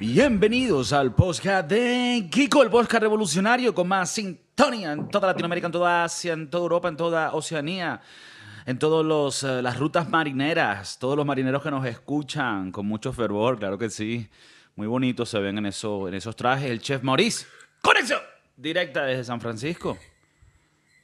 Bienvenidos 0.00 0.94
al 0.94 1.14
podcast 1.14 1.68
de 1.68 2.26
Kiko, 2.30 2.62
el 2.62 2.70
podcast 2.70 3.02
revolucionario 3.02 3.74
con 3.74 3.86
más 3.86 4.10
sintonía 4.10 4.92
en 4.92 5.10
toda 5.10 5.26
Latinoamérica, 5.26 5.66
en 5.66 5.72
toda 5.72 6.04
Asia, 6.04 6.32
en 6.32 6.48
toda 6.48 6.62
Europa, 6.62 6.88
en 6.88 6.96
toda 6.96 7.34
Oceanía, 7.34 8.00
en 8.64 8.78
todas 8.78 9.42
eh, 9.42 9.60
las 9.60 9.78
rutas 9.78 10.08
marineras, 10.08 10.98
todos 10.98 11.18
los 11.18 11.26
marineros 11.26 11.62
que 11.62 11.70
nos 11.70 11.84
escuchan 11.84 12.72
con 12.72 12.86
mucho 12.86 13.12
fervor, 13.12 13.58
claro 13.58 13.76
que 13.76 13.90
sí. 13.90 14.26
Muy 14.74 14.86
bonitos 14.86 15.28
se 15.28 15.38
ven 15.38 15.58
en, 15.58 15.66
eso, 15.66 16.08
en 16.08 16.14
esos 16.14 16.34
trajes. 16.34 16.70
El 16.70 16.80
chef 16.80 17.02
Maurice, 17.02 17.46
conexión 17.82 18.20
directa 18.56 19.04
desde 19.04 19.24
San 19.24 19.38
Francisco. 19.38 19.98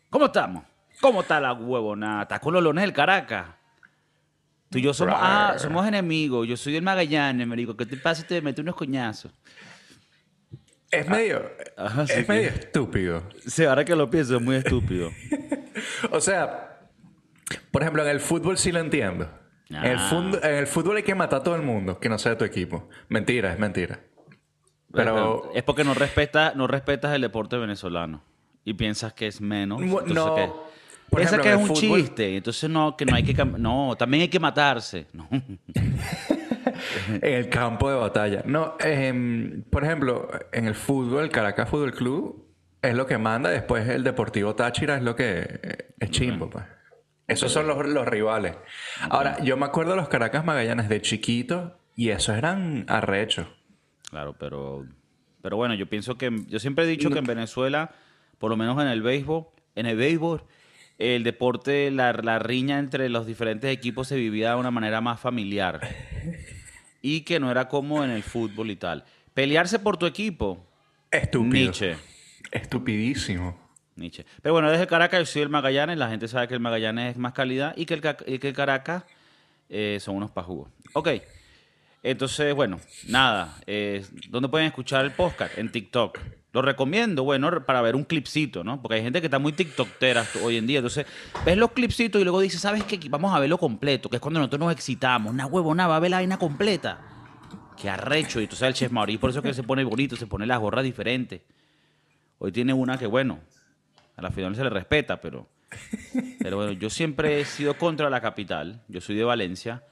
¿Cómo 0.09 0.25
estamos? 0.25 0.65
¿Cómo 1.03 1.21
está 1.21 1.39
la 1.39 1.53
huevonata? 1.53 2.23
¿Está 2.23 2.39
con 2.39 2.55
los 2.55 2.63
lones 2.63 2.81
del 2.81 2.95
Caracas? 2.95 3.47
Tú 4.77 4.81
y 4.81 4.83
yo 4.83 4.93
somos, 4.93 5.15
ah, 5.17 5.55
somos 5.57 5.89
enemigos. 5.89 6.47
Yo 6.47 6.55
soy 6.55 6.75
del 6.75 6.83
Magallanes, 6.83 7.47
me 7.47 7.57
digo, 7.57 7.75
¿qué 7.79 7.87
te 7.87 7.97
pasa 7.97 8.21
si 8.21 8.29
te 8.29 8.43
meto 8.43 8.61
unos 8.61 8.75
coñazos? 8.77 9.33
Es 10.91 11.09
medio, 11.09 11.51
Ajá, 11.79 12.07
sí 12.07 12.13
es 12.13 12.27
que- 12.27 12.33
medio 12.35 12.49
estúpido. 12.51 13.23
Sí, 13.47 13.65
ahora 13.65 13.87
que 13.87 13.97
lo 13.97 14.11
pienso, 14.11 14.37
es 14.37 14.43
muy 14.43 14.57
estúpido. 14.57 15.11
O 16.11 16.21
sea, 16.21 16.79
por 17.71 17.81
ejemplo, 17.81 18.03
en 18.03 18.09
el 18.11 18.21
fútbol 18.21 18.59
sí 18.59 18.71
lo 18.71 18.81
entiendo. 18.81 19.31
En, 19.71 19.77
el 19.77 19.97
Ah. 19.99 20.31
en 20.43 20.55
el 20.57 20.67
fútbol 20.67 20.99
hay 20.99 21.03
que 21.05 21.15
matar 21.15 21.41
a 21.41 21.43
todo 21.43 21.57
el 21.57 21.63
mundo 21.63 21.99
que 21.99 22.11
no 22.11 22.19
sea 22.19 22.33
de 22.33 22.37
tu 22.37 22.45
equipo. 22.45 22.89
Mentira, 23.09 23.53
es 23.55 23.59
mentira. 23.59 24.01
Pero 24.93 25.53
es 25.55 25.63
porque 25.63 25.85
no, 25.85 25.95
respeta, 25.95 26.53
no 26.55 26.67
respetas 26.67 27.15
el 27.15 27.23
deporte 27.23 27.57
venezolano 27.57 28.23
y 28.63 28.75
piensas 28.75 29.15
que 29.15 29.27
es 29.27 29.41
menos. 29.41 29.81
No, 29.81 29.87
entonces 30.01 30.15
no. 30.15 30.65
Ejemplo, 31.15 31.43
que 31.43 31.51
es 31.51 31.57
un 31.57 31.69
fútbol- 31.69 32.01
chiste, 32.01 32.37
entonces 32.37 32.71
no, 32.71 32.97
que 32.97 33.07
no 33.07 33.15
hay 33.15 33.23
que... 33.23 33.45
No, 33.45 33.97
también 33.97 34.23
hay 34.23 34.29
que 34.29 34.41
matarse. 34.41 35.07
No. 35.13 35.29
en 37.09 37.35
el 37.35 37.49
campo 37.49 37.91
de 37.91 37.97
batalla. 37.97 38.43
No, 38.45 38.75
em, 38.81 39.63
por 39.63 39.85
ejemplo, 39.85 40.29
en 40.53 40.67
el 40.67 40.75
fútbol, 40.75 41.25
el 41.25 41.31
Caracas 41.31 41.69
Fútbol 41.69 41.93
Club 41.93 42.47
es 42.83 42.95
lo 42.95 43.07
que 43.07 43.19
manda. 43.19 43.51
Después 43.51 43.89
el 43.89 44.05
Deportivo 44.05 44.55
Táchira 44.55 44.97
es 44.97 45.03
lo 45.03 45.17
que 45.17 45.61
eh, 45.63 45.95
es 45.99 46.11
chimbo, 46.11 46.51
pues. 46.51 46.65
Esos 47.29 47.51
son 47.51 47.67
los, 47.67 47.85
los 47.87 48.07
rivales. 48.07 48.57
Ahora, 49.11 49.43
yo 49.43 49.57
me 49.57 49.67
acuerdo 49.67 49.93
de 49.93 49.97
los 49.97 50.09
Caracas 50.09 50.45
Magallanes 50.45 50.89
de 50.89 51.03
chiquito 51.03 51.77
y 51.97 52.11
esos 52.11 52.37
eran 52.37 52.85
arrechos. 52.89 53.49
Claro, 54.11 54.37
pero, 54.39 54.87
pero 55.43 55.57
bueno, 55.57 55.75
yo 55.75 55.87
pienso 55.89 56.17
que, 56.17 56.31
yo 56.47 56.61
siempre 56.61 56.85
he 56.85 56.87
dicho 56.87 57.11
que 57.11 57.19
en 57.19 57.25
Venezuela, 57.25 57.91
por 58.39 58.51
lo 58.51 58.57
menos 58.57 58.81
en 58.81 58.87
el 58.87 59.03
béisbol, 59.03 59.47
en 59.75 59.87
el 59.87 59.97
béisbol, 59.97 60.45
el 60.99 61.25
deporte, 61.25 61.91
la, 61.91 62.13
la 62.13 62.39
riña 62.39 62.79
entre 62.79 63.09
los 63.09 63.27
diferentes 63.27 63.71
equipos 63.71 64.09
se 64.09 64.17
vivía 64.17 64.51
de 64.51 64.57
una 64.57 64.71
manera 64.71 65.01
más 65.01 65.21
familiar 65.21 65.81
y 67.03 67.21
que 67.23 67.39
no 67.39 67.51
era 67.51 67.69
como 67.69 68.03
en 68.05 68.11
el 68.11 68.23
fútbol 68.23 68.71
y 68.71 68.77
tal. 68.77 69.05
Pelearse 69.35 69.79
por 69.79 69.97
tu 69.97 70.07
equipo, 70.07 70.67
Estúpido. 71.11 71.53
Nietzsche. 71.53 71.97
Estupidísimo. 72.51 73.59
Nietzsche. 73.97 74.25
Pero 74.43 74.53
bueno, 74.55 74.71
desde 74.71 74.87
Caracas 74.87 75.21
yo 75.21 75.27
soy 75.27 75.43
el 75.43 75.49
Magallanes, 75.49 75.97
la 75.99 76.09
gente 76.09 76.29
sabe 76.29 76.49
que 76.49 76.55
el 76.55 76.61
Magallanes 76.61 77.13
es 77.13 77.17
más 77.17 77.33
calidad 77.33 77.75
y 77.77 77.87
que 77.87 77.95
el, 77.95 78.03
y 78.27 78.39
que 78.39 78.49
el 78.49 78.55
Caracas 78.55 79.05
eh, 79.69 79.99
son 80.01 80.17
unos 80.17 80.31
pajugos. 80.31 80.71
Ok, 80.93 81.09
entonces 82.03 82.55
bueno, 82.55 82.81
nada, 83.09 83.59
eh, 83.67 84.05
¿dónde 84.29 84.49
pueden 84.49 84.67
escuchar 84.67 85.05
el 85.05 85.13
podcast? 85.13 85.57
En 85.59 85.71
TikTok. 85.71 86.19
Lo 86.57 86.63
recomiendo, 86.63 87.23
bueno, 87.23 87.67
para 87.67 87.83
ver 87.83 87.95
un 87.95 88.05
clipcito, 88.05 88.65
¿no? 88.65 88.81
Porque 88.81 88.95
hay 88.95 89.03
gente 89.03 89.21
que 89.21 89.27
está 89.27 89.39
muy 89.39 89.53
tiktokera 89.53 90.25
hoy 90.43 90.57
en 90.57 90.67
día. 90.67 90.79
Entonces, 90.79 91.05
ves 91.45 91.55
los 91.59 91.73
clipsitos 91.73 92.19
y 92.19 92.25
luego 92.25 92.41
dices, 92.41 92.63
¿sabes 92.63 92.83
qué? 92.85 92.99
Vamos 93.11 93.35
a 93.35 93.39
verlo 93.41 93.59
completo, 93.59 94.09
que 94.09 94.17
es 94.17 94.23
cuando 94.23 94.41
nosotros 94.41 94.61
nos 94.61 94.73
excitamos. 94.73 95.35
Una 95.35 95.45
huevona, 95.45 95.87
va 95.87 95.97
a 95.97 96.01
ver 96.01 96.13
la 96.13 96.17
vaina 96.17 96.39
completa. 96.39 96.99
Qué 97.77 97.91
arrecho. 97.91 98.41
Y 98.41 98.47
tú 98.47 98.57
sabes 98.57 98.71
el 98.71 98.79
Chef 98.79 98.91
Maurice, 98.91 99.19
por 99.19 99.29
eso 99.29 99.41
es 99.41 99.45
que 99.45 99.53
se 99.53 99.65
pone 99.65 99.85
bonito, 99.85 100.17
se 100.17 100.27
pone 100.27 100.47
las 100.47 100.59
gorras 100.59 100.83
diferentes. 100.83 101.43
Hoy 102.39 102.53
tiene 102.53 102.73
una 102.73 102.97
que, 102.97 103.07
bueno, 103.07 103.41
a 104.17 104.23
la 104.23 104.31
final 104.31 104.57
se 104.57 104.65
le 104.65 104.71
respeta, 104.71 105.21
pero, 105.21 105.51
pero 106.41 106.57
bueno, 106.57 106.73
yo 106.73 106.89
siempre 106.89 107.39
he 107.39 107.45
sido 107.45 107.77
contra 107.77 108.09
la 108.09 108.23
capital. 108.23 108.83
Yo 108.89 109.03
soy 109.03 109.17
de 109.17 109.25
Valencia, 109.25 109.83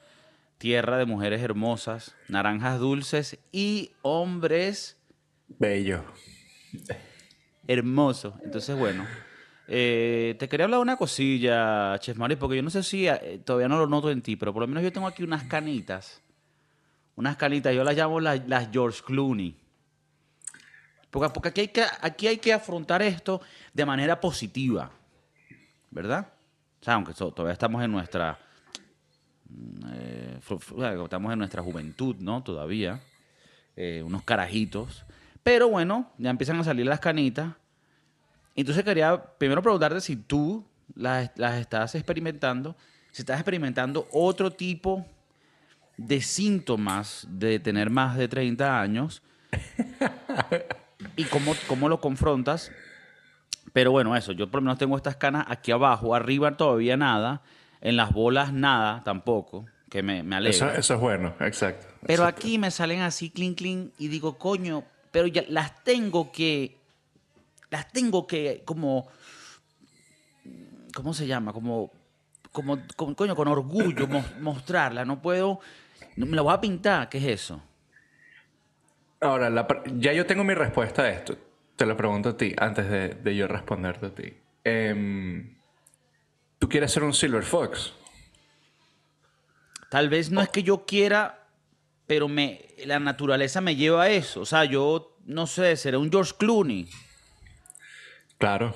tierra 0.56 0.96
de 0.96 1.04
mujeres 1.04 1.42
hermosas, 1.42 2.14
naranjas 2.28 2.80
dulces 2.80 3.38
y 3.52 3.90
hombres 4.00 4.96
Bello. 5.48 6.04
Hermosos. 7.66 8.34
Entonces, 8.42 8.76
bueno, 8.76 9.06
eh, 9.66 10.36
te 10.38 10.48
quería 10.48 10.64
hablar 10.64 10.78
de 10.78 10.82
una 10.82 10.96
cosilla, 10.96 11.98
Chef 11.98 12.18
porque 12.38 12.56
yo 12.56 12.62
no 12.62 12.70
sé 12.70 12.82
si 12.82 13.08
eh, 13.08 13.40
todavía 13.44 13.68
no 13.68 13.78
lo 13.78 13.86
noto 13.86 14.10
en 14.10 14.22
ti, 14.22 14.36
pero 14.36 14.52
por 14.52 14.60
lo 14.62 14.66
menos 14.66 14.82
yo 14.82 14.92
tengo 14.92 15.06
aquí 15.06 15.22
unas 15.22 15.44
canitas. 15.44 16.20
Unas 17.16 17.36
canitas, 17.36 17.74
yo 17.74 17.84
las 17.84 17.96
llamo 17.96 18.20
las, 18.20 18.46
las 18.48 18.70
George 18.72 19.02
Clooney. 19.04 19.56
Porque, 21.10 21.32
porque 21.32 21.48
aquí, 21.50 21.60
hay 21.60 21.68
que, 21.68 21.84
aquí 22.00 22.26
hay 22.26 22.38
que 22.38 22.52
afrontar 22.52 23.00
esto 23.02 23.40
de 23.72 23.86
manera 23.86 24.20
positiva, 24.20 24.90
¿verdad? 25.90 26.28
O 26.80 26.84
sea, 26.84 26.94
aunque 26.94 27.14
todavía 27.14 27.52
estamos 27.52 27.82
en 27.82 27.92
nuestra... 27.92 28.38
mm, 29.48 29.86
eh, 29.92 30.40
estamos 31.04 31.32
en 31.32 31.38
nuestra 31.38 31.62
juventud, 31.62 32.16
¿no? 32.18 32.42
Todavía. 32.42 33.00
unos 33.76 34.24
carajitos. 34.24 35.04
Pero 35.44 35.68
bueno, 35.68 36.10
ya 36.18 36.30
empiezan 36.30 36.58
a 36.58 36.64
salir 36.64 36.86
las 36.86 37.00
canitas. 37.00 37.52
Entonces 38.56 38.82
quería 38.82 39.22
primero 39.38 39.62
preguntarte 39.62 40.00
si 40.00 40.16
tú 40.16 40.64
las, 40.94 41.30
las 41.36 41.60
estás 41.60 41.94
experimentando, 41.94 42.76
si 43.12 43.22
estás 43.22 43.38
experimentando 43.38 44.08
otro 44.10 44.50
tipo 44.50 45.06
de 45.98 46.20
síntomas 46.22 47.26
de 47.28 47.60
tener 47.60 47.90
más 47.90 48.16
de 48.16 48.26
30 48.26 48.80
años 48.80 49.22
y 51.16 51.24
cómo, 51.24 51.54
cómo 51.68 51.90
lo 51.90 52.00
confrontas. 52.00 52.72
Pero 53.74 53.90
bueno, 53.90 54.16
eso, 54.16 54.32
yo 54.32 54.50
por 54.50 54.60
lo 54.60 54.66
menos 54.66 54.78
tengo 54.78 54.96
estas 54.96 55.16
canas 55.16 55.44
aquí 55.48 55.72
abajo, 55.72 56.14
arriba 56.14 56.56
todavía 56.56 56.96
nada, 56.96 57.42
en 57.82 57.96
las 57.96 58.12
bolas 58.12 58.52
nada 58.52 59.02
tampoco, 59.04 59.66
que 59.90 60.02
me, 60.02 60.22
me 60.22 60.36
alegra. 60.36 60.68
Eso, 60.68 60.78
eso 60.78 60.94
es 60.94 61.00
bueno, 61.00 61.34
exacto. 61.40 61.86
Pero 62.06 62.24
aquí 62.24 62.56
me 62.58 62.70
salen 62.70 63.00
así, 63.00 63.30
clink, 63.30 63.58
clink, 63.58 63.92
y 63.98 64.08
digo, 64.08 64.38
coño, 64.38 64.84
pero 65.14 65.28
ya 65.28 65.44
las 65.48 65.84
tengo 65.84 66.32
que. 66.32 66.76
Las 67.70 67.92
tengo 67.92 68.26
que, 68.26 68.62
como. 68.64 69.06
¿Cómo 70.92 71.14
se 71.14 71.28
llama? 71.28 71.52
Como. 71.52 71.92
Como, 72.50 72.78
como, 72.96 73.14
coño, 73.14 73.36
con 73.36 73.46
orgullo 73.46 74.08
mos- 74.08 74.36
mostrarla. 74.40 75.04
No 75.04 75.22
puedo. 75.22 75.60
no 76.16 76.26
me 76.26 76.34
la 76.34 76.42
voy 76.42 76.52
a 76.52 76.60
pintar. 76.60 77.08
¿Qué 77.08 77.18
es 77.18 77.24
eso? 77.42 77.62
Ahora, 79.20 79.48
la 79.50 79.68
ya 79.96 80.12
yo 80.12 80.26
tengo 80.26 80.42
mi 80.42 80.54
respuesta 80.54 81.02
a 81.02 81.10
esto. 81.10 81.38
Te 81.76 81.86
lo 81.86 81.96
pregunto 81.96 82.30
a 82.30 82.36
ti, 82.36 82.52
antes 82.58 82.90
de, 82.90 83.10
de 83.10 83.36
yo 83.36 83.46
responderte 83.46 84.06
a 84.06 84.14
ti. 84.14 84.34
Em, 84.64 85.56
¿Tú 86.58 86.68
quieres 86.68 86.90
ser 86.90 87.04
un 87.04 87.14
Silver 87.14 87.44
Fox? 87.44 87.92
Tal 89.90 90.08
vez 90.08 90.30
no 90.32 90.40
es 90.40 90.48
que 90.48 90.64
yo 90.64 90.84
quiera, 90.86 91.43
pero 92.06 92.28
me, 92.28 92.60
la 92.84 92.98
naturaleza 93.00 93.60
me 93.60 93.76
lleva 93.76 94.04
a 94.04 94.08
eso. 94.10 94.40
O 94.42 94.46
sea, 94.46 94.64
yo, 94.64 95.16
no 95.26 95.46
sé, 95.46 95.76
seré 95.76 95.96
un 95.96 96.10
George 96.10 96.32
Clooney. 96.38 96.88
Claro. 98.38 98.74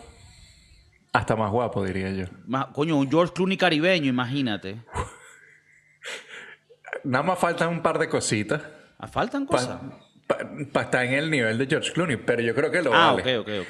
Hasta 1.12 1.36
más 1.36 1.50
guapo, 1.50 1.84
diría 1.84 2.10
yo. 2.10 2.26
Más- 2.46 2.66
coño, 2.68 2.96
un 2.96 3.10
George 3.10 3.32
Clooney 3.34 3.56
caribeño, 3.56 4.06
imagínate. 4.08 4.76
Nada 7.04 7.22
más 7.24 7.38
faltan 7.38 7.68
un 7.68 7.82
par 7.82 7.98
de 7.98 8.08
cositas 8.08 8.62
Ah, 9.00 9.06
Faltan 9.06 9.46
cosas. 9.46 9.78
para 10.72 10.84
estar 10.86 11.04
en 11.04 11.14
el 11.14 11.30
nivel 11.30 11.56
de 11.56 11.66
George 11.68 11.92
Clooney, 11.92 12.16
pero 12.16 12.42
yo 12.42 12.52
creo 12.54 12.70
que 12.70 12.82
lo 12.82 12.92
ah, 12.92 13.12
vale. 13.12 13.38
ok, 13.38 13.46
ok, 13.46 13.54
ok. 13.62 13.68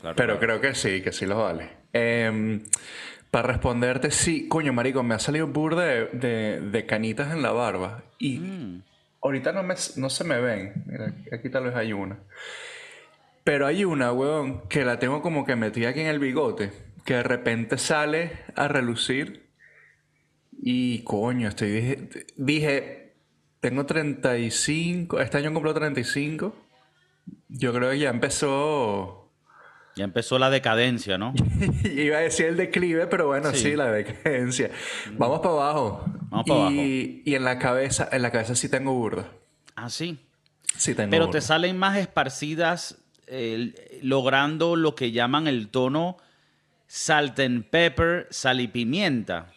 Claro, 0.00 0.16
Pero 0.16 0.38
claro. 0.38 0.38
creo 0.40 0.60
que 0.60 0.74
sí, 0.74 1.00
que 1.02 1.10
sí 1.10 1.24
lo 1.24 1.42
vale. 1.42 1.70
Em, 1.94 2.62
para 3.30 3.48
responderte, 3.48 4.10
sí, 4.10 4.46
coño, 4.46 4.72
marico, 4.74 5.02
me 5.02 5.14
ha 5.14 5.18
salido 5.18 5.46
un 5.46 5.52
burda 5.54 5.84
de, 5.84 6.06
de- 6.12 6.60
de 6.60 6.86
canitas 6.86 7.32
en 7.32 7.40
la 7.42 7.50
barba. 7.52 8.02
Y 8.18 8.38
Mm. 8.38 8.82
Ahorita 9.22 9.52
no, 9.52 9.62
me, 9.62 9.74
no 9.96 10.10
se 10.10 10.24
me 10.24 10.40
ven. 10.40 10.84
Mira, 10.86 11.14
aquí 11.32 11.48
tal 11.50 11.64
vez 11.64 11.74
hay 11.74 11.92
una. 11.92 12.18
Pero 13.44 13.66
hay 13.66 13.84
una, 13.84 14.12
weón, 14.12 14.68
que 14.68 14.84
la 14.84 14.98
tengo 14.98 15.22
como 15.22 15.44
que 15.44 15.56
metida 15.56 15.90
aquí 15.90 16.00
en 16.00 16.08
el 16.08 16.18
bigote, 16.18 16.70
que 17.04 17.14
de 17.14 17.22
repente 17.22 17.78
sale 17.78 18.32
a 18.54 18.68
relucir. 18.68 19.48
Y 20.60 21.02
coño, 21.04 21.48
estoy 21.48 21.70
dije, 21.70 22.08
dije 22.36 22.98
tengo 23.60 23.86
35, 23.86 25.20
este 25.20 25.38
año 25.38 25.52
cumplo 25.52 25.74
35. 25.74 26.54
Yo 27.48 27.72
creo 27.72 27.90
que 27.90 27.98
ya 27.98 28.10
empezó 28.10 29.27
Ya 29.98 30.04
empezó 30.04 30.38
la 30.38 30.48
decadencia, 30.48 31.18
¿no? 31.18 31.34
Iba 31.84 32.18
a 32.18 32.20
decir 32.20 32.46
el 32.46 32.56
declive, 32.56 33.06
pero 33.08 33.26
bueno, 33.26 33.50
sí, 33.52 33.58
Sí. 33.58 33.76
la 33.76 33.90
decadencia. 33.90 34.70
Vamos 35.12 35.40
para 35.40 35.54
abajo. 35.54 36.04
Vamos 36.30 36.46
pa' 36.46 36.54
y, 36.54 36.58
abajo. 36.60 36.72
Y 37.24 37.34
en 37.34 37.44
la 37.44 37.58
cabeza, 37.58 38.08
en 38.12 38.22
la 38.22 38.30
cabeza 38.30 38.54
sí 38.54 38.68
tengo 38.68 38.94
burda. 38.94 39.28
Ah, 39.74 39.90
sí. 39.90 40.18
Sí 40.76 40.94
tengo 40.94 41.10
Pero 41.10 41.26
burda. 41.26 41.40
te 41.40 41.44
salen 41.44 41.76
más 41.76 41.98
esparcidas, 41.98 42.98
eh, 43.26 43.98
logrando 44.02 44.76
lo 44.76 44.94
que 44.94 45.10
llaman 45.12 45.46
el 45.48 45.68
tono 45.68 46.16
salt 46.86 47.38
and 47.40 47.64
pepper, 47.64 48.26
sal 48.30 48.60
y 48.60 48.68
pimienta. 48.68 49.52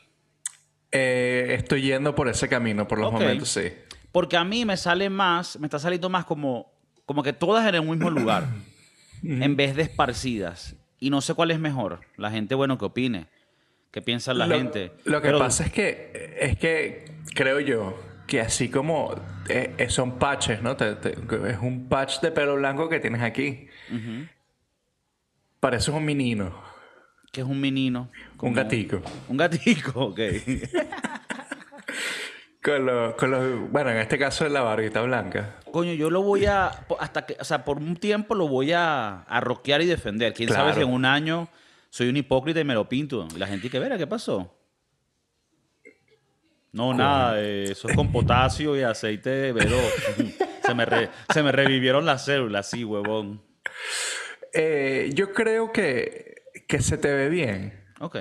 Eh, 0.92 1.56
estoy 1.58 1.84
yendo 1.84 2.14
por 2.16 2.28
ese 2.28 2.50
camino 2.50 2.88
por 2.88 3.00
los 3.00 3.12
momentos, 3.14 3.50
sí. 3.50 3.72
Porque 4.12 4.36
a 4.36 4.44
mí 4.44 4.66
me 4.66 4.76
sale 4.76 5.10
más, 5.10 5.58
me 5.60 5.68
está 5.68 5.80
saliendo 5.80 6.10
más 6.10 6.26
como, 6.26 6.74
como 7.06 7.24
que 7.24 7.32
todas 7.32 7.66
en 7.68 7.76
el 7.76 7.84
mismo 7.84 8.10
lugar, 8.10 8.46
en 9.24 9.56
vez 9.56 9.76
de 9.76 9.84
esparcidas. 9.84 10.76
Y 11.00 11.10
no 11.10 11.22
sé 11.22 11.34
cuál 11.34 11.52
es 11.52 11.60
mejor. 11.60 12.02
La 12.18 12.30
gente, 12.32 12.56
bueno, 12.56 12.78
que 12.78 12.86
opine. 12.86 13.28
¿Qué 13.92 14.02
piensa 14.02 14.34
la 14.34 14.48
Lo- 14.48 14.56
gente? 14.58 14.92
Lo 15.04 15.22
que 15.22 15.28
Pero- 15.28 15.40
pasa 15.40 15.66
es 15.66 15.72
que, 15.74 16.38
es 16.40 16.58
que 16.58 17.06
creo 17.36 17.60
yo 17.60 18.00
que 18.28 18.40
así 18.40 18.70
como 18.70 19.14
eh, 19.50 19.74
eh, 19.78 19.90
son 19.90 20.18
patches, 20.18 20.62
¿no? 20.62 20.78
Te- 20.78 20.96
te- 20.96 21.10
es 21.50 21.58
un 21.62 21.90
patch 21.90 22.22
de 22.22 22.32
pelo 22.32 22.56
blanco 22.56 22.88
que 22.88 23.00
tienes 23.02 23.22
aquí. 23.22 23.68
Pareces 25.60 25.90
un 25.94 26.06
menino, 26.06 26.56
que 27.34 27.42
es 27.42 27.48
un 27.48 27.60
menino. 27.60 28.10
un 28.40 28.54
gatico. 28.54 29.02
Un 29.28 29.36
gatico, 29.38 30.06
ok. 30.06 30.20
Con 32.64 32.86
los, 32.86 33.16
con 33.16 33.32
los, 33.32 33.72
bueno, 33.72 33.90
en 33.90 33.98
este 33.98 34.20
caso 34.20 34.46
es 34.46 34.52
la 34.52 34.62
barbita 34.62 35.02
blanca. 35.02 35.56
Coño, 35.72 35.94
yo 35.94 36.10
lo 36.12 36.22
voy 36.22 36.46
a. 36.46 36.68
Hasta 37.00 37.26
que. 37.26 37.36
O 37.40 37.44
sea, 37.44 37.66
por 37.66 37.78
un 37.78 37.96
tiempo 37.96 38.36
lo 38.36 38.48
voy 38.48 38.72
a, 38.72 39.22
a 39.24 39.40
rockear 39.40 39.82
y 39.82 39.88
defender. 39.88 40.34
Quién 40.34 40.50
sabe 40.50 40.74
si 40.76 40.82
en 40.82 40.90
un 40.94 41.06
año 41.06 41.50
soy 41.90 42.10
un 42.10 42.18
hipócrita 42.18 42.60
y 42.60 42.64
me 42.64 42.76
lo 42.76 42.88
pinto. 42.88 43.28
Y 43.36 43.40
la 43.40 43.48
gente 43.48 43.70
que 43.70 43.80
verá, 43.80 43.98
¿qué 43.98 44.06
pasó? 44.06 44.56
No, 46.74 46.94
nada, 46.94 47.42
eh, 47.42 47.64
eso 47.72 47.90
es 47.90 47.96
con 47.96 48.12
potasio 48.14 48.78
y 48.78 48.84
aceite 48.84 49.30
de 49.30 49.52
vedo. 49.54 49.78
se, 50.66 50.74
me 50.74 50.86
re- 50.86 51.10
se 51.34 51.44
me 51.44 51.52
revivieron 51.52 52.06
las 52.06 52.24
células, 52.26 52.70
sí, 52.70 52.86
huevón. 52.86 53.42
Eh, 54.54 55.10
yo 55.14 55.34
creo 55.34 55.72
que, 55.74 56.44
que 56.68 56.80
se 56.82 56.98
te 56.98 57.12
ve 57.12 57.28
bien. 57.28 57.84
Ok. 58.00 58.18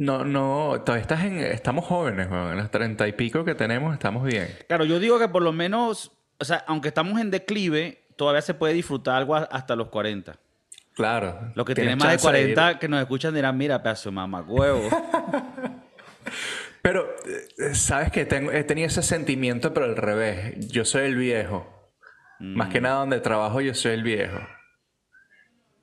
No, 0.00 0.24
no, 0.24 0.80
todavía 0.82 1.02
estás 1.02 1.24
en, 1.24 1.36
estamos 1.40 1.84
jóvenes, 1.84 2.30
weón. 2.30 2.52
En 2.52 2.56
los 2.56 2.70
treinta 2.70 3.06
y 3.06 3.12
pico 3.12 3.44
que 3.44 3.54
tenemos 3.54 3.92
estamos 3.92 4.24
bien. 4.24 4.48
Claro, 4.66 4.86
yo 4.86 4.98
digo 4.98 5.18
que 5.18 5.28
por 5.28 5.42
lo 5.42 5.52
menos, 5.52 6.10
o 6.38 6.44
sea, 6.46 6.64
aunque 6.66 6.88
estamos 6.88 7.20
en 7.20 7.30
declive, 7.30 8.02
todavía 8.16 8.40
se 8.40 8.54
puede 8.54 8.72
disfrutar 8.72 9.16
algo 9.16 9.36
hasta 9.36 9.76
los 9.76 9.88
40. 9.88 10.36
Claro. 10.94 11.52
Los 11.54 11.66
que 11.66 11.74
tienen 11.74 11.98
más 11.98 12.08
de 12.08 12.16
chance 12.16 12.40
ir. 12.48 12.54
40 12.54 12.78
que 12.78 12.88
nos 12.88 13.00
escuchan 13.00 13.34
dirán, 13.34 13.58
mira, 13.58 13.82
pedazo 13.82 14.10
mamá, 14.10 14.40
huevo. 14.40 14.88
Pero, 16.82 17.06
eh, 17.58 17.74
¿sabes 17.74 18.10
que 18.10 18.24
tengo, 18.24 18.52
he 18.52 18.64
tenido 18.64 18.86
ese 18.86 19.02
sentimiento, 19.02 19.74
pero 19.74 19.84
al 19.84 19.96
revés. 19.96 20.66
Yo 20.70 20.86
soy 20.86 21.02
el 21.04 21.16
viejo. 21.16 21.92
Más 22.38 22.68
Mm. 22.68 22.72
que 22.72 22.80
nada 22.80 22.94
donde 23.00 23.20
trabajo, 23.20 23.60
yo 23.60 23.74
soy 23.74 23.92
el 23.92 24.02
viejo. 24.02 24.38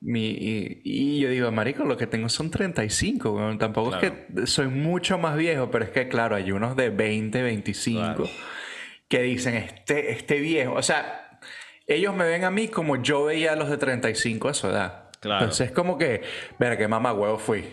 Mi, 0.00 0.28
y, 0.30 0.80
y 0.84 1.18
yo 1.20 1.28
digo, 1.30 1.50
marico, 1.50 1.84
lo 1.84 1.96
que 1.96 2.06
tengo 2.06 2.28
son 2.28 2.50
35, 2.50 3.30
weón. 3.32 3.58
Tampoco 3.58 3.96
es 3.96 4.12
que 4.12 4.46
soy 4.46 4.68
mucho 4.68 5.18
más 5.18 5.36
viejo, 5.36 5.70
pero 5.70 5.84
es 5.84 5.90
que, 5.90 6.08
claro, 6.08 6.36
hay 6.36 6.52
unos 6.52 6.76
de 6.76 6.90
20, 6.90 7.42
25 7.42 8.00
Claro. 8.00 8.24
que 9.08 9.22
dicen, 9.22 9.54
este, 9.56 10.12
este 10.12 10.38
viejo. 10.38 10.74
O 10.74 10.82
sea, 10.82 11.40
ellos 11.86 12.14
me 12.14 12.24
ven 12.24 12.44
a 12.44 12.50
mí 12.50 12.68
como 12.68 12.96
yo 13.02 13.24
veía 13.24 13.54
a 13.54 13.56
los 13.56 13.68
de 13.70 13.76
35 13.76 14.48
a 14.48 14.54
su 14.54 14.68
edad. 14.68 15.10
Claro. 15.20 15.44
Entonces 15.44 15.66
es 15.68 15.72
como 15.72 15.98
que, 15.98 16.22
verá, 16.60 16.76
qué 16.78 16.86
mamá 16.86 17.12
huevo 17.12 17.38
fui. 17.38 17.64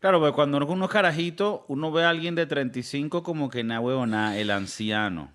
Claro, 0.00 0.18
porque 0.20 0.34
cuando 0.34 0.58
uno 0.58 0.84
es 0.84 0.90
carajito, 0.90 1.64
uno 1.68 1.92
ve 1.92 2.04
a 2.04 2.10
alguien 2.10 2.34
de 2.34 2.44
35 2.46 3.22
como 3.22 3.48
que 3.48 3.64
na 3.64 3.80
huevona, 3.80 4.36
el 4.38 4.50
anciano. 4.50 5.32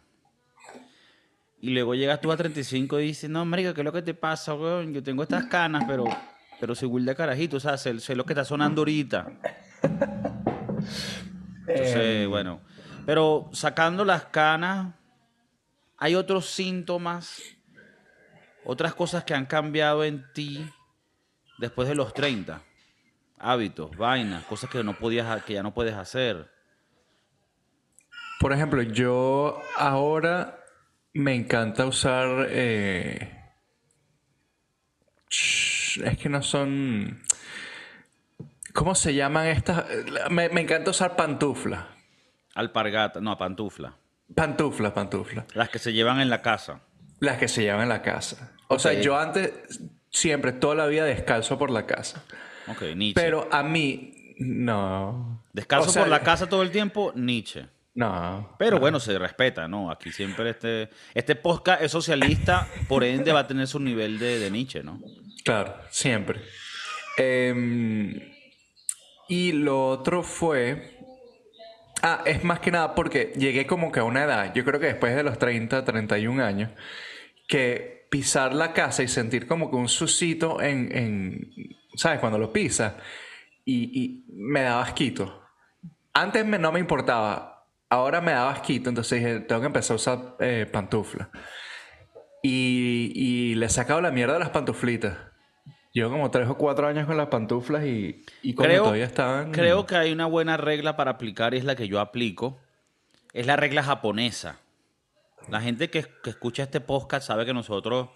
Y 1.60 1.72
luego 1.72 1.96
llegas 1.96 2.22
tú 2.22 2.32
a 2.32 2.38
35 2.38 3.00
y 3.00 3.08
dices, 3.08 3.30
no, 3.30 3.44
marica, 3.46 3.74
¿qué 3.74 3.82
es 3.82 3.86
lo 3.86 3.92
que 3.94 4.02
te 4.04 4.14
pasa, 4.14 4.54
weón? 4.54 4.94
Yo 4.94 5.02
tengo 5.02 5.24
estas 5.24 5.46
canas, 5.46 5.84
pero, 5.88 6.06
pero 6.60 6.76
soy 6.76 6.88
Will 6.88 7.06
de 7.06 7.16
carajito, 7.16 7.58
o 7.58 7.60
sea, 7.60 7.78
sé, 7.78 8.00
sé 8.00 8.16
lo 8.16 8.26
que 8.26 8.34
está 8.34 8.46
sonando 8.46 8.82
ahorita. 8.82 9.28
Entonces, 11.68 12.28
bueno. 12.28 12.62
Pero 13.06 13.50
sacando 13.54 14.04
las 14.04 14.26
canas, 14.26 14.96
hay 15.98 16.16
otros 16.16 16.48
síntomas, 16.48 17.42
otras 18.64 18.96
cosas 18.96 19.24
que 19.24 19.34
han 19.34 19.46
cambiado 19.46 20.04
en 20.04 20.26
ti 20.34 20.68
después 21.60 21.88
de 21.88 21.96
los 21.96 22.14
30. 22.14 22.62
Hábitos, 23.38 23.96
vainas, 23.98 24.44
cosas 24.46 24.70
que 24.70 24.84
no 24.84 24.98
podías, 24.98 25.44
que 25.44 25.54
ya 25.54 25.64
no 25.64 25.74
puedes 25.74 25.94
hacer. 25.94 26.50
Por 28.40 28.54
ejemplo, 28.54 28.82
yo 28.82 29.62
ahora 29.78 30.60
me 31.14 31.36
encanta 31.36 31.86
usar. 31.86 32.48
eh, 32.50 33.32
Es 36.04 36.18
que 36.18 36.30
no 36.30 36.42
son. 36.42 37.22
¿Cómo 38.74 38.96
se 38.96 39.14
llaman 39.14 39.48
estas? 39.48 39.86
Me, 40.30 40.50
me 40.50 40.62
encanta 40.62 40.92
usar 40.92 41.16
pantuflas. 41.16 41.86
Alpargata, 42.56 43.22
no, 43.22 43.38
pantufla. 43.38 43.98
Pantuflas, 44.34 44.92
pantuflas. 44.94 45.46
Las 45.54 45.70
que 45.70 45.80
se 45.80 45.94
llevan 45.94 46.20
en 46.20 46.30
la 46.30 46.42
casa. 46.42 46.82
Las 47.20 47.38
que 47.38 47.48
se 47.48 47.62
llevan 47.62 47.84
en 47.84 47.90
la 47.90 48.02
casa. 48.02 48.54
O 48.68 48.80
sea, 48.80 48.94
yo 48.94 49.18
antes 49.18 49.52
siempre, 50.10 50.52
toda 50.54 50.76
la 50.76 50.88
vida 50.88 51.06
descalzo 51.06 51.58
por 51.58 51.70
la 51.70 51.86
casa. 51.86 52.24
Ok, 52.68 52.82
Nietzsche. 52.96 53.22
Pero 53.22 53.48
a 53.52 53.62
mí, 53.64 54.36
no. 54.40 55.44
Descalzo 55.54 55.90
O 55.90 55.94
sea, 55.94 56.04
por 56.04 56.10
la 56.10 56.22
casa 56.22 56.48
todo 56.48 56.64
el 56.64 56.72
tiempo, 56.72 57.12
Nietzsche. 57.16 57.68
No. 57.94 58.56
Pero 58.60 58.80
bueno, 58.80 59.00
se 59.00 59.18
respeta, 59.18 59.68
¿no? 59.68 59.90
Aquí 59.90 60.12
siempre 60.12 60.50
este, 60.50 60.90
este 61.14 61.36
podcast 61.36 61.82
es 61.82 61.92
socialista, 61.92 62.68
por 62.90 63.04
ende 63.06 63.32
va 63.32 63.42
a 63.42 63.48
tener 63.48 63.68
su 63.68 63.80
nivel 63.80 64.20
de, 64.20 64.40
de 64.40 64.52
Nietzsche, 64.52 64.84
¿no? 64.84 65.00
Claro, 65.46 65.76
siempre. 65.90 66.42
Em, 67.18 68.20
y 69.30 69.52
lo 69.54 69.88
otro 69.88 70.24
fue... 70.24 70.92
Ah, 72.02 72.24
es 72.26 72.44
más 72.44 72.60
que 72.60 72.72
nada 72.72 72.94
porque 72.94 73.32
llegué 73.38 73.66
como 73.66 73.92
que 73.92 74.00
a 74.00 74.04
una 74.04 74.24
edad, 74.26 74.54
yo 74.54 74.66
creo 74.66 74.80
que 74.80 74.88
después 74.88 75.16
de 75.16 75.24
los 75.24 75.40
30, 75.40 75.86
31 75.86 76.44
años, 76.44 76.72
que 77.48 78.08
pisar 78.12 78.54
la 78.54 78.74
casa 78.74 79.02
y 79.02 79.08
sentir 79.08 79.48
como 79.48 79.70
que 79.72 79.76
un 79.78 79.88
susito 79.90 80.62
en, 80.62 80.96
en 80.96 81.52
¿sabes? 81.96 82.20
Cuando 82.20 82.38
lo 82.38 82.52
pisas, 82.54 82.94
y, 83.66 84.00
y 84.04 84.26
me 84.34 84.62
daba 84.64 84.84
asquito. 84.84 85.42
Antes 86.14 86.46
me- 86.46 86.60
no 86.60 86.72
me 86.72 86.80
importaba, 86.80 87.68
ahora 87.90 88.22
me 88.22 88.34
daba 88.34 88.52
asquito, 88.52 88.90
entonces 88.90 89.20
dije, 89.24 89.40
tengo 89.42 89.62
que 89.62 89.68
empezar 89.68 89.94
a 89.94 89.98
usar 89.98 90.36
eh, 90.40 90.68
pantuflas. 90.72 91.30
Y, 92.44 93.12
y 93.16 93.56
le 93.56 93.66
he 93.66 93.70
sacado 93.70 94.02
la 94.02 94.12
mierda 94.12 94.36
a 94.36 94.40
las 94.40 94.50
pantuflitas. 94.50 95.18
Llevo 95.96 96.12
como 96.12 96.30
tres 96.30 96.50
o 96.50 96.58
cuatro 96.58 96.88
años 96.88 97.06
con 97.08 97.16
las 97.16 97.30
pantuflas 97.30 97.86
y, 97.86 98.22
y 98.42 98.54
como 98.54 98.68
Creo, 98.68 98.84
todavía 98.84 99.06
estaban... 99.06 99.54
creo 99.54 99.86
que 99.86 99.96
hay 99.96 100.12
una 100.12 100.26
buena 100.26 100.58
regla 100.58 100.98
para 100.98 101.12
aplicar 101.12 101.54
y 101.54 101.58
es 101.58 101.64
la 101.64 101.78
que 101.78 101.88
yo 101.88 102.02
aplico. 102.02 102.60
Es 103.32 103.46
la 103.46 103.56
regla 103.56 103.82
japonesa. 103.82 104.60
La 105.48 105.62
gente 105.62 105.90
que, 105.90 106.06
que 106.22 106.32
escucha 106.32 106.64
este 106.64 106.82
podcast 106.82 107.26
sabe 107.26 107.46
que 107.46 107.54
nosotros 107.54 108.10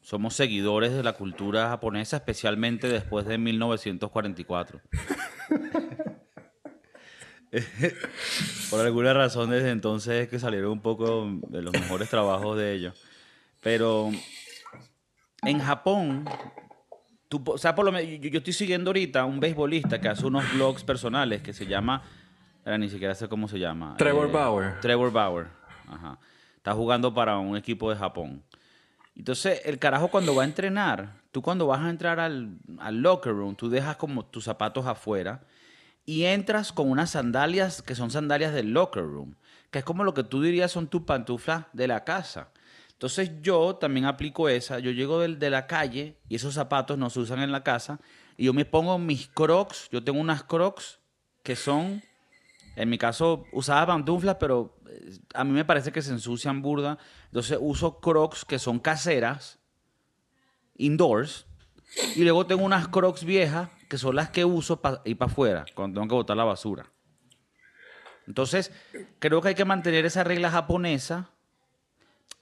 somos 0.00 0.32
seguidores 0.34 0.94
de 0.94 1.02
la 1.02 1.12
cultura 1.12 1.68
japonesa, 1.68 2.16
especialmente 2.16 2.88
después 2.88 3.26
de 3.26 3.36
1944. 3.36 4.80
Por 8.70 8.80
alguna 8.80 9.12
razón 9.12 9.50
desde 9.50 9.72
entonces 9.72 10.22
es 10.22 10.28
que 10.30 10.38
salieron 10.38 10.72
un 10.72 10.80
poco 10.80 11.28
de 11.48 11.60
los 11.60 11.74
mejores 11.74 12.08
trabajos 12.08 12.56
de 12.56 12.72
ellos. 12.72 12.98
Pero 13.60 14.10
en 15.42 15.58
Japón, 15.58 16.24
tú, 17.42 17.52
o 17.52 17.58
sea, 17.58 17.74
por 17.74 17.84
lo 17.84 17.92
menos, 17.92 18.08
yo, 18.20 18.28
yo 18.28 18.38
estoy 18.38 18.52
siguiendo 18.52 18.90
ahorita 18.90 19.20
a 19.20 19.24
un 19.24 19.40
beisbolista 19.40 20.00
que 20.00 20.08
hace 20.08 20.26
unos 20.26 20.44
blogs 20.54 20.84
personales 20.84 21.42
que 21.42 21.52
se 21.52 21.66
llama, 21.66 22.02
ahora 22.64 22.78
ni 22.78 22.88
siquiera 22.88 23.14
sé 23.14 23.28
cómo 23.28 23.48
se 23.48 23.58
llama. 23.58 23.94
Trevor 23.96 24.30
Bauer. 24.30 24.80
Trevor 24.80 25.12
Bauer. 25.12 25.46
Ajá. 25.88 26.18
Está 26.56 26.72
jugando 26.72 27.12
para 27.12 27.38
un 27.38 27.56
equipo 27.56 27.90
de 27.90 27.96
Japón. 27.96 28.42
Entonces, 29.16 29.60
el 29.64 29.78
carajo 29.78 30.08
cuando 30.08 30.34
va 30.34 30.42
a 30.42 30.46
entrenar, 30.46 31.20
tú 31.30 31.42
cuando 31.42 31.66
vas 31.66 31.80
a 31.80 31.90
entrar 31.90 32.18
al, 32.18 32.56
al 32.78 33.00
locker 33.00 33.32
room, 33.32 33.54
tú 33.54 33.68
dejas 33.68 33.96
como 33.96 34.24
tus 34.24 34.44
zapatos 34.44 34.86
afuera 34.86 35.42
y 36.06 36.24
entras 36.24 36.72
con 36.72 36.90
unas 36.90 37.10
sandalias 37.10 37.82
que 37.82 37.94
son 37.94 38.10
sandalias 38.10 38.52
del 38.52 38.72
locker 38.72 39.04
room, 39.04 39.36
que 39.70 39.80
es 39.80 39.84
como 39.84 40.04
lo 40.04 40.14
que 40.14 40.24
tú 40.24 40.42
dirías 40.42 40.72
son 40.72 40.88
tus 40.88 41.02
pantuflas 41.02 41.66
de 41.72 41.88
la 41.88 42.04
casa. 42.04 42.48
Entonces 43.04 43.32
yo 43.42 43.76
también 43.76 44.06
aplico 44.06 44.48
esa, 44.48 44.78
yo 44.78 44.90
llego 44.90 45.20
de, 45.20 45.50
la 45.50 45.66
calle 45.66 46.16
y 46.26 46.36
esos 46.36 46.54
zapatos 46.54 46.96
no 46.96 47.10
se 47.10 47.20
usan 47.20 47.40
en 47.40 47.52
la 47.52 47.62
casa 47.62 48.00
y 48.38 48.46
yo 48.46 48.54
me 48.54 48.64
pongo 48.64 48.98
mis 48.98 49.28
crocs, 49.28 49.90
yo 49.92 50.02
tengo 50.02 50.18
unas 50.18 50.44
crocs 50.44 51.00
que 51.42 51.54
son, 51.54 52.02
en 52.76 52.88
mi 52.88 52.96
caso 52.96 53.44
usaba 53.52 53.88
pantuflas, 53.88 54.36
pero 54.40 54.78
eh, 54.88 55.18
a 55.34 55.44
mí 55.44 55.52
me 55.52 55.66
parece 55.66 55.92
que 55.92 56.00
se 56.00 56.12
ensucian 56.12 56.62
burda, 56.62 56.96
entonces 57.26 57.58
uso 57.60 58.00
crocs 58.00 58.46
que 58.46 58.58
son 58.58 58.78
caseras, 58.78 59.58
indoors, 60.74 61.46
y 62.16 62.22
luego 62.22 62.46
tengo 62.46 62.64
unas 62.64 62.88
crocs 62.88 63.22
viejas 63.22 63.68
que 63.90 63.98
son 63.98 64.16
las 64.16 64.30
que 64.30 64.46
uso 64.46 64.80
para 64.80 65.02
ir 65.04 65.18
para 65.18 65.30
afuera, 65.30 65.66
cuando 65.74 66.00
tengo 66.00 66.08
que 66.08 66.14
botar 66.14 66.38
la 66.38 66.44
basura. 66.44 66.90
Entonces, 68.26 68.72
creo 69.18 69.42
que 69.42 69.48
hay 69.48 69.54
que 69.54 69.66
mantener 69.66 70.06
esa 70.06 70.24
regla 70.24 70.50
japonesa. 70.50 71.33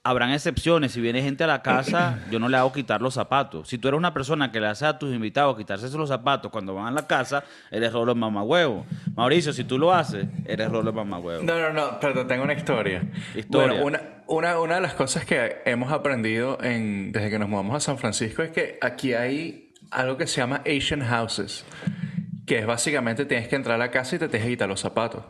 Habrán 0.03 0.31
excepciones. 0.31 0.91
Si 0.91 1.01
viene 1.01 1.21
gente 1.21 1.43
a 1.43 1.47
la 1.47 1.61
casa, 1.61 2.19
yo 2.31 2.39
no 2.39 2.49
le 2.49 2.57
hago 2.57 2.71
quitar 2.71 3.01
los 3.01 3.13
zapatos. 3.13 3.69
Si 3.69 3.77
tú 3.77 3.87
eres 3.87 3.97
una 3.97 4.13
persona 4.13 4.51
que 4.51 4.59
le 4.59 4.67
hace 4.67 4.85
a 4.85 4.99
tus 4.99 5.13
invitados 5.13 5.57
quitarse 5.57 5.89
los 5.97 6.09
zapatos 6.09 6.51
cuando 6.51 6.75
van 6.75 6.87
a 6.87 6.91
la 6.91 7.07
casa, 7.07 7.43
eres 7.71 7.93
rolo 7.93 8.13
mamagüevo. 8.13 8.85
Mauricio, 9.15 9.53
si 9.53 9.63
tú 9.63 9.77
lo 9.77 9.93
haces, 9.93 10.27
eres 10.45 10.69
rolo 10.69 10.91
mamagüevo. 10.91 11.43
No, 11.43 11.59
no, 11.59 11.71
no, 11.71 11.99
pero 11.99 12.27
tengo 12.27 12.43
una 12.43 12.53
historia. 12.53 13.03
Historia. 13.33 13.81
Bueno, 13.81 13.85
una, 13.85 14.01
una, 14.27 14.59
una 14.59 14.75
de 14.75 14.81
las 14.81 14.93
cosas 14.93 15.25
que 15.25 15.61
hemos 15.65 15.91
aprendido 15.91 16.57
en, 16.61 17.11
desde 17.11 17.29
que 17.29 17.39
nos 17.39 17.49
mudamos 17.49 17.75
a 17.75 17.79
San 17.79 17.97
Francisco 17.97 18.43
es 18.43 18.51
que 18.51 18.77
aquí 18.81 19.13
hay 19.13 19.73
algo 19.91 20.17
que 20.17 20.27
se 20.27 20.41
llama 20.41 20.61
Asian 20.65 21.01
Houses, 21.01 21.65
que 22.45 22.59
es 22.59 22.65
básicamente 22.65 23.25
tienes 23.25 23.47
que 23.47 23.55
entrar 23.55 23.75
a 23.75 23.77
la 23.77 23.91
casa 23.91 24.15
y 24.15 24.19
te 24.19 24.27
tienes 24.27 24.47
que 24.47 24.53
quitar 24.53 24.67
los 24.67 24.81
zapatos. 24.81 25.23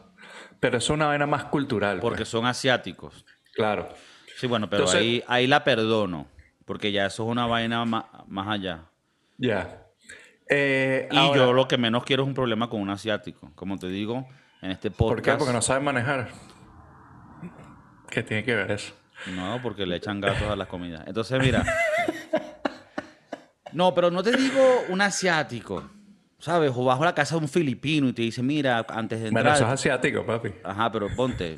Pero 0.60 0.78
es 0.78 0.90
una 0.90 1.08
vaina 1.08 1.28
más 1.28 1.46
cultural. 1.46 2.00
Porque 2.00 2.20
pues. 2.20 2.30
son 2.30 2.46
asiáticos. 2.46 3.26
Claro. 3.54 3.90
Sí, 4.44 4.48
bueno, 4.48 4.70
pero 4.70 4.82
Entonces- 4.84 5.00
ahí, 5.02 5.24
ahí 5.30 5.48
la 5.48 5.64
perdono. 5.64 6.28
Porque 6.66 6.92
ya 6.92 7.06
eso 7.06 7.24
es 7.24 7.30
una 7.30 7.46
vaina 7.48 7.86
ma- 7.86 8.10
más, 8.28 8.48
allá. 8.50 8.82
Ya. 9.38 9.86
Eh, 10.50 11.08
Y 11.10 11.16
ahora, 11.18 11.38
yo 11.46 11.54
lo 11.54 11.66
que 11.66 11.78
menos 11.78 12.04
quiero 12.04 12.24
es 12.24 12.28
un 12.28 12.34
problema 12.34 12.70
con 12.70 12.82
un 12.82 12.90
asiático. 12.90 13.54
Como 13.56 13.78
te 13.80 13.88
digo, 13.88 14.28
en 14.62 14.72
este 14.72 14.92
¿Por 14.92 15.16
qué? 15.16 15.22
podcast. 15.22 15.40
Porque 15.40 15.54
no 15.54 15.62
saben 15.62 15.86
manejar. 15.86 16.28
¿Qué 18.10 18.22
tiene 18.22 18.44
que 18.44 18.54
ver 18.54 18.72
eso? 18.72 18.94
No, 19.34 19.62
porque 19.64 19.86
le 19.86 19.96
echan 19.96 20.20
gatos 20.20 20.44
a 20.50 20.58
las 20.58 20.68
comidas. 20.68 21.04
Entonces, 21.08 21.40
mira. 21.42 21.64
No, 23.72 23.94
pero 23.96 24.12
no 24.12 24.22
te 24.22 24.32
digo 24.38 24.62
un 24.90 25.02
asiático. 25.02 25.90
¿Sabes? 26.38 26.72
O 26.76 26.84
bajo 26.84 27.06
la 27.06 27.16
casa 27.16 27.36
de 27.36 27.42
un 27.42 27.48
filipino 27.48 28.08
y 28.10 28.14
te 28.14 28.22
dice, 28.22 28.44
mira, 28.44 28.86
antes 28.90 29.20
de 29.20 29.32
Bueno, 29.32 29.50
entrar. 29.50 29.56
eso 29.56 29.66
es 29.66 29.72
asiático, 29.72 30.26
papi. 30.26 30.50
Ajá, 30.64 30.92
pero 30.92 31.08
ponte. 31.16 31.56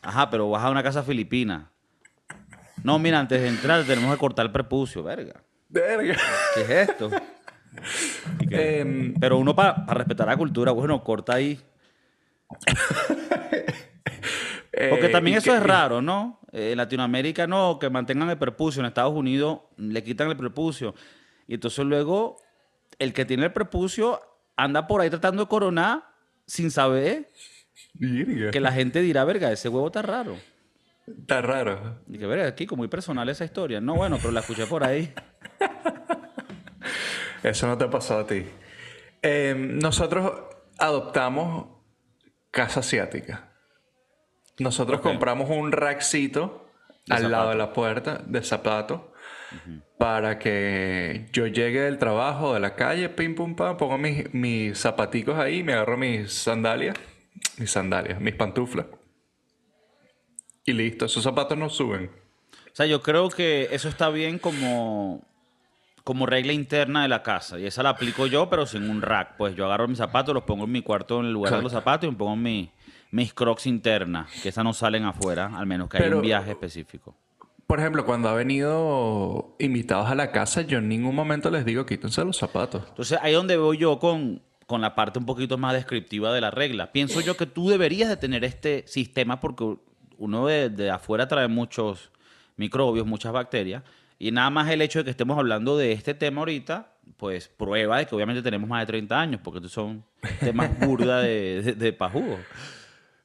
Ajá, 0.00 0.28
pero 0.30 0.48
vas 0.50 0.64
a 0.64 0.70
una 0.70 0.82
casa 0.82 1.02
filipina. 1.02 1.70
No, 2.84 2.98
mira, 2.98 3.18
antes 3.20 3.40
de 3.40 3.48
entrar 3.48 3.84
tenemos 3.84 4.12
que 4.12 4.18
cortar 4.18 4.46
el 4.46 4.52
prepucio, 4.52 5.02
verga. 5.02 5.42
Verga. 5.68 6.16
¿Qué 6.54 6.60
es 6.62 6.70
esto? 6.90 7.10
Em, 8.50 9.14
Pero 9.18 9.38
uno 9.38 9.54
para 9.56 9.86
respetar 9.94 10.26
la 10.26 10.36
cultura, 10.36 10.72
bueno, 10.72 11.02
corta 11.02 11.34
ahí. 11.34 11.58
Porque 14.90 15.06
eh, 15.06 15.10
también 15.10 15.36
eso 15.38 15.50
que- 15.50 15.56
es 15.56 15.62
raro, 15.62 16.02
¿no? 16.02 16.40
Eh, 16.52 16.72
En 16.72 16.76
Latinoamérica 16.78 17.46
no, 17.46 17.78
que 17.78 17.88
mantengan 17.90 18.28
el 18.30 18.38
prepucio. 18.38 18.80
En 18.80 18.86
Estados 18.86 19.14
Unidos 19.14 19.60
le 19.76 20.02
quitan 20.02 20.28
el 20.28 20.36
prepucio. 20.36 20.94
Y 21.46 21.54
entonces 21.54 21.84
luego 21.84 22.36
el 22.98 23.12
que 23.12 23.24
tiene 23.24 23.44
el 23.46 23.52
prepucio 23.52 24.20
anda 24.56 24.86
por 24.86 25.00
ahí 25.00 25.10
tratando 25.10 25.42
de 25.44 25.48
coronar 25.48 26.04
sin 26.46 26.70
saber 26.70 27.28
Virga. 27.94 28.50
que 28.50 28.60
la 28.60 28.72
gente 28.72 29.00
dirá, 29.00 29.24
verga, 29.24 29.50
ese 29.52 29.68
huevo 29.68 29.86
está 29.86 30.02
raro. 30.02 30.36
Está 31.06 31.42
raro. 31.42 32.00
Y 32.08 32.18
que 32.18 32.26
verga, 32.26 32.46
aquí 32.46 32.66
muy 32.76 32.88
personal 32.88 33.28
esa 33.28 33.44
historia. 33.44 33.80
No, 33.80 33.94
bueno, 33.94 34.16
pero 34.18 34.30
la 34.30 34.40
escuché 34.40 34.66
por 34.66 34.84
ahí. 34.84 35.12
Eso 37.42 37.66
no 37.66 37.76
te 37.76 37.84
ha 37.84 37.90
pasado 37.90 38.20
a 38.20 38.26
ti. 38.26 38.44
Em, 39.20 39.78
nosotros 39.78 40.32
adoptamos 40.78 41.66
casa 42.50 42.80
asiática. 42.80 43.52
Nosotros 44.58 45.00
compramos 45.00 45.50
un 45.50 45.72
rackcito 45.72 46.68
De 47.06 47.16
al 47.16 47.30
lado 47.30 47.44
zapato. 47.44 47.50
de 47.50 47.56
la 47.56 47.72
puerta 47.72 48.22
de 48.26 48.42
zapatos 48.42 49.00
para 49.98 50.38
que 50.38 51.26
yo 51.32 51.46
llegue 51.46 51.80
del 51.80 51.98
trabajo, 51.98 52.54
de 52.54 52.60
la 52.60 52.74
calle, 52.74 53.08
pim 53.08 53.34
pum 53.34 53.54
pam, 53.54 53.76
pongo 53.76 53.98
mis, 53.98 54.32
mis 54.34 54.78
zapaticos 54.78 55.38
ahí, 55.38 55.62
me 55.62 55.74
agarro 55.74 55.96
mis 55.96 56.32
sandalias, 56.32 56.96
mis 57.58 57.70
sandalias, 57.70 58.20
mis 58.20 58.34
pantuflas. 58.34 58.86
Y 60.64 60.72
listo, 60.72 61.06
esos 61.06 61.22
zapatos 61.24 61.58
no 61.58 61.68
suben. 61.68 62.10
O 62.72 62.74
sea, 62.74 62.86
yo 62.86 63.02
creo 63.02 63.28
que 63.28 63.68
eso 63.72 63.88
está 63.88 64.08
bien 64.10 64.38
como, 64.38 65.22
como 66.04 66.24
regla 66.26 66.52
interna 66.52 67.02
de 67.02 67.08
la 67.08 67.22
casa. 67.22 67.58
Y 67.58 67.66
esa 67.66 67.82
la 67.82 67.90
aplico 67.90 68.26
yo, 68.26 68.48
pero 68.48 68.64
sin 68.66 68.88
un 68.88 69.02
rack. 69.02 69.36
Pues 69.36 69.54
yo 69.56 69.66
agarro 69.66 69.88
mis 69.88 69.98
zapatos, 69.98 70.32
los 70.34 70.44
pongo 70.44 70.64
en 70.64 70.72
mi 70.72 70.82
cuarto 70.82 71.20
en 71.20 71.26
el 71.26 71.32
lugar 71.32 71.56
de 71.56 71.62
los 71.62 71.72
zapatos 71.72 72.08
y 72.08 72.10
me 72.12 72.16
pongo 72.16 72.36
mi- 72.36 72.70
mis 73.10 73.34
crocs 73.34 73.66
internas, 73.66 74.30
que 74.42 74.48
esas 74.48 74.64
no 74.64 74.72
salen 74.72 75.04
afuera, 75.04 75.50
al 75.54 75.66
menos 75.66 75.88
que 75.90 75.98
haya 75.98 76.06
Pero- 76.06 76.16
un 76.18 76.22
viaje 76.22 76.52
específico. 76.52 77.14
Por 77.66 77.78
ejemplo, 77.80 78.04
cuando 78.04 78.28
ha 78.28 78.34
venido 78.34 79.54
invitados 79.58 80.08
a 80.10 80.14
la 80.14 80.30
casa, 80.30 80.62
yo 80.62 80.78
en 80.78 80.88
ningún 80.88 81.14
momento 81.14 81.50
les 81.50 81.64
digo 81.64 81.86
quítense 81.86 82.24
los 82.24 82.36
zapatos. 82.36 82.84
Entonces, 82.88 83.18
ahí 83.22 83.32
es 83.32 83.36
donde 83.38 83.56
voy 83.56 83.78
yo 83.78 83.98
con, 83.98 84.42
con 84.66 84.80
la 84.80 84.94
parte 84.94 85.18
un 85.18 85.26
poquito 85.26 85.56
más 85.58 85.72
descriptiva 85.74 86.32
de 86.34 86.40
la 86.40 86.50
regla. 86.50 86.92
Pienso 86.92 87.20
yo 87.20 87.36
que 87.36 87.46
tú 87.46 87.68
deberías 87.70 88.08
de 88.08 88.16
tener 88.16 88.44
este 88.44 88.84
sistema 88.86 89.40
porque 89.40 89.76
uno 90.18 90.46
de, 90.46 90.70
de 90.70 90.90
afuera 90.90 91.28
trae 91.28 91.48
muchos 91.48 92.10
microbios, 92.56 93.06
muchas 93.06 93.32
bacterias. 93.32 93.82
Y 94.18 94.30
nada 94.30 94.50
más 94.50 94.70
el 94.70 94.82
hecho 94.82 95.00
de 95.00 95.04
que 95.04 95.10
estemos 95.10 95.36
hablando 95.36 95.76
de 95.76 95.92
este 95.92 96.14
tema 96.14 96.40
ahorita, 96.40 96.92
pues 97.16 97.48
prueba 97.48 97.98
de 97.98 98.06
que 98.06 98.14
obviamente 98.14 98.42
tenemos 98.42 98.68
más 98.68 98.82
de 98.82 98.86
30 98.86 99.20
años, 99.20 99.40
porque 99.42 99.58
estos 99.58 99.72
son 99.72 100.04
temas 100.40 100.78
burda 100.86 101.20
de, 101.20 101.62
de, 101.62 101.72
de 101.72 101.92
pajugo. 101.92 102.38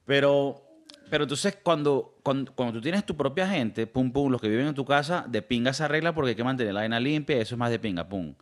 Pero, 0.06 0.64
pero 1.10 1.26
entonces 1.26 1.58
cuando, 1.62 2.18
cuando, 2.24 2.52
cuando 2.54 2.74
tú 2.74 2.82
tienes 2.82 3.06
tu 3.06 3.16
propia 3.16 3.48
gente, 3.48 3.86
pum, 3.86 4.12
pum, 4.12 4.32
los 4.32 4.42
que 4.42 4.50
viven 4.50 4.68
en 4.68 4.74
tu 4.74 4.86
casa, 4.86 5.26
de 5.28 5.42
pinga 5.42 5.72
esa 5.72 5.88
regla 5.88 6.16
porque 6.16 6.30
hay 6.30 6.36
que 6.36 6.44
mantener 6.44 6.74
la 6.74 6.82
vaina 6.82 7.00
limpia, 7.00 7.38
eso 7.38 7.56
es 7.56 7.60
más 7.60 7.70
de 7.70 7.78
pinga, 7.78 8.08
pum. 8.08 8.34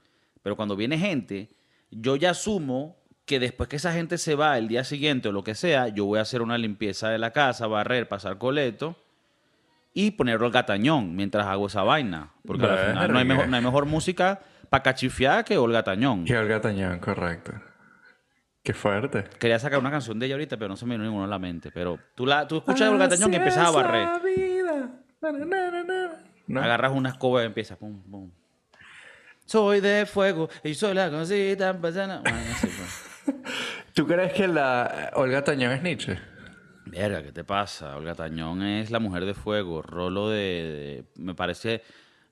Pero 0.42 0.56
cuando 0.56 0.76
viene 0.76 0.98
gente, 0.98 1.50
yo 1.92 2.16
ya 2.16 2.30
asumo 2.30 2.98
que 3.26 3.40
después 3.40 3.68
que 3.68 3.78
esa 3.78 3.92
gente 3.92 4.18
se 4.18 4.36
va 4.36 4.58
el 4.58 4.68
día 4.68 4.84
siguiente 4.84 5.30
o 5.30 5.32
lo 5.32 5.44
que 5.44 5.56
sea, 5.56 5.88
yo 5.88 6.06
voy 6.06 6.20
a 6.20 6.22
hacer 6.22 6.42
una 6.42 6.58
limpieza 6.58 7.10
de 7.10 7.18
la 7.18 7.32
casa, 7.32 7.68
barrer, 7.68 8.08
pasar 8.08 8.38
coleto 8.38 8.96
y 9.94 10.12
ponerlo 10.12 10.46
al 10.46 10.52
gatañón 10.52 11.16
mientras 11.16 11.48
hago 11.48 11.68
esa 11.68 11.84
vaina. 11.84 12.32
Porque 12.46 12.66
al 12.66 12.90
final 12.90 13.12
no 13.12 13.20
hay, 13.20 13.26
mejor, 13.26 13.48
no 13.48 13.56
hay 13.56 13.64
mejor 13.64 13.86
música 13.86 14.42
para 14.70 14.84
cachifiar 14.84 15.44
que 15.44 15.58
Olga 15.58 15.84
Tañón. 15.84 16.26
Que 16.26 16.38
Olga 16.38 16.62
Tañón, 16.62 17.00
correcto. 17.00 17.54
Qué 18.62 18.74
fuerte. 18.74 19.24
Quería 19.40 19.60
sacar 19.60 19.80
una 19.80 19.92
canción 19.92 20.20
de 20.20 20.26
ella 20.26 20.36
ahorita, 20.36 20.58
pero 20.58 20.70
no 20.70 20.76
se 20.76 20.86
me 20.86 20.96
vino 20.96 21.04
ninguna 21.04 21.26
a 21.26 21.28
la 21.28 21.40
mente. 21.40 21.72
Pero 21.72 22.00
tú, 22.16 22.26
la, 22.26 22.48
tú 22.48 22.58
escuchas 22.58 22.90
a 22.90 22.92
Olga 22.92 23.08
Tañón 23.08 23.32
y 23.32 23.36
empiezas 23.38 23.68
a 23.68 23.72
barrer. 23.72 24.10
¿No? 26.48 26.62
Agarras 26.62 26.92
una 26.92 27.10
escoba 27.10 27.44
y 27.44 27.46
empiezas. 27.46 27.78
Pum, 27.78 28.02
pum. 28.04 28.32
Soy 29.46 29.80
de 29.80 30.06
fuego 30.06 30.50
y 30.64 30.74
soy 30.74 30.94
la 30.94 31.10
cosita. 31.10 31.74
Bueno, 31.74 32.22
así, 32.54 32.68
pues. 32.68 33.05
¿Tú 33.94 34.06
crees 34.08 34.34
que 34.34 34.48
la 34.48 35.12
Olga 35.16 35.44
Tañón 35.44 35.72
es 35.74 35.82
Nietzsche? 35.84 36.18
Verga, 36.86 37.24
¿qué 37.24 37.32
te 37.32 37.44
pasa? 37.44 37.96
Olga 37.96 38.14
Tañón 38.16 38.62
es 38.64 38.92
la 38.92 39.00
mujer 39.00 39.26
de 39.26 39.34
fuego. 39.34 39.82
Rolo 39.82 40.30
de, 40.30 40.38
de- 40.38 41.22
Me 41.22 41.34
parece 41.34 41.82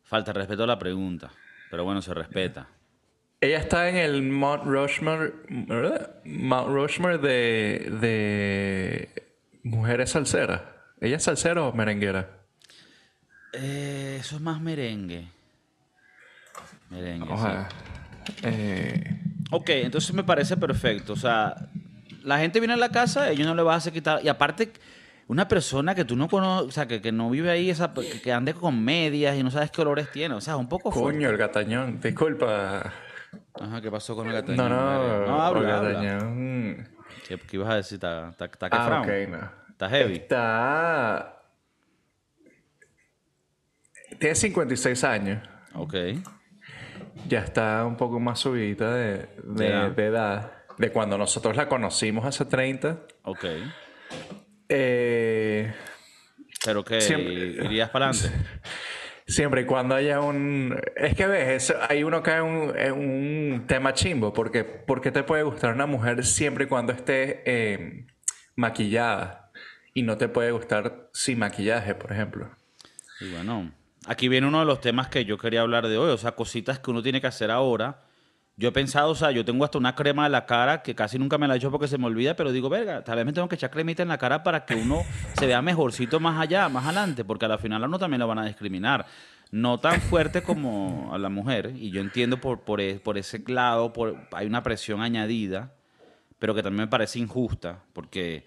falta 0.04 0.32
de 0.34 0.40
respeto 0.40 0.64
a 0.64 0.68
la 0.68 0.78
pregunta. 0.80 1.32
Pero 1.72 1.84
bueno, 1.84 2.02
se 2.02 2.14
respeta. 2.14 2.68
Ella 3.42 3.58
está 3.58 3.90
en 3.90 3.98
el 3.98 4.22
Mount 4.22 4.64
Rushmore, 4.64 5.34
¿verdad? 5.50 6.16
Mount 6.24 6.70
Rushmore 6.70 7.18
de, 7.18 7.90
de 8.00 9.10
mujeres 9.64 10.12
salseras. 10.12 10.62
¿Ella 11.02 11.18
es 11.18 11.24
salsera 11.24 11.64
o 11.64 11.74
merenguera? 11.74 12.30
Eh, 13.54 14.18
eso 14.20 14.36
es 14.38 14.42
más 14.42 14.62
merengue. 14.62 15.28
Merengue, 16.90 17.26
sí. 17.28 17.34
Ojalá. 17.34 17.70
Eh, 18.44 19.20
Ok, 19.56 19.70
entonces 19.70 20.14
me 20.14 20.24
parece 20.24 20.58
perfecto. 20.58 21.14
O 21.14 21.18
sea, 21.18 21.56
la 22.24 22.40
gente 22.40 22.60
viene 22.60 22.74
a 22.74 22.78
la 22.78 22.90
casa, 22.90 23.30
ellos 23.30 23.48
no 23.48 23.56
le 23.56 23.62
vas 23.64 23.76
a 23.76 23.78
hacer 23.78 23.94
quitar. 23.94 24.20
Y 24.24 24.28
aparte, 24.28 24.72
una 25.28 25.48
persona 25.48 25.96
que 25.96 26.06
tú 26.06 26.16
no 26.16 26.28
conoces, 26.28 26.68
o 26.68 26.72
sea, 26.72 26.88
que, 26.88 27.02
que 27.02 27.12
no 27.12 27.30
vive 27.30 27.50
ahí, 27.50 27.70
esa, 27.70 27.94
que, 27.94 28.22
que 28.22 28.32
ande 28.34 28.54
con 28.54 28.84
medias 28.84 29.38
y 29.38 29.44
no 29.44 29.52
sabes 29.52 29.72
qué 29.72 29.82
olores 29.82 30.12
tiene. 30.12 30.36
O 30.36 30.42
sea, 30.42 30.58
un 30.58 30.68
poco 30.70 30.92
fuerte. 30.92 31.18
coño, 31.18 31.30
Olga 31.30 31.52
Tañón. 31.52 32.00
Disculpa. 32.02 32.94
Ajá, 33.60 33.82
¿qué 33.82 33.90
pasó 33.92 34.16
con 34.16 34.28
el 34.28 34.34
gatañón? 34.34 34.70
No, 34.70 34.70
no, 34.70 35.26
no 35.28 35.42
habla, 35.42 35.60
Olga 35.60 35.78
habla. 35.78 35.94
Tañón. 35.94 36.90
¿Qué, 37.28 37.38
qué 37.38 37.58
ibas 37.58 37.70
a 37.70 37.76
decir? 37.76 37.96
¿Está, 37.96 38.30
está, 38.30 38.46
está 38.46 38.68
Ah, 38.72 39.02
ok, 39.02 39.08
no. 39.30 39.52
¿Está 39.70 39.90
heavy? 39.90 40.14
Está... 40.16 41.40
Tiene 44.20 44.36
56 44.36 45.04
años. 45.04 45.48
Ok. 45.74 45.96
Ya 47.28 47.40
está 47.40 47.86
un 47.86 47.96
poco 47.98 48.20
más 48.20 48.40
subida 48.40 48.94
de, 48.94 49.28
de- 49.44 50.06
edad. 50.06 50.52
De 50.78 50.92
cuando 50.92 51.18
nosotros 51.18 51.56
la 51.56 51.68
conocimos 51.68 52.26
hace 52.26 52.46
30. 52.46 53.00
Ok. 53.24 53.46
Eh, 54.70 55.72
¿Pero 56.66 56.84
qué? 56.84 57.02
Siempre- 57.02 57.34
¿Irías 57.66 57.90
para 57.90 58.10
adelante? 58.10 58.36
siempre 59.28 59.62
y 59.62 59.66
cuando 59.66 59.96
haya 59.96 60.20
un... 60.20 60.76
Es 60.96 61.16
que 61.16 61.28
ves, 61.28 61.64
eso- 61.70 61.78
ahí 61.90 62.04
uno 62.04 62.24
cae 62.24 62.42
un, 62.42 62.74
en 62.78 62.94
un 62.94 63.68
tema 63.68 63.94
chimbo. 63.94 64.34
Porque, 64.34 64.64
¿Por 64.64 65.02
qué 65.02 65.12
te 65.12 65.24
puede 65.24 65.44
gustar 65.44 65.74
una 65.74 65.86
mujer 65.86 66.26
siempre 66.26 66.66
y 66.66 66.68
cuando 66.68 66.92
esté 66.94 67.44
eh, 67.46 68.08
maquillada? 68.56 69.52
Y 69.94 70.02
no 70.04 70.18
te 70.18 70.28
puede 70.28 70.52
gustar 70.52 71.10
sin 71.14 71.38
maquillaje, 71.40 71.94
por 71.94 72.12
ejemplo. 72.12 72.50
Y 73.22 73.32
bueno, 73.32 73.72
aquí 74.08 74.28
viene 74.28 74.48
uno 74.48 74.60
de 74.60 74.66
los 74.66 74.82
temas 74.82 75.08
que 75.08 75.26
yo 75.26 75.38
quería 75.38 75.62
hablar 75.62 75.88
de 75.88 75.98
hoy, 75.98 76.10
o 76.12 76.18
sea, 76.18 76.34
cositas 76.34 76.80
que 76.80 76.92
uno 76.92 77.02
tiene 77.04 77.22
que 77.22 77.28
hacer 77.28 77.52
ahora 77.52 78.02
Yo 78.58 78.70
he 78.70 78.72
pensado, 78.74 79.12
o 79.12 79.16
sea, 79.16 79.32
yo 79.32 79.46
tengo 79.46 79.66
hasta 79.66 79.80
una 79.80 79.96
crema 79.96 80.26
de 80.26 80.30
la 80.32 80.46
cara 80.46 80.84
que 80.84 80.96
casi 80.96 81.20
nunca 81.20 81.38
me 81.40 81.48
la 81.48 81.56
he 81.56 81.58
hecho 81.58 81.72
porque 81.72 81.88
se 81.88 81.98
me 81.98 82.06
olvida, 82.08 82.36
pero 82.36 82.52
digo, 82.52 82.70
verga, 82.70 83.04
tal 83.04 83.18
vez 83.18 83.26
me 83.26 83.34
tengo 83.34 83.50
que 83.50 83.56
echar 83.56 83.72
cremita 83.72 84.04
en 84.04 84.10
la 84.10 84.18
cara 84.20 84.44
para 84.44 84.66
que 84.66 84.76
uno 84.76 85.08
se 85.34 85.48
vea 85.48 85.62
mejorcito 85.62 86.20
más 86.20 86.40
allá, 86.40 86.70
más 86.70 86.86
adelante, 86.86 87.26
porque 87.26 87.46
a 87.46 87.50
la 87.50 87.58
final 87.60 87.84
a 87.84 87.88
uno 87.88 88.00
también 88.00 88.20
lo 88.22 88.28
van 88.28 88.40
a 88.40 88.46
discriminar. 88.46 89.08
No 89.52 89.80
tan 89.80 90.02
fuerte 90.02 90.44
como 90.44 91.12
a 91.14 91.18
la 91.20 91.30
mujer, 91.30 91.74
y 91.76 91.92
yo 91.92 92.02
entiendo 92.02 92.40
por, 92.42 92.62
por, 92.62 92.82
e- 92.82 93.00
por 93.00 93.18
ese 93.18 93.44
lado, 93.48 93.94
por, 93.94 94.28
hay 94.34 94.48
una 94.48 94.64
presión 94.64 95.02
añadida, 95.02 95.74
pero 96.40 96.56
que 96.56 96.64
también 96.64 96.86
me 96.86 96.88
parece 96.88 97.20
injusta, 97.20 97.84
porque, 97.94 98.46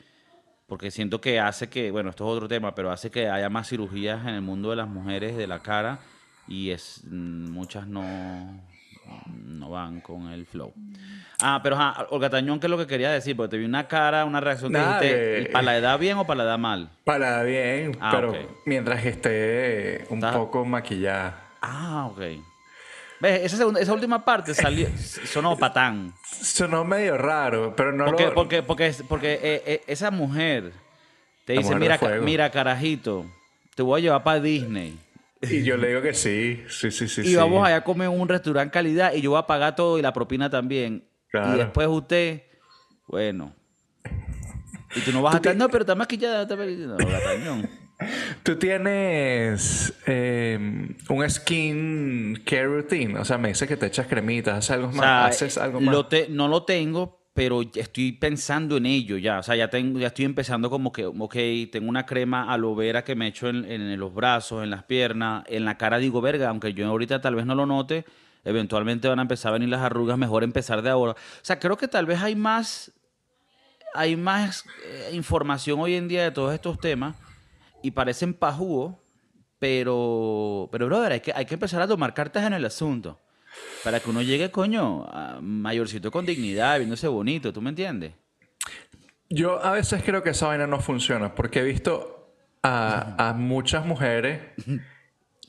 porque 0.67 0.91
siento 0.91 1.21
que 1.21 1.39
hace 1.41 1.69
que, 1.69 1.91
bueno, 1.91 2.11
esto 2.11 2.25
es 2.25 2.37
otro 2.37 2.49
tema, 2.49 2.75
pero 2.75 2.91
hace 2.91 3.11
que 3.11 3.29
haya 3.29 3.49
más 3.49 3.69
cirugías 3.69 4.23
en 4.23 4.35
el 4.35 4.43
mundo 4.43 4.71
de 4.71 4.77
las 4.77 4.89
mujeres 4.89 5.37
de 5.37 5.47
la 5.47 5.61
cara 5.61 5.99
y 6.49 6.71
es 6.71 7.03
mm, 7.05 7.51
muchas 7.51 7.87
no, 7.87 8.61
no 9.27 9.71
van 9.71 10.01
con 10.01 10.29
el 10.31 10.47
flow. 10.47 10.73
Ah, 11.41 11.61
pero 11.63 11.77
ajá, 11.77 12.07
Olga 12.11 12.31
Tañón, 12.31 12.59
¿qué 12.59 12.67
es 12.67 12.71
lo 12.71 12.79
que 12.79 12.87
quería 12.87 13.11
decir? 13.11 13.37
Porque 13.37 13.51
te 13.51 13.59
vi 13.59 13.65
una 13.65 13.87
cara, 13.87 14.25
una 14.25 14.41
reacción 14.41 14.73
que 14.73 14.79
Nada, 14.79 15.01
dijiste, 15.01 15.43
eh, 15.43 15.47
¿para 15.53 15.65
la 15.65 15.77
edad 15.77 15.99
bien 15.99 16.17
o 16.19 16.27
para 16.27 16.39
la 16.39 16.45
edad 16.45 16.59
mal? 16.59 16.91
Para 17.05 17.43
bien, 17.43 17.97
Ah, 18.01 18.11
pero 18.15 18.33
mientras 18.65 19.05
esté 19.05 20.05
un 20.09 20.21
poco 20.21 20.65
maquillada. 20.65 21.43
Ah, 21.61 22.09
ok. 22.11 22.21
¿Ves? 23.21 23.45
Esa, 23.45 23.57
segunda- 23.57 23.81
esa 23.81 23.93
última 23.93 24.25
parte 24.25 24.55
salió, 24.55 24.89
sonó 25.25 25.57
patán. 25.59 26.13
Sonó 26.43 26.85
medio 26.85 27.17
raro, 27.17 27.75
pero 27.77 27.93
no 27.93 28.05
Porque, 28.05 28.25
lo... 28.27 28.35
porque, 28.35 28.63
porque, 28.63 28.95
porque 29.09 29.33
eh, 29.35 29.63
eh, 29.67 29.83
esa 29.87 30.11
mujer 30.11 30.73
te 31.45 31.55
La 31.55 31.61
dice, 31.61 31.71
mujer 31.75 31.81
mira, 31.81 31.99
ca- 31.99 32.07
fuego". 32.07 32.25
mira, 32.25 32.51
carajito, 32.51 33.27
te 33.75 33.83
voy 33.83 34.01
a 34.01 34.03
llevar 34.03 34.23
para 34.23 34.41
Disney. 34.41 34.99
Y 35.43 35.63
yo 35.63 35.77
le 35.77 35.89
digo 35.89 36.03
que 36.03 36.15
sí, 36.15 36.63
sí, 36.69 36.91
sí, 36.91 37.09
sí. 37.09 37.21
y 37.21 37.25
sí. 37.29 37.37
vamos 37.37 37.65
allá 37.67 37.77
a 37.77 37.85
comer 37.85 38.09
un 38.09 38.27
restaurante 38.29 38.73
calidad 38.73 39.13
y 39.15 39.21
yo 39.21 39.31
voy 39.31 39.39
a 39.39 39.47
pagar 39.47 39.77
todo 39.77 39.99
y 39.99 40.03
la 40.03 40.13
propina 40.13 40.49
también. 40.51 41.05
Claro. 41.31 41.55
Y 41.55 41.59
después 41.59 41.87
usted, 41.89 42.43
bueno. 43.07 43.55
Y 44.95 45.01
tú 45.01 45.13
no 45.13 45.21
vas 45.23 45.35
a 45.35 45.37
estar, 45.37 45.55
no, 45.55 45.69
pero 45.69 45.83
está 45.83 45.95
maquillada, 45.95 46.43
está. 46.43 46.57
No, 46.57 46.97
Gatañón. 46.97 47.69
Tú 48.43 48.57
tienes 48.57 49.95
eh, 50.07 50.59
un 51.09 51.31
skin 51.31 52.43
care 52.45 52.67
routine, 52.67 53.19
o 53.19 53.25
sea, 53.25 53.39
me 53.39 53.49
dices 53.49 53.67
que 53.67 53.77
te 53.77 53.87
echas 53.87 54.07
cremitas, 54.07 54.55
haces 54.59 54.71
algo 54.73 54.89
O 54.89 54.93
más, 54.93 54.99
sea, 55.01 55.27
haces 55.27 55.59
algo 55.59 55.81
más. 55.81 55.95
lo 55.95 56.07
te- 56.07 56.29
no 56.29 56.47
lo 56.47 56.65
tengo, 56.65 57.19
pero 57.33 57.63
estoy 57.63 58.13
pensando 58.13 58.77
en 58.77 58.87
ello 58.87 59.17
ya. 59.17 59.39
O 59.39 59.43
sea, 59.43 59.57
ya, 59.57 59.69
tengo, 59.71 59.99
ya 59.99 60.09
estoy 60.09 60.27
empezando 60.27 60.69
como 60.71 60.93
que, 60.93 61.07
ok, 61.07 61.37
tengo 61.73 61.89
una 61.89 62.05
crema 62.07 62.53
aloe 62.53 62.75
vera 62.77 63.03
que 63.03 63.15
me 63.15 63.27
echo 63.29 63.49
en, 63.49 63.65
en 63.65 63.99
los 63.99 64.13
brazos, 64.15 64.63
en 64.63 64.71
las 64.71 64.85
piernas, 64.85 65.45
en 65.49 65.65
la 65.65 65.79
cara 65.79 65.99
digo, 65.99 66.21
verga, 66.21 66.49
aunque 66.51 66.75
yo 66.75 66.87
ahorita 66.87 67.21
tal 67.23 67.35
vez 67.35 67.47
no 67.47 67.55
lo 67.55 67.65
note, 67.67 68.05
eventualmente 68.45 69.09
van 69.09 69.19
a 69.19 69.23
empezar 69.23 69.51
a 69.51 69.53
venir 69.55 69.71
las 69.71 69.81
arrugas, 69.81 70.19
mejor 70.19 70.45
empezar 70.45 70.83
de 70.83 70.91
ahora. 70.91 71.13
O 71.13 71.17
sea, 71.43 71.59
creo 71.59 71.77
que 71.79 71.89
tal 71.89 72.05
vez 72.07 72.21
hay 72.23 72.37
más, 72.37 72.93
hay 73.95 74.17
más 74.17 74.65
eh, 74.87 75.11
información 75.15 75.81
hoy 75.81 75.95
en 75.95 76.09
día 76.09 76.25
de 76.25 76.31
todos 76.31 76.53
estos 76.55 76.79
temas 76.79 77.17
y 77.83 77.91
parecen 77.93 78.35
pajugo, 78.35 79.03
pero, 79.59 80.69
pero 80.73 80.87
brother, 80.87 81.13
hay 81.13 81.21
que, 81.21 81.33
hay 81.35 81.47
que 81.47 81.55
empezar 81.55 81.83
a 81.83 81.89
tomar 81.89 82.15
cartas 82.15 82.45
en 82.45 82.53
el 82.53 82.65
asunto. 82.65 83.21
Para 83.83 84.01
que 84.01 84.11
uno 84.11 84.21
llegue, 84.23 84.51
coño, 84.51 85.05
a 85.05 85.39
mayorcito 85.41 86.11
con 86.11 86.27
dignidad, 86.27 86.79
viéndose 86.79 87.09
bonito, 87.09 87.53
¿tú 87.53 87.63
me 87.63 87.71
entiendes? 87.71 88.13
Yo 89.31 89.65
a 89.65 89.73
veces 89.73 90.03
creo 90.05 90.23
que 90.23 90.31
esa 90.31 90.49
vaina 90.49 90.67
no 90.67 90.81
funciona, 90.81 91.35
porque 91.35 91.61
he 91.61 91.65
visto 91.65 92.35
a, 92.63 93.31
a 93.31 93.33
muchas 93.33 93.87
mujeres 93.87 94.41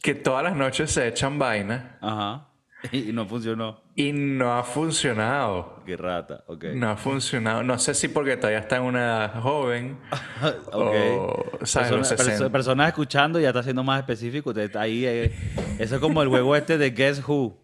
que 0.01 0.15
todas 0.15 0.43
las 0.43 0.55
noches 0.55 0.91
se 0.91 1.07
echan 1.07 1.37
vaina 1.39 1.97
Ajá. 2.01 2.47
Y 3.09 3.11
no 3.13 3.25
funcionó. 3.27 3.81
y 3.95 4.11
no 4.11 4.53
ha 4.57 4.63
funcionado. 4.63 5.81
Qué 5.85 5.95
rata, 5.97 6.43
ok. 6.47 6.65
No 6.75 6.89
ha 6.89 6.97
funcionado. 6.97 7.63
No 7.63 7.77
sé 7.79 7.93
si 7.93 8.07
porque 8.07 8.35
todavía 8.37 8.59
está 8.59 8.77
en 8.77 8.83
una 8.83 9.29
joven. 9.41 9.97
ok. 10.71 10.73
o, 10.73 11.43
¿sabes? 11.63 11.89
Persona- 11.89 11.97
Los 11.97 12.11
perso- 12.11 12.23
60. 12.23 12.49
personas 12.49 12.87
escuchando 12.89 13.39
ya 13.39 13.49
está 13.49 13.63
siendo 13.63 13.83
más 13.83 13.99
específico. 13.99 14.53
Ahí, 14.75 15.05
eh, 15.05 15.31
eso 15.79 15.95
es 15.95 16.01
como 16.01 16.21
el 16.21 16.29
juego 16.29 16.55
este 16.55 16.77
de 16.77 16.91
Guess 16.91 17.23
Who. 17.27 17.57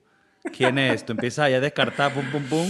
¿Quién 0.55 0.77
es? 0.77 1.05
Tú 1.05 1.13
empiezas 1.13 1.45
a 1.45 1.59
descartar, 1.59 2.13
pum, 2.13 2.25
pum, 2.31 2.43
pum. 2.43 2.67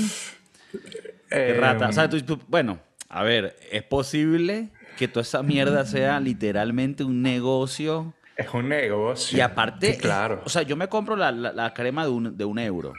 Qué 1.30 1.52
Eh, 1.52 1.58
rata. 1.60 1.90
O 1.90 1.92
sea, 1.94 2.10
tú- 2.10 2.22
tú- 2.22 2.40
bueno, 2.48 2.80
a 3.10 3.24
ver, 3.24 3.56
es 3.72 3.84
posible 3.84 4.70
que 4.98 5.08
toda 5.08 5.22
esa 5.24 5.42
mierda 5.42 5.86
sea 5.86 6.20
literalmente 6.20 7.04
un 7.04 7.22
negocio. 7.24 8.14
Es 8.38 8.54
un 8.54 8.70
negocio. 8.70 9.38
Y 9.38 9.42
aparte, 9.42 9.98
claro. 9.98 10.42
o 10.46 10.50
sea, 10.50 10.62
yo 10.64 10.76
me 10.76 10.88
compro 10.88 11.16
la, 11.16 11.32
la- 11.32 11.52
la 11.54 11.74
crema 11.74 12.04
de 12.06 12.12
un, 12.12 12.38
de 12.38 12.46
un 12.46 12.60
euro. 12.60 12.94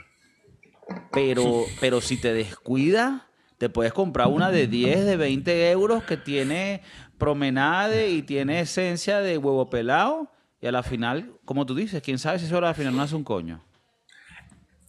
Pero, 1.11 1.63
pero 1.79 2.01
si 2.01 2.17
te 2.17 2.33
descuidas, 2.33 3.21
te 3.57 3.69
puedes 3.69 3.93
comprar 3.93 4.27
una 4.27 4.51
de 4.51 4.67
10, 4.67 5.05
de 5.05 5.17
20 5.17 5.71
euros 5.71 6.03
que 6.03 6.17
tiene 6.17 6.81
promenade 7.17 8.09
y 8.09 8.21
tiene 8.21 8.59
esencia 8.59 9.19
de 9.21 9.37
huevo 9.37 9.69
pelado. 9.69 10.31
Y 10.61 10.67
a 10.67 10.71
la 10.71 10.83
final, 10.83 11.33
como 11.45 11.65
tú 11.65 11.75
dices, 11.75 12.01
quién 12.01 12.17
sabe 12.17 12.39
si 12.39 12.45
eso 12.45 12.57
a 12.57 12.61
la 12.61 12.73
final 12.73 12.95
no 12.95 13.01
hace 13.03 13.15
un 13.15 13.23
coño. 13.23 13.63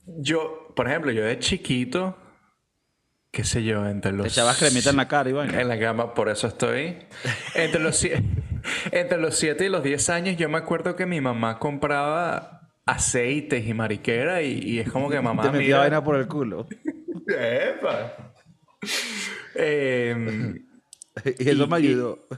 Yo, 0.06 0.72
por 0.74 0.88
ejemplo, 0.88 1.10
yo 1.12 1.24
de 1.24 1.38
chiquito, 1.38 2.16
qué 3.30 3.44
sé 3.44 3.64
yo, 3.64 3.86
entre 3.86 4.12
los... 4.12 4.22
Te 4.26 4.28
echabas 4.28 4.56
cremita 4.58 4.90
en 4.90 4.96
la 4.96 5.08
cara 5.08 5.32
vaina. 5.32 5.60
En 5.60 5.68
la 5.68 5.78
cama, 5.78 6.14
por 6.14 6.28
eso 6.28 6.46
estoy. 6.46 6.96
Entre 7.54 7.80
los, 7.80 8.06
entre 8.92 9.18
los 9.18 9.36
7 9.38 9.64
y 9.66 9.68
los 9.68 9.82
10 9.82 10.08
años, 10.10 10.36
yo 10.36 10.48
me 10.48 10.58
acuerdo 10.58 10.96
que 10.96 11.06
mi 11.06 11.20
mamá 11.20 11.58
compraba 11.58 12.70
aceites 12.86 13.66
y 13.66 13.74
mariquera 13.74 14.42
y, 14.42 14.58
y 14.62 14.78
es 14.78 14.90
como 14.90 15.10
que 15.10 15.20
mamá 15.20 15.42
Te 15.50 15.50
metía 15.58 15.78
vaina 15.78 16.02
por 16.04 16.16
el 16.16 16.26
culo. 16.28 16.66
¡Epa! 17.28 18.32
Em, 19.54 20.64
Y 21.38 21.48
eso 21.48 21.64
Y- 21.64 21.66
me 21.68 21.76
ayudó. 21.76 22.28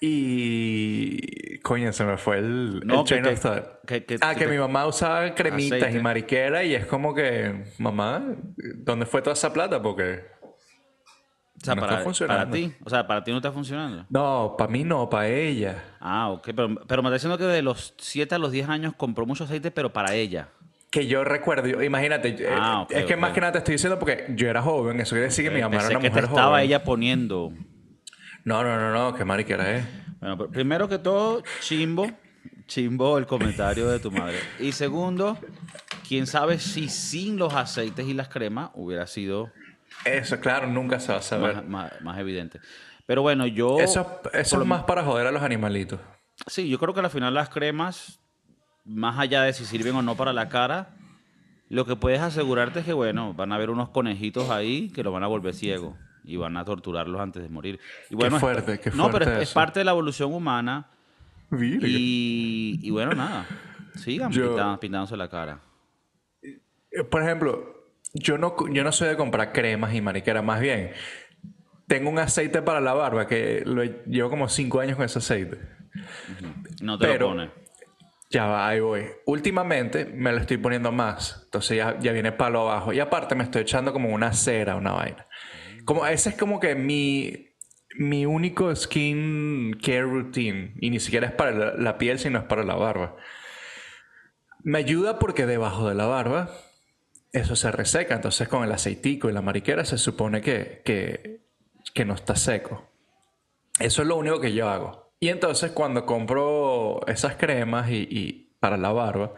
y... 0.00 1.58
Coño, 1.60 1.92
se 1.92 2.04
me 2.04 2.16
fue 2.16 2.38
el, 2.38 2.80
No, 2.84 3.00
el 3.00 3.06
que- 3.06 3.20
que- 3.22 3.28
of 3.30 3.40
thought. 3.40 3.64
que- 3.86 4.04
que- 4.04 4.16
ah, 4.20 4.34
que 4.34 4.46
mi 4.46 4.56
mamá 4.56 4.86
usaba 4.86 5.34
cremitas 5.34 5.80
Aceite. 5.82 5.98
y 5.98 6.02
mariquera 6.02 6.64
y 6.64 6.74
es 6.74 6.86
como 6.86 7.14
que... 7.14 7.64
Mamá, 7.78 8.36
¿dónde 8.56 9.06
fue 9.06 9.22
toda 9.22 9.34
esa 9.34 9.52
plata? 9.52 9.82
Porque... 9.82 10.20
O 11.60 11.64
sea, 11.64 11.74
No 11.74 11.82
está 11.82 11.90
para, 11.94 12.04
funcionando. 12.04 12.40
para 12.44 12.50
ti. 12.52 12.72
O 12.84 12.90
sea, 12.90 13.06
para 13.06 13.24
ti 13.24 13.30
no 13.32 13.38
está 13.38 13.50
funcionando. 13.52 14.06
No, 14.10 14.54
para 14.56 14.70
mí 14.70 14.84
no, 14.84 15.08
para 15.10 15.28
ella. 15.28 15.82
Ah, 16.00 16.30
ok. 16.30 16.44
Pero, 16.54 16.74
pero 16.86 17.02
me 17.02 17.08
está 17.08 17.14
diciendo 17.14 17.36
que 17.38 17.44
de 17.44 17.62
los 17.62 17.94
7 17.98 18.34
a 18.34 18.38
los 18.38 18.52
10 18.52 18.68
años 18.68 18.94
compró 18.96 19.26
mucho 19.26 19.44
aceite, 19.44 19.70
pero 19.70 19.92
para 19.92 20.14
ella. 20.14 20.48
Que 20.90 21.06
yo 21.06 21.24
recuerdo, 21.24 21.66
yo- 21.68 21.82
imagínate, 21.82 22.28
eh, 22.38 22.48
Ah, 22.50 22.82
ok, 22.82 22.92
es 22.92 23.04
que 23.04 23.16
más 23.16 23.32
que 23.32 23.40
nada 23.40 23.52
te 23.52 23.58
estoy 23.58 23.72
diciendo 23.74 23.98
porque 23.98 24.26
yo 24.36 24.48
era 24.48 24.62
joven, 24.62 25.00
eso 25.00 25.10
quiere 25.10 25.26
decir 25.26 25.44
que 25.44 25.50
mi 25.50 25.60
mamá 25.60 25.76
era 25.76 25.88
una 25.88 25.98
que 25.98 26.04
te 26.04 26.10
mujer 26.10 26.24
estaba 26.24 26.46
joven. 26.50 26.64
ella 26.64 26.82
poniendo. 26.84 27.52
No, 28.44 28.62
no, 28.62 28.78
no, 28.78 28.92
no, 28.92 29.14
qué 29.14 29.24
mariquera 29.24 29.76
es. 29.76 29.84
Bueno, 30.20 30.38
pero 30.38 30.50
primero 30.50 30.88
que 30.88 30.98
todo, 30.98 31.42
chimbo. 31.60 32.06
Chimbo 32.66 33.18
el 33.18 33.26
comentario 33.26 33.88
de 33.88 33.98
tu 33.98 34.10
madre. 34.10 34.36
Y 34.60 34.72
segundo, 34.72 35.38
quién 36.06 36.26
sabe 36.26 36.58
si 36.58 36.88
sin 36.88 37.36
los 37.38 37.54
aceites 37.54 38.06
y 38.06 38.12
las 38.14 38.28
cremas 38.28 38.70
hubiera 38.74 39.06
sido 39.06 39.50
Eso, 40.04 40.40
claro, 40.40 40.66
nunca 40.66 41.00
se 41.00 41.12
va 41.12 41.18
a 41.18 41.22
saber. 41.22 41.56
más, 41.56 41.66
más- 41.68 42.00
más 42.02 42.18
evidente. 42.18 42.60
Pero 43.06 43.22
bueno, 43.22 43.46
yo... 43.46 43.78
eso 43.80 44.20
eso 44.32 44.60
es 44.60 44.66
más 44.66 44.84
para 44.84 45.02
joder 45.02 45.26
a 45.26 45.32
los 45.32 45.42
animalitos. 45.42 45.98
Sí, 46.46 46.68
yo 46.68 46.78
creo 46.78 46.94
que 46.94 47.00
al 47.00 47.10
final 47.10 47.34
las 47.34 47.48
cremas, 47.48 48.20
más 48.84 49.18
allá 49.18 49.42
de 49.42 49.52
si 49.52 49.64
sirven 49.64 49.94
o 49.96 50.02
no 50.02 50.14
para 50.16 50.32
la 50.32 50.48
cara, 50.48 50.90
lo 51.68 51.84
que 51.84 51.96
puedes 51.96 52.20
asegurarte 52.20 52.80
es 52.80 52.84
que, 52.84 52.92
bueno, 52.92 53.34
van 53.34 53.52
a 53.52 53.56
haber 53.56 53.70
unos 53.70 53.88
conejitos 53.90 54.50
ahí 54.50 54.90
que 54.90 55.02
los 55.02 55.12
van 55.12 55.24
a 55.24 55.26
volver 55.26 55.54
ciegos 55.54 55.94
y 56.24 56.36
van 56.36 56.56
a 56.58 56.64
torturarlos 56.64 57.20
antes 57.20 57.42
de 57.42 57.48
morir. 57.48 57.80
Y 58.10 58.14
bueno, 58.14 58.36
es- 58.36 58.40
fuerte, 58.40 58.78
qué 58.78 58.90
No, 58.90 59.10
pero 59.10 59.24
fuerte 59.24 59.42
es, 59.42 59.52
parte 59.52 59.80
de 59.80 59.84
la 59.84 59.90
evolución 59.92 60.32
humana 60.32 60.88
y, 61.50 62.78
y 62.82 62.90
bueno, 62.90 63.12
nada. 63.14 63.46
Sigan 63.96 64.30
Yo- 64.30 64.54
pintándose 64.78 65.16
la 65.16 65.28
cara. 65.28 65.60
Por 67.10 67.22
ejemplo, 67.22 67.77
yo 68.14 68.38
no, 68.38 68.54
yo 68.72 68.84
no 68.84 68.92
soy 68.92 69.08
de 69.08 69.16
comprar 69.16 69.52
cremas 69.52 69.94
y 69.94 70.00
mariquera, 70.00 70.42
más 70.42 70.60
bien. 70.60 70.92
Tengo 71.86 72.10
un 72.10 72.18
aceite 72.18 72.60
para 72.62 72.80
la 72.80 72.92
barba 72.92 73.26
que 73.26 73.62
lo 73.64 73.82
llevo 73.82 74.28
como 74.30 74.48
cinco 74.48 74.80
años 74.80 74.96
con 74.96 75.06
ese 75.06 75.18
aceite. 75.18 75.58
No 76.82 76.98
te 76.98 77.06
Pero- 77.06 77.28
lo 77.28 77.34
pones. 77.34 77.50
Ya 78.30 78.44
va, 78.44 78.68
ahí 78.68 78.80
voy. 78.80 79.06
Últimamente 79.24 80.04
me 80.04 80.30
lo 80.32 80.36
estoy 80.38 80.58
poniendo 80.58 80.92
más. 80.92 81.40
Entonces 81.44 81.78
ya, 81.78 81.98
ya 81.98 82.12
viene 82.12 82.30
palo 82.30 82.60
abajo. 82.60 82.92
Y 82.92 83.00
aparte 83.00 83.34
me 83.34 83.42
estoy 83.42 83.62
echando 83.62 83.94
como 83.94 84.10
una 84.10 84.34
cera, 84.34 84.76
una 84.76 84.92
vaina. 84.92 85.26
Como, 85.86 86.06
ese 86.06 86.28
es 86.28 86.36
como 86.36 86.60
que 86.60 86.74
mi, 86.74 87.54
mi 87.96 88.26
único 88.26 88.76
skin 88.76 89.78
care 89.82 90.02
routine. 90.02 90.74
Y 90.78 90.90
ni 90.90 91.00
siquiera 91.00 91.26
es 91.28 91.32
para 91.32 91.52
la, 91.52 91.72
la 91.74 91.96
piel, 91.96 92.18
sino 92.18 92.38
es 92.38 92.44
para 92.44 92.64
la 92.64 92.74
barba. 92.74 93.16
Me 94.62 94.76
ayuda 94.76 95.18
porque 95.18 95.46
debajo 95.46 95.88
de 95.88 95.94
la 95.94 96.04
barba 96.04 96.50
eso 97.32 97.56
se 97.56 97.70
reseca. 97.70 98.14
Entonces 98.14 98.48
con 98.48 98.64
el 98.64 98.72
aceitico 98.72 99.28
y 99.28 99.32
la 99.32 99.42
mariquera 99.42 99.84
se 99.84 99.98
supone 99.98 100.40
que, 100.40 100.82
que, 100.84 101.40
que 101.94 102.04
no 102.04 102.14
está 102.14 102.36
seco. 102.36 102.88
Eso 103.78 104.02
es 104.02 104.08
lo 104.08 104.16
único 104.16 104.40
que 104.40 104.52
yo 104.52 104.68
hago. 104.68 105.12
Y 105.20 105.28
entonces 105.28 105.72
cuando 105.72 106.06
compro 106.06 107.00
esas 107.06 107.36
cremas 107.36 107.90
y, 107.90 108.06
y 108.10 108.54
para 108.60 108.76
la 108.76 108.92
barba, 108.92 109.34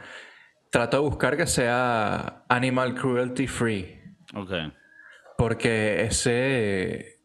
trato 0.70 0.98
de 0.98 1.02
buscar 1.08 1.36
que 1.36 1.46
sea 1.46 2.44
animal 2.48 2.94
cruelty 2.94 3.46
free. 3.46 4.00
Ok. 4.34 4.50
Porque 5.36 6.02
ese. 6.04 7.18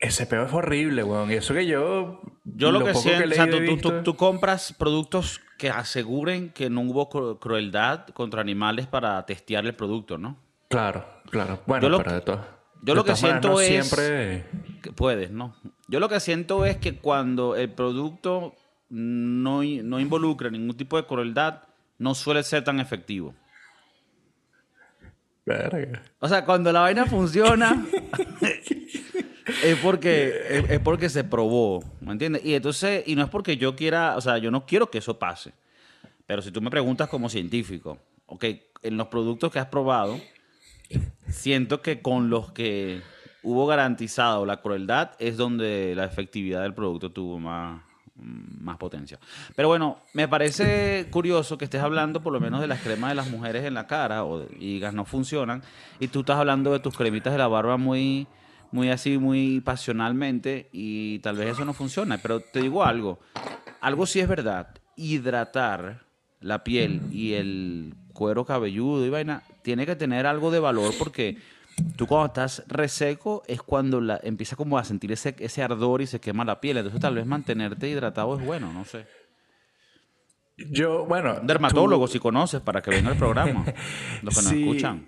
Ese 0.00 0.26
peo 0.26 0.44
es 0.44 0.52
horrible, 0.52 1.02
weón. 1.02 1.30
Y 1.30 1.34
eso 1.34 1.54
que 1.54 1.66
yo. 1.66 2.20
Yo 2.44 2.70
lo, 2.70 2.80
que 2.84 2.92
poco 2.92 3.02
siento, 3.02 3.24
he 3.24 3.28
o 3.28 3.32
sea, 3.32 3.50
tú, 3.50 3.76
tú- 3.78 4.02
tú 4.02 4.16
compras 4.16 4.74
productos 4.78 5.40
que 5.58 5.68
aseguren 5.70 6.50
que 6.50 6.70
no 6.70 6.80
hubo 6.82 7.10
cru- 7.10 7.38
crueldad 7.38 8.06
contra 8.08 8.40
animales 8.40 8.86
para 8.86 9.26
testear 9.26 9.66
el 9.66 9.74
producto, 9.74 10.16
¿no? 10.16 10.38
Claro, 10.68 11.04
claro. 11.30 11.60
Bueno, 11.66 11.82
Yo 11.82 11.88
lo 11.90 11.98
pero 11.98 12.12
de 12.12 12.20
todas. 12.20 12.46
yo 12.82 12.92
de 12.92 12.94
lo 12.94 13.04
que 13.04 13.16
siento 13.16 13.60
es- 13.60 13.86
Siempre. 13.88 14.46
Que 14.82 14.92
puedes, 14.92 15.30
¿no? 15.30 15.54
Yo 15.88 15.98
lo 16.00 16.08
que 16.08 16.20
siento 16.20 16.64
es 16.64 16.76
que 16.76 16.98
cuando 16.98 17.56
el 17.56 17.70
producto 17.70 18.54
no, 18.88 19.62
no 19.62 20.00
involucra 20.00 20.48
ningún 20.50 20.76
tipo 20.76 20.96
de 20.96 21.04
crueldad, 21.06 21.62
no 21.98 22.14
suele 22.14 22.42
ser 22.44 22.62
tan 22.64 22.78
efectivo. 22.80 23.34
Verga. 25.44 26.02
O 26.20 26.28
sea, 26.28 26.44
cuando 26.44 26.70
la 26.72 26.80
vaina 26.80 27.06
funciona, 27.06 27.84
es 29.62 29.76
porque, 29.78 30.66
es, 30.68 30.80
porque 30.80 31.08
se 31.08 31.24
probó, 31.24 31.82
¿me 32.00 32.12
entiendes? 32.12 32.44
Y 32.44 32.54
entonces, 32.54 33.04
y 33.06 33.14
no 33.14 33.22
es 33.22 33.30
porque 33.30 33.56
yo 33.56 33.76
quiera, 33.76 34.16
o 34.16 34.20
sea, 34.20 34.38
yo 34.38 34.50
no 34.50 34.66
quiero 34.66 34.90
que 34.90 34.98
eso 34.98 35.18
pase. 35.18 35.52
Pero 36.26 36.42
si 36.42 36.50
tú 36.50 36.60
me 36.60 36.70
preguntas 36.70 37.08
como 37.08 37.28
científico, 37.28 37.98
ok, 38.26 38.44
en 38.82 38.96
los 38.96 39.08
productos 39.08 39.50
que 39.50 39.58
has 39.58 39.66
probado, 39.66 40.20
siento 41.28 41.82
que 41.82 42.00
con 42.02 42.30
los 42.30 42.52
que 42.52 43.02
hubo 43.42 43.66
garantizado 43.66 44.44
la 44.44 44.60
crueldad 44.60 45.12
es 45.18 45.36
donde 45.36 45.94
la 45.94 46.04
efectividad 46.04 46.62
del 46.62 46.74
producto 46.74 47.10
tuvo 47.10 47.38
más, 47.38 47.80
más 48.16 48.76
potencia. 48.76 49.18
Pero 49.54 49.68
bueno, 49.68 49.98
me 50.12 50.28
parece 50.28 51.06
curioso 51.10 51.56
que 51.56 51.64
estés 51.64 51.82
hablando 51.82 52.20
por 52.22 52.32
lo 52.32 52.40
menos 52.40 52.60
de 52.60 52.66
las 52.66 52.80
cremas 52.80 53.10
de 53.10 53.14
las 53.14 53.30
mujeres 53.30 53.64
en 53.64 53.74
la 53.74 53.86
cara 53.86 54.24
o, 54.24 54.42
y 54.58 54.82
no 54.92 55.04
funcionan 55.04 55.62
y 56.00 56.08
tú 56.08 56.20
estás 56.20 56.36
hablando 56.36 56.72
de 56.72 56.80
tus 56.80 56.96
cremitas 56.96 57.32
de 57.32 57.38
la 57.38 57.48
barba 57.48 57.76
muy, 57.76 58.26
muy 58.70 58.90
así, 58.90 59.18
muy 59.18 59.60
pasionalmente 59.60 60.68
y 60.72 61.18
tal 61.20 61.36
vez 61.36 61.50
eso 61.52 61.64
no 61.64 61.72
funciona. 61.72 62.18
Pero 62.18 62.40
te 62.40 62.60
digo 62.60 62.84
algo, 62.84 63.18
algo 63.80 64.06
sí 64.06 64.20
es 64.20 64.28
verdad, 64.28 64.68
hidratar 64.96 66.02
la 66.40 66.62
piel 66.64 67.00
y 67.10 67.32
el 67.34 67.94
cuero 68.12 68.44
cabelludo 68.44 69.04
y 69.06 69.10
vaina 69.10 69.42
tiene 69.62 69.86
que 69.86 69.96
tener 69.96 70.26
algo 70.26 70.50
de 70.50 70.60
valor 70.60 70.92
porque 70.98 71.38
tú 71.96 72.06
cuando 72.06 72.26
estás 72.26 72.62
reseco 72.66 73.42
es 73.46 73.62
cuando 73.62 74.00
la, 74.00 74.20
empieza 74.22 74.56
como 74.56 74.78
a 74.78 74.84
sentir 74.84 75.12
ese, 75.12 75.34
ese 75.38 75.62
ardor 75.62 76.02
y 76.02 76.06
se 76.06 76.20
quema 76.20 76.44
la 76.44 76.60
piel. 76.60 76.76
Entonces 76.78 77.00
tal 77.00 77.14
vez 77.14 77.26
mantenerte 77.26 77.88
hidratado 77.88 78.38
es 78.38 78.44
bueno, 78.44 78.72
no 78.72 78.84
sé. 78.84 79.06
Yo, 80.56 81.06
bueno. 81.06 81.38
Dermatólogo 81.42 82.06
tú- 82.06 82.12
si 82.14 82.18
conoces 82.18 82.60
para 82.60 82.82
que 82.82 82.90
venga 82.90 83.10
al 83.10 83.16
programa. 83.16 83.64
Los 84.22 84.34
que 84.36 84.42
nos 84.42 84.44
Sí. 84.52 84.62
escuchan. 84.62 85.06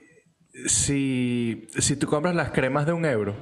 Si, 0.67 1.69
si 1.79 1.97
tú 1.97 2.07
compras 2.07 2.35
las 2.35 2.51
cremas 2.51 2.87
de 2.87 2.93
un 2.93 3.05
euro, 3.05 3.35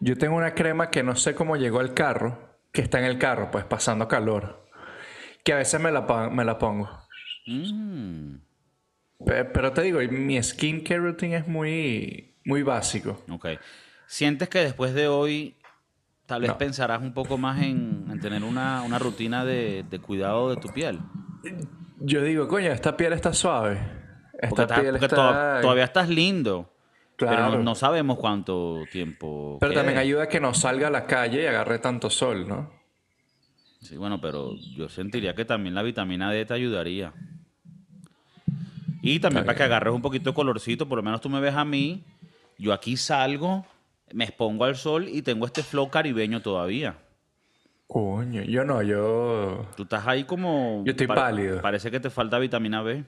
yo 0.00 0.16
tengo 0.18 0.36
una 0.36 0.54
crema 0.54 0.90
que 0.90 1.02
no 1.02 1.16
sé 1.16 1.34
cómo 1.34 1.56
llegó 1.56 1.80
al 1.80 1.94
carro, 1.94 2.56
que 2.72 2.82
está 2.82 2.98
en 2.98 3.04
el 3.06 3.18
carro, 3.18 3.50
pues 3.50 3.64
pasando 3.64 4.08
calor. 4.08 4.66
Que 5.44 5.52
a 5.52 5.56
veces 5.56 5.80
me 5.80 5.90
la, 5.90 6.02
me 6.30 6.44
la 6.44 6.58
pongo. 6.58 6.88
Mm, 7.46 8.36
Pe- 9.24 9.44
Pero 9.46 9.72
te 9.72 9.82
digo, 9.82 10.00
mi 10.10 10.40
skincare 10.42 11.00
routine 11.00 11.36
es 11.36 11.46
muy, 11.48 12.34
muy 12.44 12.62
básico. 12.62 13.22
ok. 13.30 13.46
¿Sientes 14.06 14.48
que 14.48 14.58
después 14.58 14.92
de 14.94 15.08
hoy 15.08 15.56
tal 16.26 16.42
vez 16.42 16.50
No. 16.50 16.58
pensarás 16.58 17.00
un 17.00 17.14
poco 17.14 17.38
más 17.38 17.62
en, 17.62 18.06
en 18.10 18.20
tener 18.20 18.44
una, 18.44 18.82
una 18.82 18.98
rutina 18.98 19.44
de, 19.44 19.84
de 19.88 19.98
cuidado 20.00 20.50
de 20.50 20.56
tu 20.56 20.68
piel? 20.68 20.98
Yo 21.98 22.22
digo, 22.22 22.46
coño, 22.46 22.70
esta 22.72 22.96
piel 22.96 23.12
está 23.14 23.32
suave. 23.32 23.78
Porque, 24.48 24.66
porque 24.90 25.04
está... 25.06 25.56
to- 25.56 25.60
todavía 25.62 25.84
estás 25.84 26.08
lindo. 26.08 26.68
Pero 27.16 27.30
Claro. 27.32 27.56
no, 27.58 27.62
no 27.62 27.74
sabemos 27.74 28.18
cuánto 28.18 28.84
tiempo. 28.90 29.58
Pero 29.60 29.74
también 29.74 29.98
ayuda 29.98 30.24
a 30.24 30.28
que 30.28 30.40
no 30.40 30.54
salga 30.54 30.88
a 30.88 30.90
la 30.90 31.06
calle 31.06 31.42
y 31.42 31.46
agarre 31.46 31.78
tanto 31.78 32.10
sol, 32.10 32.48
¿no? 32.48 32.72
Sí, 33.80 33.96
bueno, 33.96 34.20
pero 34.20 34.54
yo 34.76 34.88
sentiría 34.88 35.34
que 35.34 35.44
también 35.44 35.74
la 35.74 35.82
vitamina 35.82 36.30
D 36.30 36.44
te 36.46 36.54
ayudaría. 36.54 37.12
Y 39.02 39.18
también 39.20 39.44
para 39.44 39.56
que 39.56 39.64
agarres 39.64 39.92
un 39.92 40.02
poquito 40.02 40.30
de 40.30 40.34
colorcito, 40.34 40.88
por 40.88 40.96
lo 40.96 41.02
menos 41.02 41.20
tú 41.20 41.28
me 41.28 41.40
ves 41.40 41.54
a 41.54 41.64
mí, 41.64 42.04
yo 42.58 42.72
aquí 42.72 42.96
salgo, 42.96 43.66
me 44.12 44.24
expongo 44.24 44.64
al 44.64 44.76
sol 44.76 45.08
y 45.08 45.22
tengo 45.22 45.46
este 45.46 45.62
flow 45.62 45.90
caribeño 45.90 46.40
todavía. 46.40 46.96
Coño, 47.88 48.42
yo 48.42 48.64
no, 48.64 48.80
yo... 48.82 49.66
Tú 49.76 49.82
estás 49.82 50.06
ahí 50.06 50.24
como... 50.24 50.82
Yo 50.84 50.92
estoy 50.92 51.06
pálido. 51.08 51.60
Parece 51.60 51.90
que 51.90 52.00
te 52.00 52.08
falta 52.10 52.38
vitamina 52.38 52.80
B. 52.82 53.04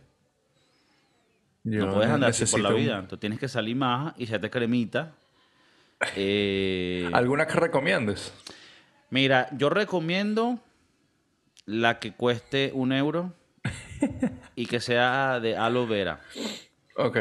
yo 1.64 1.87
no 1.87 1.94
puedes 1.94 2.11
andar 2.11 2.31
así 2.31 2.44
por 2.46 2.61
la 2.61 2.68
un- 2.70 2.77
vida. 2.77 3.07
Tú 3.09 3.16
tienes 3.16 3.38
que 3.38 3.48
salir 3.48 3.74
más 3.77 4.14
y 4.18 4.24
echarte 4.24 4.50
cremita. 4.50 5.12
Eh, 6.16 7.09
¿Alguna 7.14 7.46
que 7.46 7.55
recomiendes? 7.55 8.33
Mira, 9.11 9.48
yo 9.57 9.70
recomiendo 9.70 10.59
la 11.66 11.98
que 11.98 12.12
cueste 12.12 12.72
un 12.74 12.92
euro 12.92 13.33
y 14.57 14.66
que 14.66 14.81
sea 14.81 15.40
de 15.40 15.57
aloe 15.57 15.87
vera. 15.87 16.20
Ok. 16.96 17.16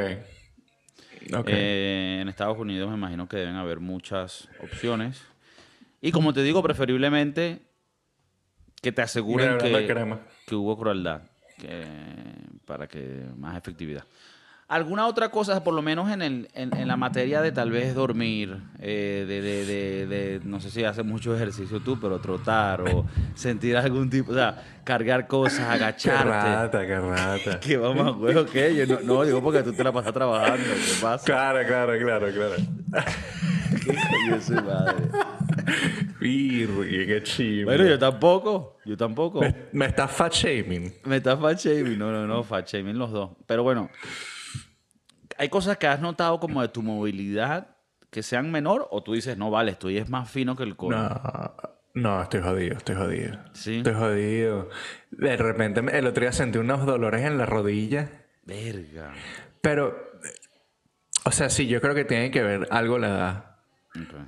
Ok. 1.37 1.47
Eh, 1.49 2.19
en 2.21 2.27
Estados 2.27 2.57
Unidos 2.57 2.89
me 2.89 2.97
imagino 2.97 3.29
que 3.29 3.37
deben 3.37 3.55
haber 3.55 3.79
muchas 3.79 4.49
opciones. 4.61 5.21
Y 6.01 6.11
como 6.11 6.33
te 6.33 6.41
digo, 6.41 6.61
preferiblemente 6.61 7.61
que 8.81 8.91
te 8.91 9.01
aseguren 9.01 9.57
que, 9.59 9.87
que 10.47 10.55
hubo 10.55 10.77
crueldad 10.77 11.21
que- 11.57 11.85
para 12.65 12.87
que 12.87 13.23
más 13.37 13.55
efectividad. 13.57 14.03
¿Alguna 14.73 15.05
otra 15.07 15.29
cosa, 15.29 15.63
por 15.63 15.73
lo 15.73 15.81
menos 15.81 16.09
en, 16.11 16.21
el, 16.21 16.49
en, 16.55 16.75
en 16.75 16.87
la 16.87 16.97
materia 16.97 17.41
de 17.41 17.51
tal 17.51 17.69
vez 17.69 17.93
dormir, 17.93 18.57
eh, 18.79 19.23
de, 19.27 19.41
de- 19.41 19.65
de- 19.65 20.07
de- 20.07 20.39
no 20.45 20.59
sé 20.59 20.71
si 20.71 20.83
haces 20.83 21.05
mucho 21.05 21.35
ejercicio 21.35 21.79
tú, 21.79 21.99
pero 21.99 22.19
trotar 22.19 22.81
o 22.81 23.05
sentir 23.35 23.77
algún 23.77 24.09
tipo, 24.09 24.31
o 24.31 24.35
sea, 24.35 24.63
cargar 24.83 25.27
cosas, 25.27 25.59
Qué 25.67 25.73
agacharte? 25.75 26.29
rata, 26.29 26.87
qué 26.87 26.99
rata. 26.99 27.59
Que 27.61 27.77
vamos 27.77 28.07
a 28.07 28.13
juego, 28.13 28.45
¿qué? 28.47 28.75
Yo 28.75 28.85
no, 28.87 28.99
no, 29.01 29.23
digo 29.23 29.43
porque 29.43 29.61
tú 29.61 29.73
te 29.73 29.83
la 29.83 29.91
pasas 29.91 30.11
trabajando, 30.13 30.63
¿qué 30.65 30.93
pasa? 31.01 31.23
Claro, 31.25 31.59
claro, 31.67 31.93
claro, 31.99 32.27
claro. 32.33 32.55
¿Qué 33.85 33.95
coño 33.95 34.41
su 34.41 34.53
madre? 34.53 35.07
Virgue, 36.19 37.05
qué 37.07 37.23
chido. 37.23 37.65
Bueno, 37.65 37.85
yo 37.85 37.99
tampoco, 37.99 38.77
yo 38.85 38.95
tampoco. 38.97 39.41
me, 39.41 39.55
me 39.71 39.85
estás 39.87 40.11
fat 40.11 40.33
shaming. 40.33 40.93
Me 41.05 41.17
está 41.17 41.35
fat 41.37 41.59
shaming, 41.59 41.97
no, 41.97 42.11
no, 42.11 42.25
no, 42.27 42.43
fat 42.43 42.67
shaming 42.67 42.97
los 42.97 43.11
dos. 43.11 43.31
Pero 43.45 43.63
bueno, 43.63 43.89
hay 45.37 45.49
cosas 45.49 45.77
que 45.77 45.87
has 45.87 45.99
notado 45.99 46.39
como 46.39 46.61
de 46.61 46.67
tu 46.67 46.81
movilidad 46.81 47.75
que 48.09 48.23
sean 48.23 48.51
menor 48.51 48.87
o 48.91 49.03
tú 49.03 49.13
dices, 49.13 49.37
no, 49.37 49.49
vale, 49.49 49.71
estoy 49.71 49.97
es 49.97 50.09
más 50.09 50.29
fino 50.29 50.55
que 50.55 50.63
el 50.63 50.75
codo. 50.75 50.91
No, 50.91 51.55
no, 51.95 52.21
estoy 52.21 52.41
jodido, 52.41 52.77
estoy 52.77 52.95
jodido. 52.95 53.39
Sí. 53.53 53.77
Estoy 53.77 53.93
jodido. 53.93 54.69
De 55.11 55.37
repente, 55.37 55.81
el 55.97 56.07
otro 56.07 56.21
día 56.21 56.31
sentí 56.31 56.57
unos 56.57 56.85
dolores 56.85 57.23
en 57.23 57.37
la 57.37 57.45
rodilla. 57.45 58.09
Verga. 58.45 59.13
Pero, 59.61 59.95
o 61.25 61.31
sea, 61.31 61.49
sí, 61.49 61.67
yo 61.67 61.81
creo 61.81 61.95
que 61.95 62.05
tiene 62.05 62.31
que 62.31 62.43
ver 62.43 62.67
algo 62.71 62.99
la 62.99 63.07
edad. 63.07 63.45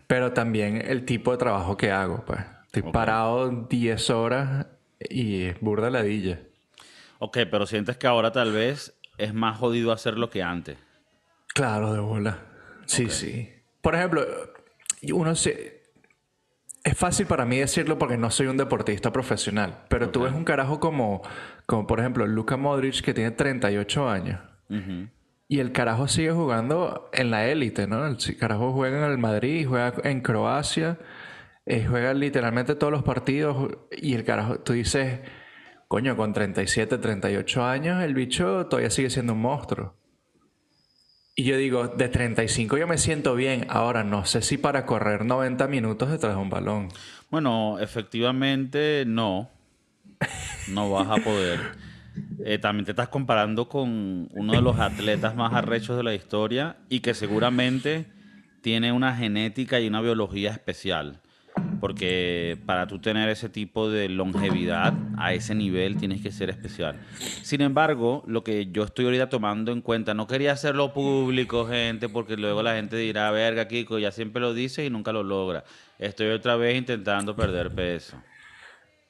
Pero 0.08 0.34
también 0.34 0.78
el 0.78 1.06
tipo 1.06 1.32
de 1.32 1.38
trabajo 1.38 1.76
que 1.78 1.92
hago, 1.92 2.24
pues. 2.26 2.40
Estoy 2.66 2.92
parado 2.92 3.50
10 3.70 4.10
horas 4.10 4.68
y 5.00 5.44
es 5.44 5.60
burda 5.60 5.90
ladilla. 5.90 6.40
Ok, 7.20 7.40
pero 7.50 7.66
sientes 7.66 7.98
que 7.98 8.06
ahora 8.06 8.32
tal 8.32 8.52
vez 8.52 8.94
es 9.18 9.34
más 9.34 9.58
jodido 9.58 9.92
hacerlo 9.92 10.30
que 10.30 10.44
antes. 10.44 10.78
Claro, 11.56 11.94
de 11.94 12.02
bola. 12.02 12.40
Sí, 12.86 13.10
sí. 13.10 13.50
Por 13.80 13.96
ejemplo, 13.96 14.26
uno 15.14 15.36
se... 15.36 15.84
Es 16.84 16.98
fácil 16.98 17.28
para 17.28 17.46
mí 17.46 17.58
decirlo 17.58 17.98
porque 17.98 18.18
no 18.18 18.30
soy 18.30 18.48
un 18.48 18.58
deportista 18.58 19.14
profesional. 19.14 19.86
Pero 19.88 20.10
tú 20.10 20.24
ves 20.24 20.34
un 20.34 20.44
carajo 20.44 20.82
como, 20.82 21.22
como 21.66 21.88
por 21.88 22.02
ejemplo, 22.02 22.28
Luka 22.28 22.58
Modric, 22.58 23.02
que 23.02 23.14
tiene 23.14 23.32
38 23.32 24.10
años. 24.10 24.42
Ujú. 24.70 25.08
Y 25.48 25.60
el 25.60 25.72
carajo 25.72 26.10
sigue 26.10 26.32
jugando 26.32 27.10
en 27.14 27.32
la 27.32 27.48
élite, 27.48 27.88
¿no? 27.88 28.06
El 28.06 28.18
carajo 28.38 28.74
juega 28.74 29.06
en 29.06 29.12
el 29.12 29.18
Madrid, 29.18 29.66
juega 29.66 29.94
en 30.04 30.20
Croacia, 30.20 31.00
eh, 31.66 31.86
juega 31.90 32.14
literalmente 32.14 32.76
todos 32.76 32.92
los 32.92 33.04
partidos. 33.04 33.70
Y 33.92 34.14
el 34.14 34.26
carajo, 34.26 34.60
tú 34.60 34.74
dices, 34.74 35.22
coño, 35.88 36.18
con 36.18 36.34
37, 36.34 36.98
38 36.98 37.64
años, 37.64 38.04
el 38.04 38.14
bicho 38.14 38.66
todavía 38.66 38.90
sigue 38.90 39.10
siendo 39.10 39.32
un 39.32 39.42
monstruo. 39.42 39.96
Y 41.38 41.44
yo 41.44 41.58
digo, 41.58 41.90
de 41.90 42.08
35 42.08 42.78
yo 42.78 42.88
me 42.88 42.98
siento 42.98 43.36
bien. 43.36 43.66
Ahora, 43.70 44.06
no 44.06 44.26
sé 44.26 44.42
si 44.42 44.58
para 44.58 44.86
correr 44.86 45.26
90 45.26 45.68
minutos 45.68 46.10
detrás 46.10 46.36
de 46.36 46.42
un 46.42 46.50
balón. 46.50 46.88
Bueno, 47.30 47.78
efectivamente 47.80 49.04
no. 49.06 49.50
No 50.70 50.90
vas 50.92 51.10
a 51.10 51.24
poder. 51.24 51.60
Eh, 52.46 52.60
también 52.60 52.86
te 52.86 52.92
estás 52.92 53.10
comparando 53.10 53.68
con 53.68 54.30
uno 54.32 54.54
de 54.54 54.62
los 54.62 54.80
atletas 54.80 55.36
más 55.36 55.54
arrechos 55.54 55.98
de 55.98 56.04
la 56.04 56.16
historia 56.16 56.78
y 56.88 57.02
que 57.02 57.14
seguramente 57.14 58.06
tiene 58.62 58.94
una 58.94 59.14
genética 59.14 59.82
y 59.82 59.88
una 59.88 60.00
biología 60.00 60.52
especial. 60.52 61.20
Porque 61.80 62.58
para 62.66 62.88
tú 62.88 63.00
tener 63.00 63.30
ese 63.30 63.50
tipo 63.50 63.90
de 63.90 64.10
longevidad 64.10 64.94
a 65.18 65.34
ese 65.34 65.56
nivel 65.56 65.98
tienes 65.98 66.22
que 66.22 66.32
ser 66.32 66.50
especial. 66.50 67.00
Sin 67.42 67.62
embargo, 67.62 68.24
lo 68.28 68.44
que 68.44 68.68
yo 68.72 68.84
estoy 68.84 69.06
ahorita 69.06 69.30
tomando 69.30 69.72
en 69.72 69.82
cuenta, 69.82 70.14
no 70.14 70.28
quería 70.28 70.54
hacerlo 70.54 70.94
público, 70.94 71.68
gente, 71.68 72.10
porque 72.10 72.38
luego 72.38 72.64
la 72.64 72.76
gente 72.76 72.98
dirá, 72.98 73.30
verga, 73.32 73.68
Kiko, 73.68 74.00
ya 74.00 74.12
siempre 74.12 74.42
lo 74.42 74.54
dices 74.54 74.88
y 74.88 74.90
nunca 74.90 75.12
lo 75.12 75.24
logra. 75.24 75.64
Estoy 76.00 76.28
otra 76.28 76.56
vez 76.56 76.78
intentando 76.78 77.36
perder 77.36 77.74
peso. 77.74 78.18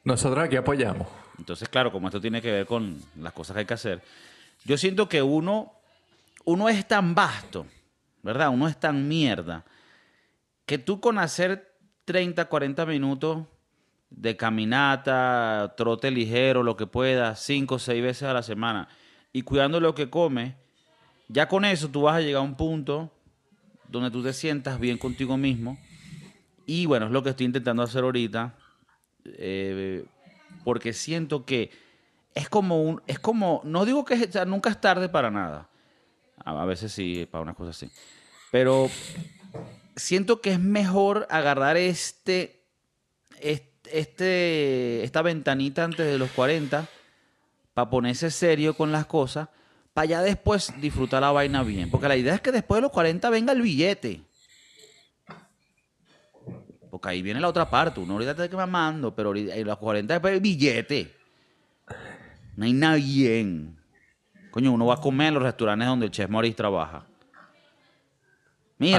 Nosotros 0.03 0.45
aquí 0.45 0.55
apoyamos. 0.55 1.07
Entonces, 1.37 1.67
claro, 1.69 1.91
como 1.91 2.07
esto 2.07 2.21
tiene 2.21 2.41
que 2.41 2.51
ver 2.51 2.65
con 2.65 2.97
las 3.19 3.33
cosas 3.33 3.55
que 3.55 3.59
hay 3.61 3.65
que 3.65 3.73
hacer, 3.73 4.01
yo 4.63 4.77
siento 4.77 5.09
que 5.09 5.21
uno, 5.21 5.73
uno 6.45 6.69
es 6.69 6.87
tan 6.87 7.13
vasto, 7.13 7.65
¿verdad? 8.23 8.49
Uno 8.49 8.67
es 8.67 8.79
tan 8.79 9.07
mierda, 9.07 9.63
que 10.65 10.77
tú 10.77 10.99
con 10.99 11.19
hacer 11.19 11.74
30, 12.05 12.45
40 12.45 12.85
minutos 12.85 13.45
de 14.09 14.37
caminata, 14.37 15.73
trote 15.75 16.11
ligero, 16.11 16.63
lo 16.63 16.77
que 16.77 16.87
puedas, 16.87 17.39
5 17.41 17.75
o 17.75 17.79
6 17.79 18.01
veces 18.01 18.23
a 18.23 18.33
la 18.33 18.43
semana, 18.43 18.87
y 19.33 19.41
cuidando 19.41 19.79
lo 19.79 19.93
que 19.95 20.09
comes, 20.09 20.53
ya 21.27 21.47
con 21.47 21.65
eso 21.65 21.89
tú 21.89 22.03
vas 22.03 22.15
a 22.15 22.21
llegar 22.21 22.41
a 22.41 22.45
un 22.45 22.55
punto 22.55 23.11
donde 23.89 24.11
tú 24.11 24.23
te 24.23 24.33
sientas 24.33 24.79
bien 24.79 24.97
contigo 24.97 25.37
mismo. 25.37 25.77
Y 26.65 26.85
bueno, 26.85 27.07
es 27.07 27.11
lo 27.11 27.21
que 27.23 27.31
estoy 27.31 27.45
intentando 27.45 27.83
hacer 27.83 28.03
ahorita. 28.03 28.55
eh, 29.25 30.05
porque 30.63 30.93
siento 30.93 31.45
que 31.45 31.69
es 32.33 32.49
como 32.49 32.81
un, 32.81 33.01
es 33.07 33.19
como, 33.19 33.61
no 33.63 33.85
digo 33.85 34.03
que 34.03 34.29
nunca 34.47 34.69
es 34.69 34.81
tarde 34.81 35.07
para 35.09 35.31
nada. 35.31 35.69
A, 36.43 36.61
a 36.61 36.65
veces 36.65 36.91
sí, 36.91 37.27
para 37.29 37.43
unas 37.43 37.55
cosas 37.55 37.77
sí. 37.77 37.89
Pero 38.51 38.89
siento 39.95 40.41
que 40.41 40.51
es 40.51 40.59
mejor 40.59 41.27
agarrar 41.29 41.77
este, 41.77 42.63
este, 43.39 45.03
esta 45.03 45.21
ventanita 45.21 45.83
antes 45.83 46.05
de 46.05 46.17
los 46.17 46.29
40 46.31 46.87
para 47.73 47.89
ponerse 47.89 48.31
serio 48.31 48.75
con 48.75 48.91
las 48.91 49.05
cosas, 49.05 49.49
para 49.93 50.05
ya 50.05 50.21
después 50.21 50.73
disfrutar 50.79 51.21
la 51.21 51.31
vaina 51.31 51.63
bien. 51.63 51.89
Porque 51.89 52.07
la 52.07 52.15
idea 52.15 52.35
es 52.35 52.41
que 52.41 52.51
después 52.51 52.77
de 52.77 52.83
los 52.83 52.91
40 52.91 53.29
venga 53.29 53.53
el 53.53 53.61
billete. 53.61 54.21
Porque 56.89 57.09
ahí 57.09 57.21
viene 57.21 57.41
la 57.41 57.49
otra 57.49 57.69
parte. 57.69 57.99
Uno 57.99 58.13
ahorita 58.13 58.31
está 58.31 58.49
que 58.49 58.55
mamando, 58.55 59.13
pero 59.13 59.29
ahorita, 59.29 59.55
en 59.55 59.67
los 59.67 59.77
40 59.77 60.13
después 60.13 60.33
el 60.33 60.39
billete. 60.39 61.13
No 62.55 62.65
hay 62.65 62.73
nada 62.73 62.95
bien. 62.95 63.77
Coño, 64.51 64.71
uno 64.71 64.85
va 64.85 64.95
a 64.95 65.01
comer 65.01 65.27
en 65.27 65.33
los 65.33 65.43
restaurantes 65.43 65.87
donde 65.87 66.05
el 66.05 66.11
chef 66.11 66.29
Maurice 66.29 66.55
trabaja. 66.55 67.05
Mira, 68.77 68.97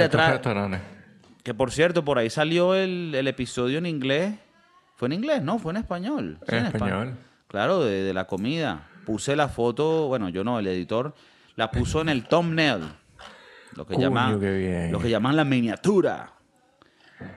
que 1.43 1.55
por 1.55 1.71
cierto, 1.71 2.05
por 2.05 2.19
ahí 2.19 2.31
salió 2.31 2.75
el, 2.75 3.15
el 3.15 3.29
episodio 3.29 3.79
en 3.79 3.87
inglés. 3.87 4.35
Fue 4.97 5.07
en 5.07 5.13
inglés, 5.13 5.43
no, 5.43 5.59
fue 5.59 5.73
en 5.73 5.77
español. 5.79 6.39
Sí, 6.49 6.57
En 6.57 6.65
espa- 6.65 6.75
español. 6.75 7.17
Claro, 7.49 7.85
de, 7.85 8.03
de 8.03 8.15
la 8.15 8.27
comida. 8.27 8.89
Puse 9.05 9.37
la 9.37 9.49
foto, 9.49 10.09
bueno, 10.09 10.29
yo 10.31 10.43
no, 10.43 10.59
el 10.59 10.67
editor, 10.67 11.15
la 11.55 11.71
puso 11.71 12.01
en 12.01 12.09
el 12.09 12.27
thumbnail. 12.27 12.81
Lo 13.77 13.87
que, 13.87 13.95
llaman, 13.99 14.33
lo 14.91 14.99
que 14.99 15.11
llaman 15.11 15.37
la 15.37 15.45
miniatura. 15.45 16.33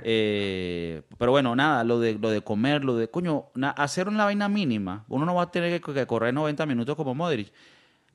Eh, 0.04 1.02
pero 1.17 1.32
bueno, 1.32 1.56
nada, 1.56 1.84
lo 1.84 1.99
de, 1.99 2.13
lo 2.17 2.30
de 2.30 2.41
comer, 2.41 2.84
lo 2.84 2.95
de, 2.95 3.10
coño, 3.10 3.45
na- 3.56 3.71
hacer 3.71 4.08
una 4.08 4.25
vaina 4.25 4.49
mínima. 4.49 5.06
Uno 5.10 5.25
no 5.25 5.36
va 5.36 5.43
a 5.43 5.52
tener 5.52 5.80
que, 5.82 5.93
que 5.93 6.08
correr 6.08 6.34
90 6.34 6.65
minutos 6.65 6.95
como 6.95 7.13
Modric, 7.15 7.52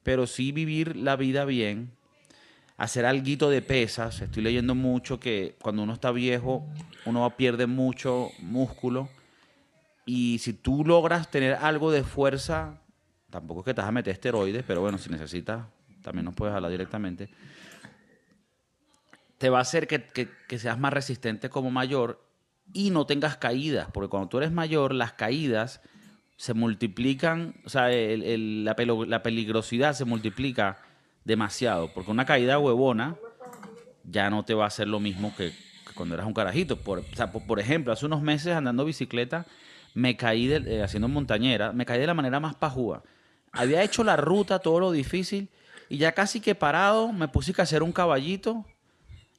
pero 0.02 0.26
sí 0.26 0.52
vivir 0.52 0.96
la 0.96 1.16
vida 1.16 1.44
bien, 1.44 1.90
hacer 2.76 3.06
alguito 3.06 3.50
de 3.50 3.62
pesas. 3.62 4.20
Estoy 4.20 4.42
leyendo 4.42 4.74
mucho 4.74 5.20
que 5.20 5.56
cuando 5.62 5.82
uno 5.82 5.92
está 5.92 6.10
viejo, 6.10 6.66
uno 7.06 7.28
pierde 7.36 7.66
mucho 7.66 8.30
músculo. 8.40 9.08
Y 10.06 10.38
si 10.38 10.52
tú 10.52 10.84
logras 10.84 11.30
tener 11.30 11.54
algo 11.54 11.90
de 11.90 12.04
fuerza, 12.04 12.80
tampoco 13.30 13.60
es 13.60 13.64
que 13.66 13.74
te 13.74 13.80
vas 13.80 13.88
a 13.88 13.92
meter 13.92 14.12
esteroides, 14.12 14.64
pero 14.66 14.80
bueno, 14.80 14.98
si 14.98 15.08
necesitas, 15.10 15.66
también 16.02 16.24
nos 16.26 16.34
puedes 16.34 16.54
hablar 16.54 16.70
directamente. 16.70 17.30
Te 19.38 19.50
va 19.50 19.58
a 19.58 19.62
hacer 19.62 19.86
que, 19.86 20.02
que- 20.04 20.58
seas 20.58 20.78
más 20.78 20.92
resistente 20.92 21.48
como 21.50 21.70
mayor 21.70 22.22
y 22.72 22.90
no 22.90 23.06
tengas 23.06 23.36
caídas, 23.36 23.88
porque 23.92 24.08
cuando 24.08 24.28
tú 24.28 24.38
eres 24.38 24.52
mayor, 24.52 24.94
las 24.94 25.12
caídas 25.14 25.80
se 26.36 26.54
multiplican, 26.54 27.54
o 27.64 27.68
sea, 27.68 27.90
el- 27.92 28.64
la, 28.64 28.76
pelo- 28.76 29.04
la 29.06 29.22
peligrosidad 29.22 29.94
se 29.94 30.04
multiplica 30.04 30.78
demasiado, 31.24 31.92
porque 31.92 32.10
una 32.10 32.24
caída 32.24 32.58
huevona 32.58 33.16
ya 34.04 34.28
no 34.30 34.44
te 34.44 34.54
va 34.54 34.64
a 34.64 34.66
hacer 34.68 34.86
lo 34.88 35.00
mismo 35.00 35.34
que, 35.36 35.50
que 35.50 35.94
cuando 35.94 36.14
eras 36.14 36.26
un 36.26 36.34
carajito. 36.34 36.76
Por, 36.78 36.98
o 37.00 37.16
sea, 37.16 37.32
por, 37.32 37.46
por 37.46 37.58
ejemplo, 37.60 37.92
hace 37.92 38.04
unos 38.06 38.20
meses 38.22 38.54
andando 38.54 38.84
bicicleta, 38.84 39.46
me 39.94 40.16
caí 40.16 40.46
de- 40.46 40.76
eh, 40.76 40.82
haciendo 40.82 41.08
montañera, 41.08 41.72
me 41.72 41.86
caí 41.86 41.98
de 42.00 42.06
la 42.06 42.14
manera 42.14 42.40
más 42.40 42.54
pajúa. 42.54 43.02
Había 43.52 43.82
hecho 43.82 44.04
la 44.04 44.16
ruta, 44.16 44.58
todo 44.58 44.80
lo 44.80 44.90
difícil, 44.92 45.48
y 45.88 45.98
ya 45.98 46.12
casi 46.12 46.40
que 46.40 46.54
parado, 46.54 47.12
me 47.12 47.28
puse 47.28 47.52
que 47.54 47.62
hacer 47.62 47.82
un 47.82 47.92
caballito 47.92 48.66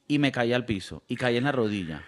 y 0.08 0.20
me 0.20 0.32
caí 0.32 0.54
al 0.54 0.66
piso, 0.66 1.04
y 1.08 1.16
caí 1.18 1.38
en 1.38 1.44
la 1.44 1.52
rodilla. 1.52 2.04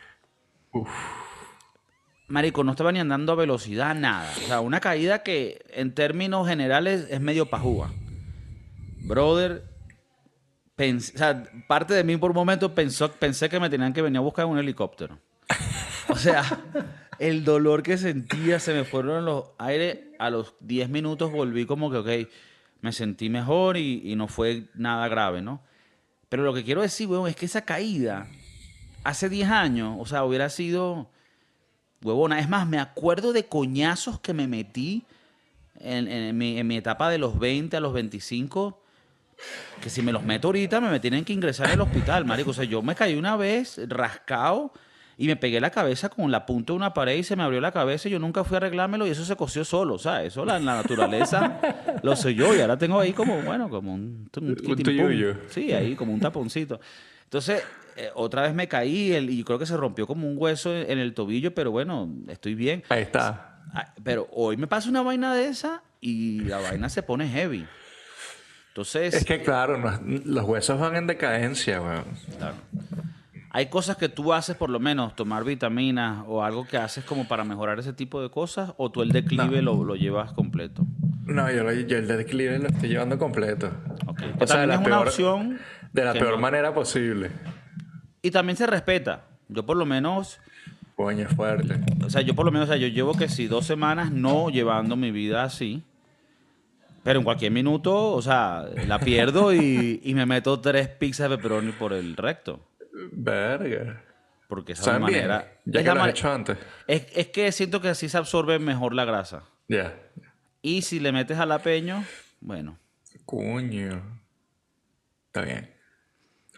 Marico, 2.28 2.64
no 2.64 2.72
estaba 2.72 2.92
ni 2.92 3.00
andando 3.00 3.32
a 3.32 3.36
velocidad, 3.36 3.96
nada. 3.96 4.32
O 4.44 4.48
sea, 4.48 4.60
una 4.62 4.80
caída 4.80 5.24
que 5.24 5.64
en 5.70 5.94
términos 5.94 6.48
generales 6.48 7.08
es 7.10 7.22
medio 7.22 7.46
pajúa. 7.48 7.92
Brother, 9.08 9.64
pens- 10.78 11.14
o 11.16 11.18
sea, 11.18 11.44
parte 11.68 11.94
de 11.94 12.04
mí 12.04 12.18
por 12.18 12.32
un 12.32 12.36
momento 12.36 12.74
pensó, 12.76 13.12
pensé 13.12 13.50
que 13.50 13.60
me 13.60 13.70
tenían 13.70 13.94
que 13.94 14.02
venir 14.02 14.18
a 14.18 14.22
buscar 14.22 14.46
en 14.46 14.52
un 14.52 14.60
helicóptero. 14.60 15.18
O 16.10 16.16
sea, 16.16 16.44
el 17.20 17.44
dolor 17.44 17.84
que 17.84 17.98
sentía 17.98 18.60
se 18.60 18.74
me 18.74 18.84
fueron 18.84 19.26
los 19.26 19.46
aires. 19.58 20.00
A 20.20 20.30
los 20.30 20.54
10 20.62 20.90
minutos 20.90 21.32
volví 21.32 21.66
como 21.66 21.92
que, 21.92 21.98
ok, 21.98 22.30
me 22.82 22.92
sentí 22.92 23.30
mejor 23.30 23.78
y, 23.78 24.02
y 24.04 24.16
no 24.16 24.28
fue 24.28 24.66
nada 24.76 25.08
grave, 25.08 25.42
¿no? 25.42 25.62
Pero 26.30 26.44
lo 26.44 26.54
que 26.54 26.64
quiero 26.64 26.82
decir, 26.82 27.08
weón, 27.08 27.28
es 27.30 27.36
que 27.36 27.46
esa 27.46 27.62
caída 27.66 28.28
hace 29.04 29.30
10 29.30 29.50
años, 29.50 29.96
o 30.00 30.06
sea, 30.06 30.24
hubiera 30.26 30.50
sido 30.50 31.10
huevona. 32.04 32.40
Es 32.40 32.50
más, 32.50 32.68
me 32.68 32.80
acuerdo 32.80 33.32
de 33.32 33.46
coñazos 33.46 34.20
que 34.20 34.34
me 34.34 34.48
metí 34.48 35.06
en, 35.80 36.08
en 36.08 36.38
mi, 36.38 36.58
en 36.60 36.68
mi 36.68 36.76
etapa 36.78 37.10
de 37.10 37.18
los 37.18 37.40
20 37.40 37.78
a 37.78 37.80
los 37.80 37.94
25, 37.94 38.84
que 39.82 39.90
si 39.90 40.02
me 40.02 40.12
los 40.12 40.24
meto 40.24 40.48
ahorita 40.50 40.82
me, 40.82 40.90
me 40.90 41.00
tienen 41.00 41.24
que 41.26 41.34
ingresar 41.34 41.68
al 41.72 41.82
hospital, 41.82 42.26
marico. 42.26 42.52
O 42.52 42.54
sea, 42.54 42.64
yo 42.66 42.82
me 42.82 42.96
caí 42.96 43.16
una 43.16 43.36
vez 43.36 43.80
rascado 43.88 44.72
y 45.20 45.28
me 45.28 45.36
pegué 45.36 45.60
la 45.60 45.72
cabeza 45.72 46.10
con 46.10 46.32
la 46.32 46.46
punta 46.46 46.74
de 46.74 46.78
una 46.78 46.94
pared 46.94 47.18
y 47.18 47.24
se 47.24 47.36
me 47.36 47.44
abrió 47.44 47.60
la 47.60 47.72
cabeza 47.72 48.08
y 48.08 48.12
yo 48.12 48.20
nunca 48.20 48.44
fui 48.44 48.56
a 48.56 48.58
arreglármelo 48.58 49.08
y 49.08 49.10
eso 49.10 49.26
se 49.26 49.36
cosió 49.36 49.66
solo, 49.66 49.96
o 49.96 50.00
sea, 50.00 50.24
eso 50.24 50.46
la, 50.46 50.60
la 50.60 50.76
naturaleza 50.76 51.60
lo 52.04 52.16
soy 52.16 52.36
yo 52.36 52.56
y 52.56 52.60
ahora 52.62 52.78
tengo 52.78 53.00
ahí 53.00 53.14
como, 53.14 53.42
bueno, 53.42 53.68
como 53.70 53.94
un, 53.96 54.30
un, 54.40 54.56
Un. 55.44 55.50
Sí, 55.50 55.72
ahí 55.74 55.96
como 55.96 56.14
un 56.14 56.20
taponcito. 56.20 56.80
Entonces, 57.24 57.64
eh, 57.96 58.10
otra 58.14 58.44
vez 58.44 58.54
me 58.54 58.68
caí 58.68 59.12
el- 59.12 59.30
y 59.32 59.44
creo 59.44 59.58
que 59.60 59.66
se 59.66 59.76
rompió 59.76 60.06
como 60.08 60.28
un 60.30 60.36
hueso 60.38 60.74
en, 60.76 60.92
en 60.92 61.00
el 61.00 61.14
tobillo, 61.16 61.54
pero 61.54 61.72
bueno, 61.72 62.10
estoy 62.28 62.54
bien. 62.56 62.84
Ahí 62.90 63.02
está. 63.02 63.60
Ah, 63.74 63.94
Pero 64.04 64.28
hoy 64.32 64.56
me 64.56 64.68
pasa 64.68 64.88
una 64.88 65.02
vaina 65.02 65.34
de 65.34 65.48
esa 65.48 65.82
y 66.00 66.42
la 66.42 66.60
vaina 66.60 66.90
se 66.90 67.02
pone 67.04 67.28
heavy. 67.28 67.66
Entonces, 68.78 69.16
Es 69.16 69.26
que 69.26 69.42
claro, 69.42 69.80
no- 69.80 70.00
los 70.26 70.46
huesos 70.46 70.80
van 70.80 70.96
en 70.98 71.08
decadencia, 71.08 71.82
weón. 71.82 72.04
claro. 72.38 72.54
hay 73.50 73.66
cosas 73.70 73.98
que 73.98 74.08
tú 74.08 74.34
haces, 74.34 74.56
por 74.56 74.70
lo 74.70 74.80
menos, 74.80 75.16
tomar 75.16 75.44
vitaminas 75.44 76.24
o 76.28 76.44
algo 76.44 76.68
que 76.68 76.78
haces 76.78 77.04
como 77.04 77.28
para 77.28 77.44
mejorar 77.44 77.80
ese 77.80 77.92
tipo 77.92 78.22
de 78.22 78.30
cosas, 78.30 78.74
o 78.78 78.92
tú 78.92 79.02
el 79.02 79.10
declive 79.10 79.64
lo, 79.64 79.84
lo 79.84 79.96
llevas 79.96 80.32
completo. 80.34 80.86
No, 81.26 81.52
yo, 81.52 81.64
lo- 81.64 81.72
yo 81.74 81.98
el 81.98 82.08
declive 82.08 82.60
lo 82.60 82.68
estoy 82.68 82.90
llevando 82.90 83.18
completo. 83.18 83.72
Ok. 84.06 84.22
O 84.42 84.46
sea, 84.46 84.58
de 84.58 84.64
es 84.66 84.68
la 84.70 84.78
una 84.78 84.86
peor- 84.86 85.08
opción. 85.08 85.58
De 85.92 86.06
la 86.06 86.14
peor 86.14 86.34
no- 86.34 86.38
manera 86.38 86.72
posible. 86.76 87.32
Y 88.22 88.30
también 88.30 88.58
se 88.58 88.68
respeta. 88.68 89.24
Yo 89.50 89.66
por 89.66 89.76
lo 89.76 89.88
menos, 89.88 90.40
Coño, 90.96 91.26
es 91.28 91.36
fuerte. 91.36 91.80
o 92.06 92.12
sea, 92.12 92.22
yo 92.22 92.36
por 92.36 92.46
lo 92.46 92.52
menos, 92.52 92.70
o 92.70 92.72
sea, 92.74 92.80
yo 92.80 92.90
llevo 92.90 93.16
que 93.18 93.28
sí, 93.28 93.48
dos 93.48 93.66
semanas 93.66 94.12
no 94.12 94.50
llevando 94.52 94.96
mi 94.96 95.10
vida 95.10 95.42
así. 95.44 95.82
Pero 97.08 97.20
en 97.20 97.24
cualquier 97.24 97.54
minuto, 97.54 98.12
o 98.12 98.22
sea, 98.22 98.66
la 98.86 99.00
pierdo 99.00 99.54
y, 99.54 100.02
y 100.04 100.14
me 100.14 100.26
meto 100.26 100.60
tres 100.60 100.90
pizzas 100.90 101.30
de 101.30 101.38
pepperoni 101.38 101.72
por 101.72 101.94
el 101.94 102.18
recto. 102.18 102.60
Verga. 103.14 104.04
Porque 104.50 104.74
esa 104.74 105.00
manera. 105.00 105.54
Ya 105.64 105.80
es, 105.80 105.86
que 105.86 105.88
la 105.88 105.96
lo 105.96 106.04
has 106.04 106.10
hecho 106.10 106.30
antes. 106.30 106.58
es, 106.86 107.08
es 107.16 107.28
que 107.28 107.50
siento 107.54 107.80
que 107.80 107.88
así 107.88 108.10
se 108.10 108.18
absorbe 108.18 108.60
mejor 108.60 108.94
la 108.94 109.06
grasa. 109.06 109.44
Ya. 109.70 109.96
Y 110.62 110.82
si 110.82 111.00
le 111.00 111.14
metes 111.14 111.38
jalapeño, 111.38 112.04
bueno. 112.42 112.78
Coño. 113.26 114.04
Está 115.28 115.44
bien. 115.44 115.74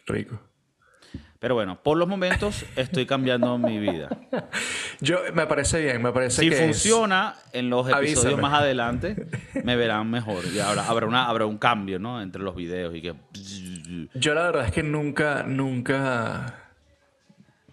Rico. 0.08 0.42
Pero 1.40 1.56
bueno, 1.56 1.82
por 1.82 1.98
los 1.98 2.08
momentos 2.08 2.66
estoy 2.76 3.06
cambiando 3.06 3.58
mi 3.58 3.80
vida. 3.80 4.10
Yo, 5.00 5.20
me 5.34 5.48
parece 5.48 5.82
bien, 5.82 6.02
me 6.02 6.12
parece 6.12 6.42
Si 6.42 6.50
que 6.50 6.56
es- 6.56 6.62
funciona 6.62 7.36
en 7.54 7.70
los 7.70 7.88
episodios 7.88 8.26
Avísame. 8.26 8.42
más 8.42 8.54
adelante, 8.62 9.16
me 9.64 9.78
verán 9.78 10.10
mejor. 10.12 10.44
Y 10.54 10.60
habrá, 10.60 10.86
habrá, 10.86 11.06
una, 11.08 11.28
habrá 11.30 11.46
un 11.46 11.58
cambio, 11.58 11.98
¿no? 11.98 12.22
Entre 12.22 12.42
los 12.42 12.56
videos 12.56 12.94
y 12.94 13.02
que... 13.02 13.14
Yo 14.16 14.34
la 14.34 14.44
verdad 14.44 14.66
es 14.66 14.72
que 14.74 14.84
nunca, 14.84 15.44
nunca 15.44 16.56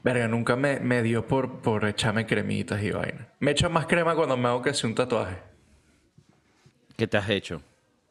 Verga, 0.05 0.29
nunca 0.29 0.55
me, 0.55 0.79
me 0.79 1.03
dio 1.03 1.27
por, 1.27 1.61
por 1.63 1.85
echarme 1.85 2.27
cremitas 2.27 2.81
y 2.81 2.93
vaina. 2.93 3.27
Me 3.41 3.51
echo 3.51 3.69
más 3.69 3.87
crema 3.87 4.15
cuando 4.15 4.37
me 4.37 4.47
hago 4.47 4.63
que 4.63 4.73
un 4.85 4.95
tatuaje. 4.95 5.39
¿Qué 6.97 7.09
te 7.09 7.17
has 7.17 7.29
hecho? 7.29 7.61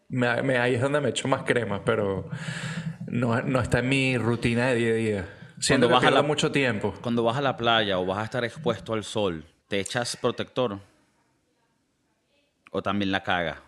Me- 0.10 0.42
me- 0.44 0.58
ahí 0.58 0.76
es 0.76 0.82
donde 0.82 1.00
me 1.00 1.10
echo 1.10 1.30
más 1.30 1.44
crema, 1.44 1.86
pero 1.86 2.30
no, 3.08 3.42
no 3.44 3.62
está 3.62 3.80
en 3.80 3.88
mi 3.88 4.18
rutina 4.18 4.68
de 4.68 4.76
día 4.76 4.90
a 4.92 4.96
día. 4.96 5.26
Siento 5.60 5.88
Cuando 5.88 6.02
vas 6.02 6.12
a 6.12 6.12
la- 6.16 6.22
mucho 6.24 6.52
tiempo. 6.52 6.94
Cuando 7.02 7.24
vas 7.24 7.38
a 7.38 7.42
la 7.42 7.56
playa 7.58 7.98
o 8.00 8.06
vas 8.06 8.20
a 8.20 8.24
estar 8.26 8.44
expuesto 8.44 8.94
al 8.94 9.04
sol, 9.04 9.46
¿te 9.68 9.80
echas 9.80 10.16
protector? 10.18 10.80
¿O 12.72 12.82
también 12.82 13.12
la 13.12 13.24
caga? 13.24 13.62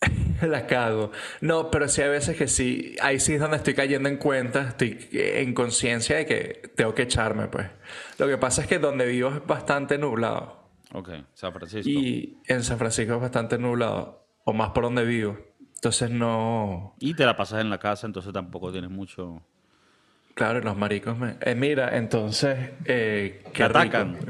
La 0.42 0.66
cago. 0.66 1.10
No, 1.40 1.70
pero 1.70 1.88
sí 1.88 2.00
hay 2.02 2.10
veces 2.10 2.36
que 2.36 2.46
sí. 2.46 2.94
Ahí 3.02 3.18
sí 3.18 3.34
es 3.34 3.40
donde 3.40 3.56
estoy 3.56 3.74
cayendo 3.74 4.08
en 4.08 4.16
cuenta, 4.18 4.68
estoy 4.68 5.08
en 5.12 5.52
conciencia 5.54 6.16
de 6.16 6.26
que 6.26 6.70
tengo 6.76 6.94
que 6.94 7.02
echarme, 7.02 7.48
pues. 7.48 7.66
Lo 8.18 8.28
que 8.28 8.38
pasa 8.38 8.62
es 8.62 8.68
que 8.68 8.78
donde 8.78 9.06
vivo 9.06 9.30
es 9.30 9.44
bastante 9.44 9.98
nublado. 9.98 10.68
Ok, 10.92 11.10
San 11.34 11.52
Francisco. 11.52 11.90
Y 11.90 12.38
en 12.46 12.62
San 12.62 12.78
Francisco 12.78 13.14
es 13.16 13.20
bastante 13.20 13.58
nublado. 13.58 14.24
O 14.44 14.52
más 14.52 14.70
por 14.70 14.84
donde 14.84 15.04
vivo. 15.04 15.36
Entonces 15.78 16.10
no. 16.10 16.96
Y 16.98 17.14
te 17.14 17.24
la 17.24 17.36
pasas 17.36 17.60
en 17.60 17.70
la 17.70 17.78
casa, 17.78 18.06
entonces 18.06 18.32
tampoco 18.32 18.72
tienes 18.72 18.90
mucho... 18.90 19.42
Claro, 20.34 20.60
los 20.60 20.76
maricos 20.76 21.18
me. 21.18 21.36
Eh, 21.40 21.56
mira, 21.56 21.96
entonces. 21.96 22.70
Eh, 22.84 23.42
qué 23.52 23.64
atacan. 23.64 24.16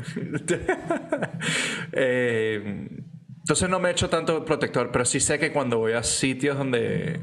Eh, 1.92 2.88
entonces 3.40 3.68
no 3.70 3.78
me 3.80 3.90
echo 3.90 4.11
tanto 4.11 4.44
protector, 4.44 4.90
pero 4.92 5.06
sí 5.06 5.20
sé 5.20 5.38
que 5.38 5.52
cuando 5.52 5.78
voy 5.78 5.92
a 5.92 6.02
sitios 6.02 6.58
donde 6.58 7.20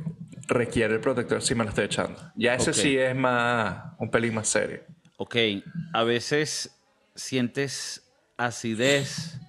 requiere 0.47 0.95
el 0.95 0.99
protector, 0.99 1.41
sí 1.41 1.53
me 1.55 1.63
lo 1.63 1.69
estoy 1.69 1.85
echando. 1.85 2.19
Ya 2.35 2.55
ese 2.55 2.73
sí 2.73 2.97
es 2.97 3.15
más. 3.15 3.93
un 3.99 4.09
pelín 4.09 4.33
más 4.33 4.47
serio. 4.47 4.81
Ok, 5.17 5.35
a 5.93 6.03
veces 6.03 6.75
sientes 7.13 8.11
acidez, 8.38 9.39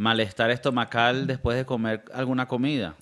malestar 0.00 0.50
estomacal 0.50 1.26
después 1.26 1.56
de 1.56 1.66
comer 1.66 2.04
alguna 2.14 2.46
comida. 2.48 2.96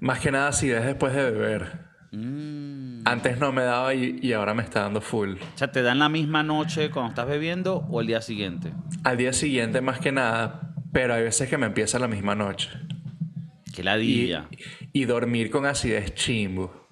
Más 0.00 0.20
que 0.20 0.30
nada 0.30 0.52
si 0.52 0.70
es 0.70 0.84
después 0.84 1.14
de 1.14 1.30
beber. 1.30 1.86
Mm. 2.12 3.02
Antes 3.06 3.38
no 3.38 3.52
me 3.52 3.62
daba 3.62 3.94
y, 3.94 4.18
y 4.22 4.32
ahora 4.32 4.52
me 4.52 4.62
está 4.62 4.82
dando 4.82 5.00
full. 5.00 5.36
O 5.54 5.58
sea, 5.58 5.72
¿te 5.72 5.82
dan 5.82 5.98
la 5.98 6.08
misma 6.08 6.42
noche 6.42 6.90
cuando 6.90 7.10
estás 7.10 7.26
bebiendo 7.26 7.86
o 7.90 8.00
el 8.00 8.06
día 8.06 8.20
siguiente? 8.20 8.72
Al 9.02 9.16
día 9.16 9.32
siguiente 9.32 9.80
más 9.80 9.98
que 9.98 10.12
nada, 10.12 10.74
pero 10.92 11.14
hay 11.14 11.22
veces 11.22 11.48
que 11.48 11.56
me 11.56 11.66
empieza 11.66 11.98
la 11.98 12.08
misma 12.08 12.34
noche. 12.34 12.68
Que 13.74 13.80
Y, 13.80 13.84
ladilla. 13.84 14.48
y 14.92 15.04
dormir 15.04 15.50
con 15.50 15.64
acidez 15.66 16.14
chimbo. 16.14 16.86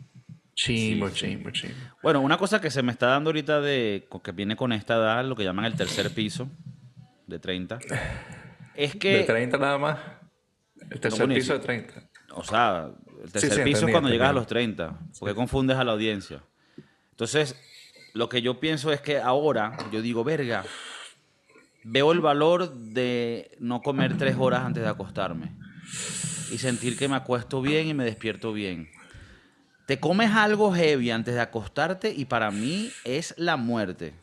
Chimbo, 0.54 1.10
chimbo, 1.10 1.50
chimbo. 1.50 1.74
Bueno, 2.02 2.20
una 2.20 2.38
cosa 2.38 2.60
que 2.60 2.70
se 2.70 2.82
me 2.82 2.92
está 2.92 3.08
dando 3.08 3.28
ahorita 3.30 3.60
de 3.60 4.08
que 4.22 4.32
viene 4.32 4.56
con 4.56 4.72
esta 4.72 4.94
edad, 4.94 5.24
lo 5.24 5.34
que 5.36 5.44
llaman 5.44 5.64
el 5.64 5.74
tercer 5.74 6.10
piso 6.14 6.48
de 7.26 7.38
30, 7.38 7.78
es 8.74 8.96
que, 8.96 9.18
¿De 9.18 9.24
30 9.24 9.58
nada 9.58 9.78
más? 9.78 9.98
El 10.90 11.00
tercer 11.00 11.28
piso 11.28 11.52
de 11.54 11.60
30. 11.60 12.10
o 12.32 12.44
sea, 12.44 12.90
el 13.22 13.32
tercer 13.32 13.52
sí, 13.52 13.60
piso 13.62 13.62
es 13.62 13.74
entendí, 13.74 13.92
cuando 13.92 14.08
llegas 14.10 14.30
a 14.30 14.32
los 14.32 14.46
30, 14.46 14.98
porque 15.18 15.34
confundes 15.34 15.76
a 15.76 15.84
la 15.84 15.92
audiencia. 15.92 16.42
Entonces, 17.10 17.56
lo 18.12 18.28
que 18.28 18.42
yo 18.42 18.60
pienso 18.60 18.92
es 18.92 19.00
que 19.00 19.18
ahora, 19.18 19.76
yo 19.92 20.02
digo, 20.02 20.24
verga, 20.24 20.64
veo 21.84 22.12
el 22.12 22.20
valor 22.20 22.72
de 22.72 23.52
no 23.60 23.82
comer 23.82 24.16
tres 24.16 24.36
horas 24.38 24.62
antes 24.64 24.82
de 24.82 24.88
acostarme 24.88 25.52
y 26.50 26.58
sentir 26.58 26.96
que 26.96 27.08
me 27.08 27.16
acuesto 27.16 27.62
bien 27.62 27.88
y 27.88 27.94
me 27.94 28.04
despierto 28.04 28.52
bien. 28.52 28.88
Te 29.86 30.00
comes 30.00 30.30
algo 30.30 30.72
heavy 30.72 31.10
antes 31.10 31.34
de 31.34 31.40
acostarte 31.40 32.10
y 32.10 32.24
para 32.24 32.50
mí 32.50 32.90
es 33.04 33.34
la 33.36 33.56
muerte. 33.56 34.14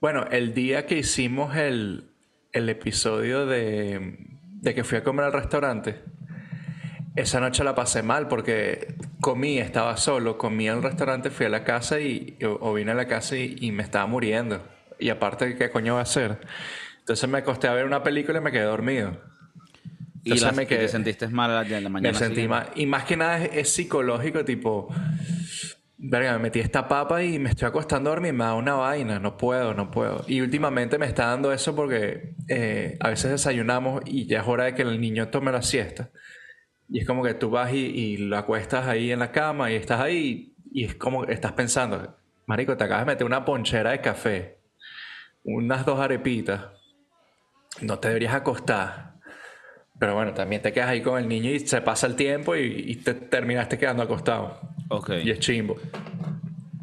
Bueno, 0.00 0.26
el 0.30 0.52
día 0.52 0.86
que 0.86 0.98
hicimos 0.98 1.56
el, 1.56 2.09
el 2.52 2.68
episodio 2.68 3.46
de, 3.46 4.16
de 4.60 4.74
que 4.74 4.84
fui 4.84 4.98
a 4.98 5.04
comer 5.04 5.26
al 5.26 5.32
restaurante, 5.32 6.00
esa 7.16 7.40
noche 7.40 7.64
la 7.64 7.74
pasé 7.74 8.02
mal 8.02 8.28
porque 8.28 8.94
comí, 9.20 9.58
estaba 9.58 9.96
solo, 9.96 10.38
comí 10.38 10.68
al 10.68 10.82
restaurante, 10.82 11.30
fui 11.30 11.46
a 11.46 11.48
la 11.48 11.64
casa 11.64 12.00
y, 12.00 12.38
o, 12.44 12.72
vine 12.74 12.92
a 12.92 12.94
la 12.94 13.06
casa 13.06 13.36
y, 13.36 13.56
y 13.60 13.72
me 13.72 13.82
estaba 13.82 14.06
muriendo. 14.06 14.62
Y 14.98 15.08
aparte, 15.10 15.56
¿qué 15.56 15.70
coño 15.70 15.94
va 15.94 16.00
a 16.00 16.02
hacer? 16.04 16.38
Entonces 17.00 17.28
me 17.28 17.38
acosté 17.38 17.66
a 17.68 17.72
ver 17.74 17.84
una 17.86 18.02
película 18.02 18.38
y 18.38 18.42
me 18.42 18.52
quedé 18.52 18.62
dormido. 18.64 19.20
Y, 20.22 20.32
Entonces 20.32 20.42
las- 20.42 20.56
me 20.56 20.62
y 20.64 20.66
quedé- 20.66 20.78
te 20.80 20.88
sentiste 20.88 21.26
mal 21.28 21.50
la, 21.50 21.80
la 21.80 21.88
mañana 21.88 22.12
Me 22.12 22.18
sentí 22.18 22.46
mal. 22.46 22.68
Y 22.74 22.86
más 22.86 23.04
que 23.04 23.16
nada 23.16 23.42
es, 23.42 23.50
es 23.54 23.72
psicológico, 23.72 24.44
tipo, 24.44 24.88
verga, 26.02 26.32
me 26.32 26.38
metí 26.38 26.60
esta 26.60 26.88
papa 26.88 27.22
y 27.22 27.38
me 27.38 27.50
estoy 27.50 27.68
acostando 27.68 28.10
a 28.10 28.14
dormir, 28.14 28.32
me 28.32 28.44
da 28.44 28.54
una 28.54 28.74
vaina, 28.74 29.18
no 29.18 29.36
puedo, 29.36 29.74
no 29.74 29.90
puedo. 29.90 30.24
Y 30.26 30.40
últimamente 30.40 30.98
me 30.98 31.06
está 31.06 31.26
dando 31.26 31.52
eso 31.52 31.76
porque 31.76 32.34
eh, 32.48 32.96
a 33.00 33.10
veces 33.10 33.30
desayunamos 33.30 34.02
y 34.06 34.26
ya 34.26 34.40
es 34.40 34.48
hora 34.48 34.64
de 34.64 34.74
que 34.74 34.82
el 34.82 35.00
niño 35.00 35.28
tome 35.28 35.52
la 35.52 35.62
siesta. 35.62 36.10
Y 36.88 37.00
es 37.00 37.06
como 37.06 37.22
que 37.22 37.34
tú 37.34 37.50
vas 37.50 37.72
y, 37.72 37.76
y 37.76 38.16
lo 38.16 38.38
acuestas 38.38 38.86
ahí 38.86 39.12
en 39.12 39.18
la 39.18 39.30
cama 39.30 39.70
y 39.70 39.74
estás 39.74 40.00
ahí 40.00 40.54
y 40.72 40.84
es 40.84 40.94
como 40.94 41.26
que 41.26 41.32
estás 41.34 41.52
pensando, 41.52 42.16
marico, 42.46 42.76
te 42.76 42.84
acabas 42.84 43.04
de 43.04 43.12
meter 43.12 43.26
una 43.26 43.44
ponchera 43.44 43.90
de 43.90 44.00
café, 44.00 44.58
unas 45.44 45.84
dos 45.84 46.00
arepitas, 46.00 46.66
no 47.82 47.98
te 47.98 48.08
deberías 48.08 48.34
acostar. 48.34 49.10
Pero 49.98 50.14
bueno, 50.14 50.32
también 50.32 50.62
te 50.62 50.72
quedas 50.72 50.88
ahí 50.88 51.02
con 51.02 51.20
el 51.20 51.28
niño 51.28 51.50
y 51.50 51.60
se 51.60 51.82
pasa 51.82 52.06
el 52.06 52.16
tiempo 52.16 52.56
y, 52.56 52.84
y 52.88 52.96
te 52.96 53.12
terminaste 53.12 53.76
quedando 53.78 54.02
acostado. 54.02 54.58
Ok. 54.90 55.10
Y 55.24 55.30
es 55.30 55.38
chimbo. 55.38 55.76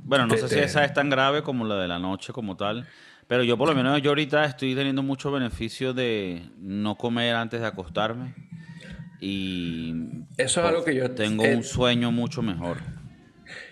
Bueno, 0.04 0.26
no 0.28 0.34
te- 0.36 0.42
sé 0.42 0.48
si 0.50 0.56
te- 0.56 0.64
esa 0.64 0.84
es 0.86 0.94
tan 0.94 1.10
grave 1.10 1.44
como 1.44 1.66
la 1.66 1.76
de 1.76 1.88
la 1.88 2.00
noche 2.00 2.34
como 2.34 2.58
tal, 2.58 2.88
pero 3.28 3.44
yo 3.44 3.58
por 3.58 3.68
lo 3.70 3.76
menos 3.76 4.02
yo 4.02 4.10
ahorita 4.12 4.44
estoy 4.46 4.74
teniendo 4.74 5.04
mucho 5.04 5.32
beneficio 5.32 5.94
de 5.94 6.50
no 6.60 6.96
comer 6.96 7.36
antes 7.36 7.60
de 7.62 7.68
acostarme 7.68 8.34
y 9.20 9.94
Eso 10.38 10.62
es 10.62 10.68
algo 10.68 10.84
que 10.86 10.96
yo- 10.96 11.12
tengo 11.12 11.44
eh, 11.44 11.56
un 11.56 11.64
sueño 11.64 12.12
mucho 12.12 12.42
mejor. 12.42 12.78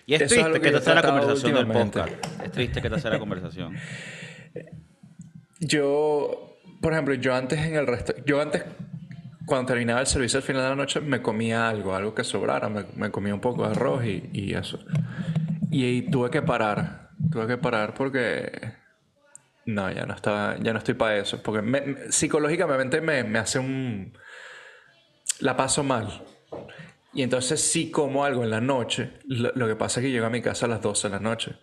Y 0.05 0.13
es 0.13 0.27
triste 0.27 0.51
que 0.53 0.59
que 0.71 0.77
he 0.77 0.81
sea 0.81 0.95
la 0.95 1.01
conversación 1.01 1.53
del 1.55 1.67
podcast. 1.67 2.13
Es 2.43 2.51
triste 2.51 2.81
que 2.81 2.87
esta 2.87 2.99
sea 2.99 3.11
la 3.11 3.19
conversación. 3.19 3.75
Yo, 5.59 6.57
por 6.81 6.93
ejemplo, 6.93 7.13
yo 7.15 7.33
antes 7.33 7.59
en 7.59 7.75
el 7.75 7.87
resto, 7.87 8.13
yo 8.25 8.41
antes, 8.41 8.63
cuando 9.45 9.67
terminaba 9.67 10.01
el 10.01 10.07
servicio 10.07 10.37
al 10.37 10.43
final 10.43 10.63
de 10.63 10.69
la 10.69 10.75
noche, 10.75 11.01
me 11.01 11.21
comía 11.21 11.69
algo, 11.69 11.95
algo 11.95 12.13
que 12.15 12.23
sobrara, 12.23 12.69
me, 12.69 12.85
me 12.95 13.11
comía 13.11 13.33
un 13.33 13.41
poco 13.41 13.63
de 13.65 13.71
arroz 13.71 14.05
y, 14.05 14.29
y 14.33 14.53
eso. 14.53 14.79
Y, 15.71 15.83
ahí 15.85 16.01
tuve 16.09 16.29
que 16.29 16.41
parar, 16.41 17.09
tuve 17.31 17.47
que 17.47 17.57
parar 17.57 17.93
porque 17.93 18.51
no, 19.65 19.91
ya 19.91 20.05
no 20.05 20.13
estaba, 20.13 20.57
ya 20.59 20.73
no 20.73 20.79
estoy 20.79 20.93
para 20.95 21.17
eso, 21.17 21.41
porque 21.43 21.61
me- 21.61 21.81
me- 21.81 22.11
psicológicamente 22.11 23.01
me, 23.01 23.39
hace 23.39 23.59
un, 23.59 24.13
la 25.39 25.55
paso 25.57 25.83
mal. 25.83 26.23
Y 27.13 27.23
entonces 27.23 27.61
sí 27.61 27.91
como 27.91 28.25
algo 28.25 28.43
en 28.43 28.49
la 28.51 28.61
noche, 28.61 29.13
lo, 29.27 29.51
lo 29.55 29.67
que 29.67 29.75
pasa 29.75 29.99
es 29.99 30.05
que 30.05 30.11
llego 30.11 30.25
a 30.25 30.29
mi 30.29 30.41
casa 30.41 30.65
a 30.65 30.69
las 30.69 30.81
12 30.81 31.07
de 31.07 31.13
la 31.15 31.19
noche 31.19 31.55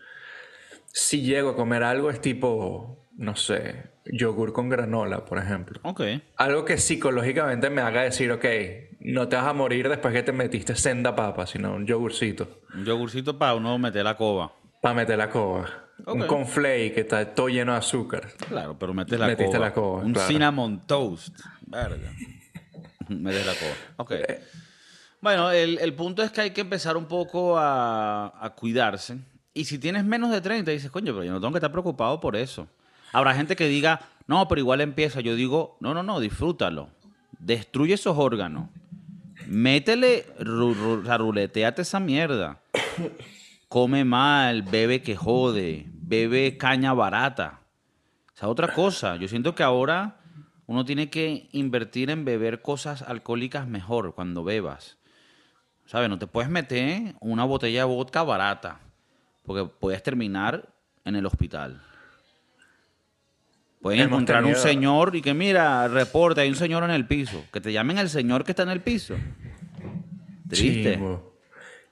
si 0.93 1.23
llego 1.23 1.51
a 1.51 1.57
comer 1.57 1.83
algo 1.83 2.11
es 2.11 2.21
tipo, 2.21 3.09
no 3.17 3.37
sé, 3.37 3.92
yogur 4.05 4.53
con 4.53 4.69
granola, 4.69 5.25
por 5.25 5.39
ejemplo. 5.39 5.79
Ok. 5.83 6.01
Algo 6.37 6.65
que 6.65 6.79
psicológicamente 6.79 7.71
me 7.71 7.81
haga 7.83 8.03
decir, 8.03 8.31
ok, 8.33 8.45
no 9.01 9.29
te 9.29 9.37
vas 9.37 9.47
a 9.47 9.53
morir 9.53 9.89
después 9.89 10.13
que 10.15 10.23
te 10.23 10.33
metiste 10.33 10.75
senda 10.77 11.15
papa, 11.15 11.47
sino 11.47 11.75
un 11.75 11.87
yogurcito 11.87 12.61
Un 12.75 12.85
yogurcito 12.85 13.39
para 13.39 13.55
uno 13.55 13.77
meter 13.79 14.05
la 14.05 14.17
coba. 14.17 14.53
para 14.81 14.95
meter 14.95 15.19
la 15.19 15.31
coba. 15.31 15.69
Un 16.07 16.27
conflay 16.27 16.93
que 16.93 17.01
está 17.03 17.33
todo 17.35 17.49
lleno 17.49 17.73
de 17.73 17.79
azúcar. 17.79 18.29
Claro, 18.49 18.77
pero 18.79 18.93
metes 18.93 19.21
la 19.21 19.29
Metiste 19.29 19.53
coba. 19.53 19.67
la 19.67 19.73
coba, 19.73 20.03
Un 20.03 20.13
claro. 20.15 20.29
cinnamon 20.29 20.81
toast. 20.87 21.39
Verga. 21.67 22.11
metes 23.09 23.47
la 23.47 23.53
coba. 23.55 23.73
Ok. 23.99 24.13
Bueno, 25.21 25.53
el, 25.53 25.79
el 25.79 25.95
punto 25.95 26.25
es 26.25 26.33
que 26.33 26.41
hay 26.41 26.51
que 26.51 26.63
empezar 26.63 26.97
un 26.97 27.05
poco 27.07 27.57
a, 27.57 28.33
a 28.45 28.51
cuidarse. 28.55 29.19
Y 29.55 29.67
si 29.67 29.79
tienes 29.79 30.05
menos 30.05 30.33
de 30.33 30.41
30, 30.41 30.71
dices, 30.73 30.91
coño, 30.91 31.13
pero 31.13 31.23
yo 31.25 31.31
no 31.33 31.41
tengo 31.41 31.53
que 31.53 31.59
estar 31.59 31.71
preocupado 31.71 32.19
por 32.21 32.35
eso. 32.35 32.67
Habrá 33.13 33.35
gente 33.35 33.57
que 33.57 33.69
diga, 33.69 34.01
no, 34.27 34.49
pero 34.49 34.61
igual 34.61 34.81
empieza. 34.81 35.21
Yo 35.21 35.35
digo, 35.37 35.77
no, 35.81 35.95
no, 35.95 36.03
no, 36.03 36.21
disfrútalo. 36.21 36.91
Destruye 37.39 37.95
esos 37.95 38.17
órganos. 38.17 38.69
Métele, 39.47 40.25
ru, 40.39 40.75
ru- 40.75 41.79
esa 41.79 42.01
mierda. 42.01 42.61
Come 43.69 44.05
mal, 44.05 44.63
bebe 44.63 45.03
que 45.03 45.17
jode, 45.17 45.87
bebe 45.93 46.57
caña 46.57 46.93
barata. 46.95 47.61
O 48.35 48.37
sea, 48.37 48.49
otra 48.49 48.73
cosa. 48.73 49.17
Yo 49.17 49.29
siento 49.29 49.55
que 49.55 49.63
ahora 49.63 50.21
uno 50.67 50.85
tiene 50.85 51.11
que 51.11 51.49
invertir 51.53 52.11
en 52.11 52.25
beber 52.25 52.63
cosas 52.63 53.03
alcohólicas 53.03 53.67
mejor 53.67 54.15
cuando 54.15 54.45
bebas. 54.45 54.99
¿Sabes? 55.87 56.09
No 56.09 56.19
te 56.19 56.27
puedes 56.27 56.51
meter 56.51 57.15
una 57.21 57.45
botella 57.45 57.81
de 57.81 57.85
vodka 57.87 58.23
barata. 58.23 58.81
Porque 59.45 59.65
puedes 59.65 60.03
terminar 60.03 60.69
en 61.05 61.17
el 61.17 61.27
hospital. 61.27 61.83
Pueden 63.83 64.01
Hemos 64.01 64.13
encontrar 64.13 64.45
un 64.45 64.55
señor 64.55 65.17
y 65.17 65.23
que 65.23 65.35
mira, 65.35 65.89
reporte, 65.89 66.41
hay 66.41 66.49
un 66.49 66.55
señor 66.55 66.85
en 66.85 66.91
el 66.93 67.05
piso. 67.07 67.45
Que 67.53 67.61
te 67.61 67.73
llamen 67.73 67.99
al 67.99 68.09
señor 68.09 68.45
que 68.45 68.53
está 68.53 68.63
en 68.63 68.69
el 68.69 68.81
piso. 68.81 69.17
Triste. 70.49 70.93
Chimbo. 70.93 71.37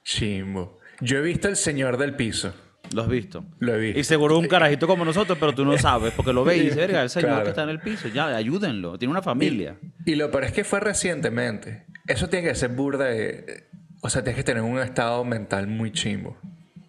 Chimbo. 0.03 0.79
Yo 1.01 1.17
he 1.17 1.21
visto 1.21 1.49
el 1.49 1.57
señor 1.57 1.97
del 1.97 2.15
piso. 2.15 2.53
Lo 2.93 3.03
has 3.03 3.09
visto. 3.09 3.43
Lo 3.59 3.75
he 3.75 3.79
visto. 3.79 3.99
Y 3.99 4.03
seguro 4.03 4.37
un 4.37 4.47
carajito 4.47 4.87
como 4.87 5.03
nosotros, 5.03 5.37
pero 5.39 5.53
tú 5.53 5.65
no 5.65 5.77
sabes, 5.77 6.13
porque 6.13 6.31
lo 6.33 6.43
ves 6.43 6.57
y 6.57 6.61
dices, 6.61 6.77
verga, 6.77 7.01
el 7.01 7.09
señor 7.09 7.29
Claro. 7.29 7.43
que 7.43 7.49
está 7.49 7.63
en 7.63 7.69
el 7.69 7.79
piso, 7.79 8.07
ya, 8.07 8.27
ayúdenlo, 8.35 8.97
tiene 8.97 9.11
una 9.11 9.21
familia. 9.21 9.77
Y 10.05 10.15
lo 10.15 10.31
peor 10.31 10.45
es 10.45 10.51
que 10.51 10.63
fue 10.63 10.79
recientemente. 10.79 11.85
Eso 12.07 12.29
tiene 12.29 12.47
que 12.47 12.55
ser 12.55 12.71
burda 12.71 13.05
de... 13.05 13.69
O 14.01 14.09
sea, 14.09 14.23
tienes 14.23 14.37
que 14.37 14.43
tener 14.43 14.63
un 14.63 14.79
estado 14.79 15.23
mental 15.23 15.67
muy 15.67 15.91
chimbo 15.91 16.37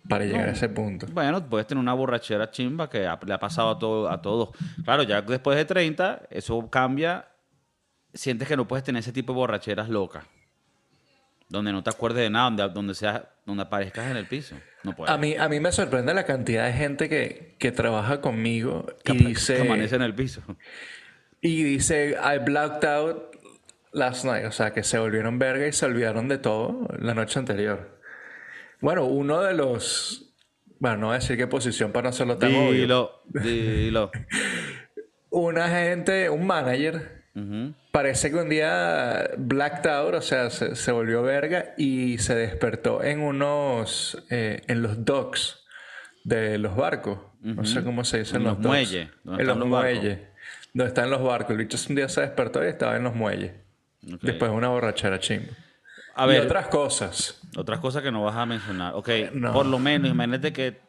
para 0.09 0.25
llegar 0.25 0.49
a 0.49 0.53
ese 0.53 0.69
punto. 0.69 1.07
Bueno, 1.13 1.49
puedes 1.49 1.67
tener 1.67 1.81
una 1.81 1.95
borrachera 1.95 2.51
chimba 2.51 2.89
que 2.91 3.07
ha- 3.07 3.19
le 3.25 3.33
ha 3.35 3.39
pasado 3.39 3.71
a, 3.71 3.79
todo, 3.79 4.11
a 4.11 4.21
todos. 4.21 4.51
Claro, 4.85 5.03
ya 5.05 5.23
después 5.23 5.57
de 5.57 5.65
30, 5.65 6.23
eso 6.31 6.69
cambia. 6.71 7.29
Sientes 8.15 8.47
que 8.49 8.57
no 8.57 8.67
puedes 8.69 8.85
tener 8.85 9.01
ese 9.01 9.13
tipo 9.13 9.33
de 9.33 9.37
borracheras 9.39 9.89
locas. 9.89 10.25
Donde 11.49 11.73
no 11.73 11.83
te 11.83 11.91
acuerdes 11.91 12.23
de 12.23 12.31
nada, 12.31 12.51
donde, 12.51 12.69
donde, 12.75 12.95
sea, 12.95 13.31
donde 13.47 13.63
aparezcas 13.63 14.11
en 14.11 14.17
el 14.17 14.27
piso. 14.27 14.57
No 14.85 14.95
puedes. 14.97 15.13
A 15.15 15.19
mí, 15.19 15.35
a 15.37 15.49
mí 15.49 15.61
me 15.61 15.71
sorprende 15.71 16.15
la 16.15 16.25
cantidad 16.25 16.67
de 16.67 16.73
gente 16.73 17.09
que, 17.09 17.57
que 17.59 17.73
trabaja 17.73 18.21
conmigo 18.21 18.87
y 19.05 19.35
que 19.35 19.61
amanece 19.61 19.97
en 19.97 20.03
el 20.03 20.15
piso. 20.15 20.43
y 21.41 21.63
dice, 21.63 22.17
I 22.23 22.39
blacked 22.39 22.89
out 22.89 23.37
last 23.93 24.25
night. 24.25 24.47
O 24.47 24.53
sea, 24.53 24.73
que 24.73 24.83
se 24.83 24.99
volvieron 24.99 25.39
verga 25.39 25.67
y 25.67 25.73
se 25.73 25.85
olvidaron 25.87 26.27
de 26.29 26.39
todo 26.39 26.89
la 26.99 27.15
noche 27.15 27.39
anterior. 27.39 28.01
Bueno, 28.83 29.07
uno 29.07 29.41
de 29.41 29.55
los... 29.55 30.35
Bueno, 30.79 30.97
no 30.99 31.07
voy 31.07 31.15
a 31.17 31.19
decir 31.21 31.37
qué 31.39 31.47
posición 31.47 31.93
para 31.93 32.03
no 32.05 32.09
hacerlo 32.11 32.37
tan 32.37 32.55
obvio. 32.55 32.73
Dilo, 32.73 33.23
dilo. 33.33 34.11
Una 35.31 35.69
gente, 35.69 36.29
un 36.29 36.47
manager, 36.47 37.23
Ujú. 37.35 37.73
parece 37.91 38.31
que 38.31 38.37
un 38.37 38.51
día 38.51 39.31
blacked 39.39 39.89
out, 39.91 40.15
o 40.15 40.21
sea, 40.21 40.51
se, 40.51 40.77
se 40.77 40.93
volvió 40.93 41.23
verga 41.23 41.73
y 41.79 42.19
se 42.19 42.35
despertó 42.35 43.03
en 43.03 43.21
unos, 43.21 44.23
eh, 44.29 44.61
en 44.67 44.83
los 44.83 45.05
docks 45.07 45.65
de 46.25 46.59
los 46.59 46.77
barcos. 46.77 47.19
No 47.41 47.65
sé 47.65 47.83
cómo 47.83 48.05
se 48.05 48.19
dice 48.19 48.37
En 48.37 48.45
los 48.45 48.55
docks. 48.57 48.67
muelles, 48.67 49.09
En 49.25 49.47
los 49.47 49.57
los 49.57 49.67
muelles. 49.69 50.19
Donde 50.75 50.89
están 50.89 51.11
los 51.11 51.23
barcos. 51.23 51.51
El 51.53 51.57
bicho 51.59 51.79
un 51.89 51.95
día 51.97 52.09
se 52.09 52.21
despertó 52.21 52.63
y 52.65 52.69
estaba 52.69 52.97
en 52.97 53.03
los 53.05 53.15
muelles. 53.15 53.53
Ok. 54.13 54.21
Después 54.23 54.51
de 54.51 54.57
una 54.57 54.69
borrachera 54.69 55.19
chimba. 55.19 55.53
A 56.15 56.27
y 56.33 56.37
otras 56.39 56.67
cosas. 56.69 57.41
otras 57.57 57.81
cosas 57.81 58.03
que 58.03 58.13
no 58.13 58.23
vas 58.25 58.37
a 58.37 58.47
mencionar. 58.47 58.95
Ok, 58.95 59.09
No. 59.33 59.53
por 59.53 59.67
lo 59.67 59.79
menos, 59.79 60.11
imagínate 60.11 60.53
que 60.53 60.81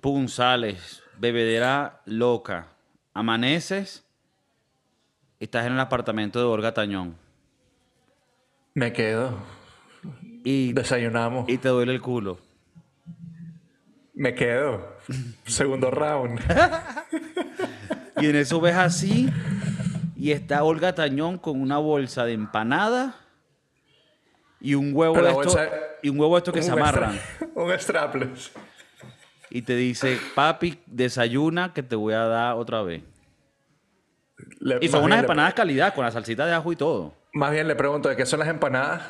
pum, 0.00 0.28
sales, 0.28 1.02
bebedera 1.18 2.00
loca, 2.04 2.68
amaneces 3.14 4.04
y 5.38 5.44
estás 5.44 5.66
en 5.66 5.74
el 5.74 5.80
apartamento 5.80 6.38
de 6.38 6.44
Olga 6.46 6.72
Tañón 6.74 7.16
Me 8.74 8.92
quedo. 8.92 9.36
y, 10.44 10.72
Desayunamos. 10.72 11.48
y 11.48 11.58
te 11.58 11.68
duele 11.68 11.92
el 11.92 12.00
culo. 12.00 12.38
Me 14.14 14.34
quedo. 14.34 14.96
Segundo 15.46 15.90
round. 15.90 16.40
Y 18.20 18.26
en 18.26 18.36
eso 18.36 18.60
ves 18.60 18.76
así 18.76 19.28
y 20.16 20.30
está 20.32 20.62
Olga 20.62 20.94
Tañón 20.94 21.38
con 21.38 21.60
una 21.60 21.78
bolsa 21.78 22.24
de 22.24 22.34
empanada 22.34 23.16
y 24.62 24.74
un 24.74 24.92
huevo 24.94 25.14
Pero 25.14 25.26
de 25.26 25.32
esto, 25.32 25.42
bolsa- 25.54 25.70
y 26.02 26.08
un 26.08 26.18
huevo 26.20 26.34
de 26.34 26.38
esto 26.38 26.52
que 26.52 26.62
se 26.62 26.70
amarran. 26.70 27.18
Un 27.54 27.70
strapless. 27.78 28.52
Y 29.50 29.60
te 29.62 29.76
dice, 29.76 30.18
papi, 30.34 30.78
desayuna 30.86 31.74
que 31.74 31.82
te 31.82 31.94
voy 31.96 32.14
a 32.14 32.20
dar 32.26 32.54
otra 32.54 32.80
vez. 32.82 33.02
Le- 34.60 34.78
Y 34.80 34.88
son 34.88 35.00
unas 35.04 35.08
bien 35.08 35.10
le- 35.18 35.24
empanadas 35.26 35.54
calidad, 35.54 35.94
con 35.94 36.04
la 36.04 36.10
salsita 36.10 36.46
de 36.46 36.52
ajo 36.54 36.72
y 36.72 36.76
todo. 36.76 37.14
Más 37.34 37.50
bien 37.50 37.68
le 37.68 37.74
pregunto 37.74 38.08
de 38.08 38.16
qué 38.16 38.24
son 38.24 38.38
las 38.38 38.48
empanadas 38.48 39.02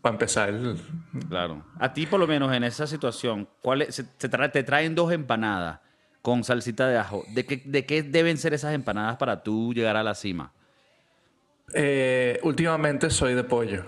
para 0.00 0.14
empezar. 0.14 0.48
el- 0.48 0.80
Claro. 1.28 1.62
A 1.78 1.92
ti, 1.92 2.06
por 2.06 2.18
lo 2.20 2.26
menos, 2.26 2.52
en 2.54 2.64
esa 2.64 2.86
situación, 2.86 3.48
¿cuál 3.60 3.82
es- 3.82 3.94
se, 3.96 4.04
te 4.04 4.62
traen 4.62 4.94
dos 4.94 5.12
empanadas 5.12 5.80
con 6.22 6.42
salsita 6.42 6.88
de 6.88 6.96
ajo. 6.98 7.22
¿De 7.34 7.44
qué, 7.46 7.62
¿De 7.64 7.84
qué 7.86 8.02
deben 8.02 8.36
ser 8.38 8.52
esas 8.54 8.72
empanadas 8.74 9.16
para 9.16 9.42
tú 9.42 9.72
llegar 9.74 9.96
a 9.96 10.02
la 10.02 10.14
cima? 10.14 10.52
Eh, 11.74 12.40
últimamente 12.42 13.10
soy 13.10 13.34
de 13.34 13.44
pollo. 13.44 13.84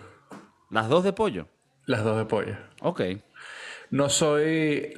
¿Las 0.70 0.88
dos 0.88 1.04
de 1.04 1.12
pollo? 1.12 1.46
Las 1.86 2.04
dos 2.04 2.18
de 2.18 2.24
pollo. 2.24 2.56
Ok. 2.82 3.02
No 3.90 4.08
soy. 4.08 4.94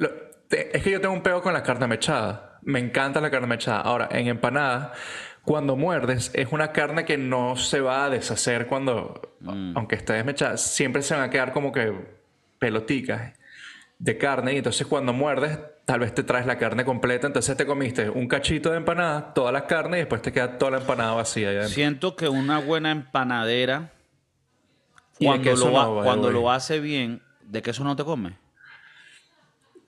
es 0.50 0.82
que 0.82 0.90
yo 0.90 1.00
tengo 1.00 1.14
un 1.14 1.22
pego 1.22 1.42
con 1.42 1.52
la 1.52 1.62
carne 1.62 1.86
mechada. 1.86 2.58
Me 2.62 2.78
encanta 2.78 3.20
la 3.20 3.30
carne 3.30 3.46
mechada. 3.46 3.80
Ahora, 3.80 4.08
en 4.10 4.26
empanada, 4.26 4.92
cuando 5.44 5.76
muerdes, 5.76 6.30
es 6.34 6.48
una 6.50 6.72
carne 6.72 7.04
que 7.04 7.16
no 7.16 7.56
se 7.56 7.80
va 7.80 8.04
a 8.04 8.10
deshacer 8.10 8.66
cuando. 8.66 9.36
Aunque 9.74 9.94
esté 9.94 10.14
desmechada, 10.14 10.56
siempre 10.56 11.02
se 11.02 11.14
van 11.14 11.24
a 11.24 11.30
quedar 11.30 11.52
como 11.52 11.72
que 11.72 11.92
peloticas 12.58 13.32
de 13.98 14.18
carne. 14.18 14.54
Y 14.54 14.56
entonces, 14.58 14.86
cuando 14.86 15.12
muerdes, 15.12 15.58
tal 15.84 16.00
vez 16.00 16.14
te 16.14 16.24
traes 16.24 16.46
la 16.46 16.58
carne 16.58 16.84
completa. 16.84 17.28
Entonces, 17.28 17.56
te 17.56 17.64
comiste 17.64 18.10
un 18.10 18.26
cachito 18.26 18.70
de 18.70 18.78
empanada, 18.78 19.32
toda 19.32 19.52
la 19.52 19.66
carne, 19.66 19.98
y 19.98 20.00
después 20.00 20.22
te 20.22 20.32
queda 20.32 20.58
toda 20.58 20.72
la 20.72 20.78
empanada 20.78 21.12
vacía. 21.14 21.68
Siento 21.68 22.16
que 22.16 22.28
una 22.28 22.58
buena 22.58 22.90
empanadera, 22.90 23.92
cuando, 25.26 25.56
lo, 25.56 25.70
no, 25.70 26.02
cuando 26.04 26.50
hace 26.50 26.80
bien, 26.80 27.22
¿de 27.42 27.62
queso 27.62 27.84
no 27.84 27.94
te 27.96 28.04
comes? 28.04 28.34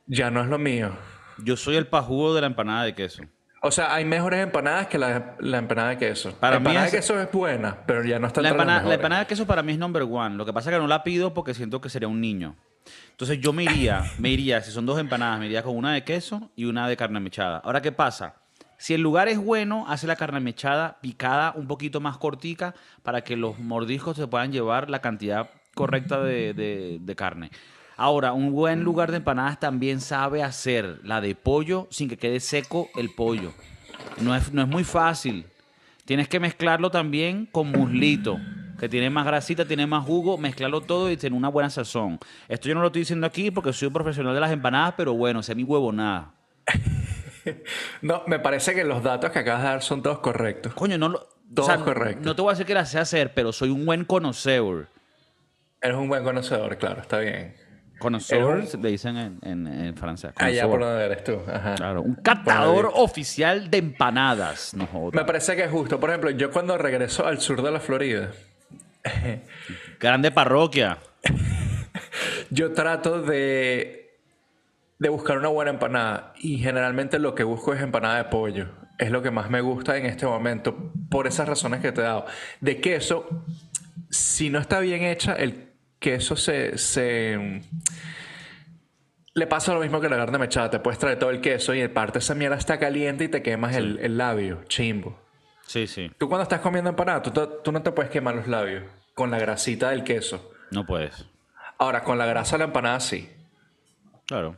Ya 0.06 0.30
no 0.30 0.42
es 0.42 0.48
lo 0.48 0.58
mío. 0.58 0.90
Yo 1.38 1.56
soy 1.56 1.76
el 1.76 1.86
pajugo 1.86 2.34
de 2.34 2.40
la 2.42 2.46
empanada 2.46 2.84
de 2.84 2.94
queso. 2.94 3.22
O 3.64 3.70
sea, 3.70 3.94
hay 3.94 4.04
mejores 4.04 4.42
empanadas 4.42 4.88
que 4.88 4.98
la, 4.98 5.36
la 5.38 5.58
empanada 5.58 5.90
de 5.90 5.98
queso. 5.98 6.32
Para 6.32 6.52
la 6.54 6.56
empanada 6.58 6.86
es- 6.86 6.92
de 6.92 6.98
queso 6.98 7.20
es 7.20 7.30
buena, 7.30 7.78
pero 7.86 8.04
ya 8.04 8.18
no 8.18 8.26
está 8.26 8.42
La 8.42 8.48
empanada, 8.50 8.82
la 8.82 8.94
empanada 8.94 9.20
de 9.22 9.26
queso 9.28 9.46
para 9.46 9.62
mí 9.62 9.72
es 9.72 9.78
number 9.78 10.02
one. 10.02 10.34
Lo 10.36 10.44
que 10.44 10.52
pasa 10.52 10.70
es 10.70 10.74
que 10.76 10.80
no 10.80 10.88
la 10.88 11.04
pido 11.04 11.32
porque 11.32 11.54
siento 11.54 11.80
que 11.80 11.88
sería 11.88 12.08
un 12.08 12.20
niño. 12.20 12.56
Entonces 13.12 13.38
yo 13.40 13.52
me 13.52 13.62
iría, 13.62 14.02
me 14.18 14.30
iría, 14.30 14.60
si 14.62 14.72
son 14.72 14.84
dos 14.84 14.98
empanadas, 14.98 15.38
me 15.38 15.46
iría 15.46 15.62
con 15.62 15.76
una 15.76 15.92
de 15.92 16.02
queso 16.02 16.50
y 16.56 16.64
una 16.64 16.88
de 16.88 16.96
carne 16.96 17.20
mechada. 17.20 17.58
Ahora, 17.58 17.80
¿qué 17.80 17.92
pasa? 17.92 18.34
Si 18.82 18.94
el 18.94 19.00
lugar 19.00 19.28
es 19.28 19.38
bueno, 19.38 19.84
hace 19.86 20.08
la 20.08 20.16
carne 20.16 20.40
mechada 20.40 20.98
picada 21.00 21.52
un 21.54 21.68
poquito 21.68 22.00
más 22.00 22.16
cortica 22.18 22.74
para 23.04 23.22
que 23.22 23.36
los 23.36 23.60
mordiscos 23.60 24.16
se 24.16 24.26
puedan 24.26 24.50
llevar 24.50 24.90
la 24.90 25.00
cantidad 25.00 25.50
correcta 25.76 26.20
de, 26.20 26.52
de- 26.52 27.14
carne. 27.14 27.52
Ahora, 27.96 28.32
un 28.32 28.50
buen 28.50 28.82
lugar 28.82 29.12
de 29.12 29.18
empanadas 29.18 29.60
también 29.60 30.00
sabe 30.00 30.42
hacer 30.42 30.98
la 31.04 31.20
de 31.20 31.36
pollo 31.36 31.86
sin 31.92 32.08
que 32.08 32.16
quede 32.16 32.40
seco 32.40 32.88
el 32.96 33.10
pollo. 33.10 33.52
No 34.20 34.34
es, 34.34 34.52
no 34.52 34.62
es 34.62 34.68
muy 34.68 34.82
fácil. 34.82 35.46
Tienes 36.04 36.26
que 36.26 36.40
mezclarlo 36.40 36.90
también 36.90 37.46
con 37.52 37.70
muslito, 37.70 38.40
que 38.80 38.88
tiene 38.88 39.10
más 39.10 39.24
grasita, 39.24 39.64
tiene 39.64 39.86
más 39.86 40.04
jugo, 40.04 40.38
mezclarlo 40.38 40.80
todo 40.80 41.08
y 41.08 41.16
tener 41.16 41.38
una 41.38 41.50
buena 41.50 41.70
sazón. 41.70 42.18
Esto 42.48 42.68
yo 42.68 42.74
no 42.74 42.80
lo 42.80 42.88
estoy 42.88 43.02
diciendo 43.02 43.28
aquí 43.28 43.52
porque 43.52 43.72
soy 43.72 43.86
un 43.86 43.94
profesional 43.94 44.34
de 44.34 44.40
las 44.40 44.50
empanadas, 44.50 44.94
pero 44.96 45.14
bueno, 45.14 45.40
sé 45.40 45.54
mi 45.54 45.62
huevo 45.62 45.92
nada. 45.92 46.32
No, 48.02 48.22
me 48.26 48.38
parece 48.38 48.74
que 48.74 48.84
los 48.84 49.02
datos 49.02 49.30
que 49.30 49.38
acabas 49.40 49.62
de 49.62 49.68
dar 49.68 49.82
son 49.82 50.02
todos 50.02 50.18
correctos. 50.20 50.74
Coño, 50.74 50.98
no 50.98 51.08
lo. 51.08 51.28
Todo 51.54 51.70
es 51.70 51.78
correcto. 51.82 52.22
No 52.24 52.34
te 52.34 52.40
voy 52.42 52.50
a 52.50 52.52
decir 52.54 52.64
que 52.66 52.74
las 52.74 52.90
sé 52.90 52.98
hacer, 52.98 53.34
pero 53.34 53.52
soy 53.52 53.68
un 53.70 53.84
buen 53.84 54.04
conocedor. 54.06 54.88
Eres 55.82 55.96
un 55.98 56.08
buen 56.08 56.24
conocedor, 56.24 56.78
claro, 56.78 57.02
está 57.02 57.18
bien. 57.18 57.54
Conocedor, 57.98 58.64
le 58.80 58.88
dicen 58.90 59.16
en, 59.16 59.38
en- 59.42 59.66
en 59.66 59.96
francés. 59.96 60.32
Allá 60.36 60.62
connoisseur. 60.62 60.70
por 60.70 60.80
donde 60.80 61.04
eres 61.04 61.24
tú. 61.24 61.38
Ajá. 61.52 61.74
Claro, 61.76 62.02
un 62.02 62.14
catador 62.16 62.90
oficial 62.94 63.70
de 63.70 63.78
empanadas. 63.78 64.72
No 64.74 64.86
jodas. 64.86 65.14
Me 65.14 65.24
parece 65.24 65.54
que 65.54 65.64
es 65.64 65.70
justo. 65.70 66.00
Por 66.00 66.10
ejemplo, 66.10 66.30
yo 66.30 66.50
cuando 66.50 66.76
regreso 66.78 67.26
al 67.26 67.40
sur 67.40 67.62
de 67.62 67.70
la 67.70 67.78
Florida, 67.80 68.30
Grande 70.00 70.30
parroquia. 70.30 70.98
yo 72.50 72.72
trato 72.72 73.22
de, 73.22 74.01
de 75.02 75.08
buscar 75.08 75.36
una 75.36 75.48
buena 75.48 75.72
empanada. 75.72 76.32
Y 76.38 76.58
generalmente 76.58 77.18
lo 77.18 77.34
que 77.34 77.42
busco 77.42 77.74
es 77.74 77.82
empanada 77.82 78.18
de 78.18 78.24
pollo. 78.24 78.68
Es 78.98 79.10
lo 79.10 79.20
que 79.20 79.32
más 79.32 79.50
me 79.50 79.60
gusta 79.60 79.96
en 79.96 80.06
este 80.06 80.26
momento, 80.26 80.92
por 81.10 81.26
esas 81.26 81.48
razones 81.48 81.80
que 81.80 81.90
te 81.90 82.00
he 82.02 82.04
dado. 82.04 82.24
De 82.60 82.80
queso, 82.80 83.26
si 84.10 84.48
no 84.48 84.60
está 84.60 84.78
bien 84.80 85.02
hecha, 85.02 85.34
el 85.34 85.72
queso 85.98 86.36
se... 86.36 86.78
se 86.78 87.62
le 89.34 89.46
pasa 89.46 89.72
lo 89.74 89.80
mismo 89.80 90.00
que 90.00 90.08
la 90.08 90.16
carne 90.18 90.38
mechada. 90.38 90.70
Te 90.70 90.78
puedes 90.78 90.98
traer 91.00 91.18
todo 91.18 91.30
el 91.30 91.40
queso 91.40 91.74
y 91.74 91.80
en 91.80 91.92
parte 91.92 92.18
esa 92.20 92.34
mierda 92.34 92.56
está 92.56 92.78
caliente 92.78 93.24
y 93.24 93.28
te 93.28 93.42
quemas 93.42 93.74
el, 93.74 93.98
el 94.02 94.16
labio. 94.18 94.62
Chimbo. 94.68 95.18
Sí, 95.66 95.86
sí. 95.86 96.10
Tú 96.18 96.28
cuando 96.28 96.42
estás 96.44 96.60
comiendo 96.60 96.90
empanada, 96.90 97.22
tú, 97.22 97.30
te- 97.30 97.62
tú 97.64 97.72
no 97.72 97.82
te 97.82 97.90
puedes 97.92 98.10
quemar 98.10 98.34
los 98.36 98.46
labios 98.46 98.84
con 99.14 99.30
la 99.30 99.38
grasita 99.38 99.90
del 99.90 100.04
queso. 100.04 100.52
No 100.70 100.84
puedes. 100.86 101.26
Ahora, 101.78 102.02
con 102.04 102.18
la 102.18 102.26
grasa 102.26 102.56
de 102.56 102.58
la 102.60 102.64
empanada 102.66 103.00
sí. 103.00 103.28
Claro. 104.26 104.56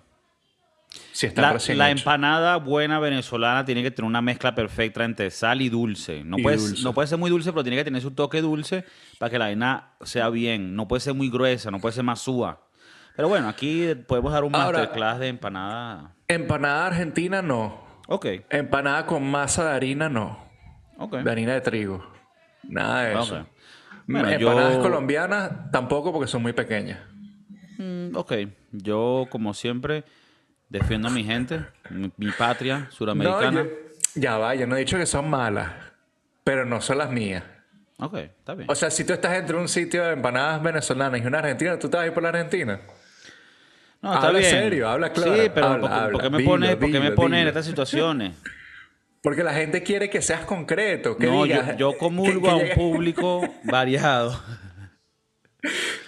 Si 1.13 1.27
está 1.27 1.43
La, 1.43 1.53
recién 1.55 1.79
la 1.79 1.91
hecho. 1.91 2.01
empanada 2.01 2.57
buena 2.57 2.99
venezolana 2.99 3.65
tiene 3.65 3.83
que 3.83 3.91
tener 3.91 4.09
una 4.09 4.21
mezcla 4.23 4.55
perfecta 4.55 5.05
entre 5.05 5.31
sal 5.31 5.63
y 5.63 5.69
dulce. 5.69 6.25
No, 6.25 6.39
Y 6.39 6.43
puede, 6.43 6.57
dulce. 6.57 6.83
no 6.83 6.93
puede 6.93 7.09
ser 7.09 7.19
muy 7.19 7.31
dulce, 7.31 7.53
pero 7.53 7.63
tiene 7.63 7.77
que 7.77 7.85
tener 7.85 8.03
su 8.03 8.11
toque 8.11 8.41
dulce 8.41 8.85
para 9.19 9.31
que 9.31 9.39
la 9.39 9.45
vaina 9.47 9.91
sea 10.03 10.29
bien. 10.31 10.75
No 10.75 10.89
puede 10.89 11.01
ser 11.01 11.15
muy 11.15 11.31
gruesa, 11.31 11.71
no 11.71 11.79
puede 11.81 11.95
ser 11.95 12.05
más 12.05 12.21
suave. 12.21 12.59
Pero 13.17 13.29
bueno, 13.29 13.49
aquí 13.49 13.95
podemos 14.09 14.33
dar 14.33 14.43
un 14.45 14.55
Ahora- 14.57 14.79
masterclass 14.81 15.19
de 15.21 15.29
empanada. 15.29 16.15
Empanada 16.27 16.87
argentina 16.89 17.43
no. 17.43 17.83
Ok, 18.09 18.27
Empanada 18.51 19.07
con 19.07 19.25
masa 19.31 19.65
de 19.65 19.71
harina 19.77 20.09
no. 20.09 20.39
ok. 20.99 21.19
De 21.19 21.31
harina 21.31 21.53
de 21.55 21.61
trigo. 21.61 22.05
Nada 22.65 23.03
de 23.05 23.13
eso. 23.21 23.47
Bueno, 24.07 24.29
empanadas 24.29 24.75
yo- 24.77 24.83
colombianas 24.83 25.71
tampoco 25.71 26.13
porque 26.13 26.29
son 26.29 26.43
muy 26.43 26.53
pequeñas. 26.53 26.99
Mm, 27.79 28.17
ok, 28.17 28.33
yo 28.73 29.27
como 29.31 29.55
siempre 29.55 30.05
Defiendo 30.75 31.07
a 31.07 31.11
mi 31.13 31.23
gente, 31.23 31.61
mi, 31.91 32.11
mi 32.17 32.33
patria 32.33 32.79
No, 32.81 32.91
suramericana. 32.91 33.63
yo- 33.63 33.71
ya 34.17 34.39
va, 34.39 34.57
yo 34.57 34.67
no 34.67 34.75
he 34.75 34.81
dicho 34.81 34.99
que 34.99 35.07
son 35.07 35.31
malas, 35.31 35.71
pero 36.43 36.65
no 36.65 36.81
son 36.81 36.99
las 36.99 37.11
mías. 37.11 37.45
Ok, 38.01 38.15
está 38.17 38.55
bien. 38.55 38.69
O 38.69 38.75
sea, 38.75 38.91
si 38.91 39.05
tú 39.05 39.13
estás 39.13 39.35
entre 39.39 39.57
un 39.57 39.69
sitio 39.69 40.03
de 40.05 40.15
empanadas 40.15 40.61
venezolanas 40.61 41.21
y 41.23 41.27
una 41.27 41.39
argentina, 41.39 41.79
¿tú 41.79 41.89
te 41.89 41.97
vas 41.97 42.03
a 42.05 42.07
ir 42.09 42.13
por 42.13 42.25
la 42.25 42.31
argentina? 42.31 42.81
No, 44.03 44.15
está 44.15 44.27
habla 44.27 44.41
bien. 44.41 44.51
serio, 44.51 44.89
habla 44.89 45.13
claro. 45.13 45.35
Sí, 45.35 45.51
pero 45.55 45.67
Habla, 45.69 45.81
¿por, 45.81 45.89
qué- 45.91 45.95
por 45.95 46.03
habla. 46.05 46.23
qué 46.23 46.31
me 46.31 46.39
Dilo, 46.39 46.51
pone, 46.51 46.77
por 46.77 46.91
qué 46.91 46.99
me 46.99 47.05
dilo, 47.05 47.15
pone 47.15 47.43
en 47.43 47.49
estas 47.49 47.67
situaciones? 47.67 48.35
Porque 49.23 49.43
la 49.45 49.55
gente 49.55 49.83
quiere 49.85 50.11
que 50.11 50.21
seas 50.21 50.41
concreto, 50.45 51.17
que 51.17 51.27
no, 51.29 51.45
digas... 51.45 51.69
yo, 51.69 51.77
yo 51.77 51.93
que- 51.93 51.99
comulgo 51.99 52.43
que 52.43 52.51
a 52.51 52.57
un 52.57 52.69
público 52.75 53.55
variado. 53.65 54.39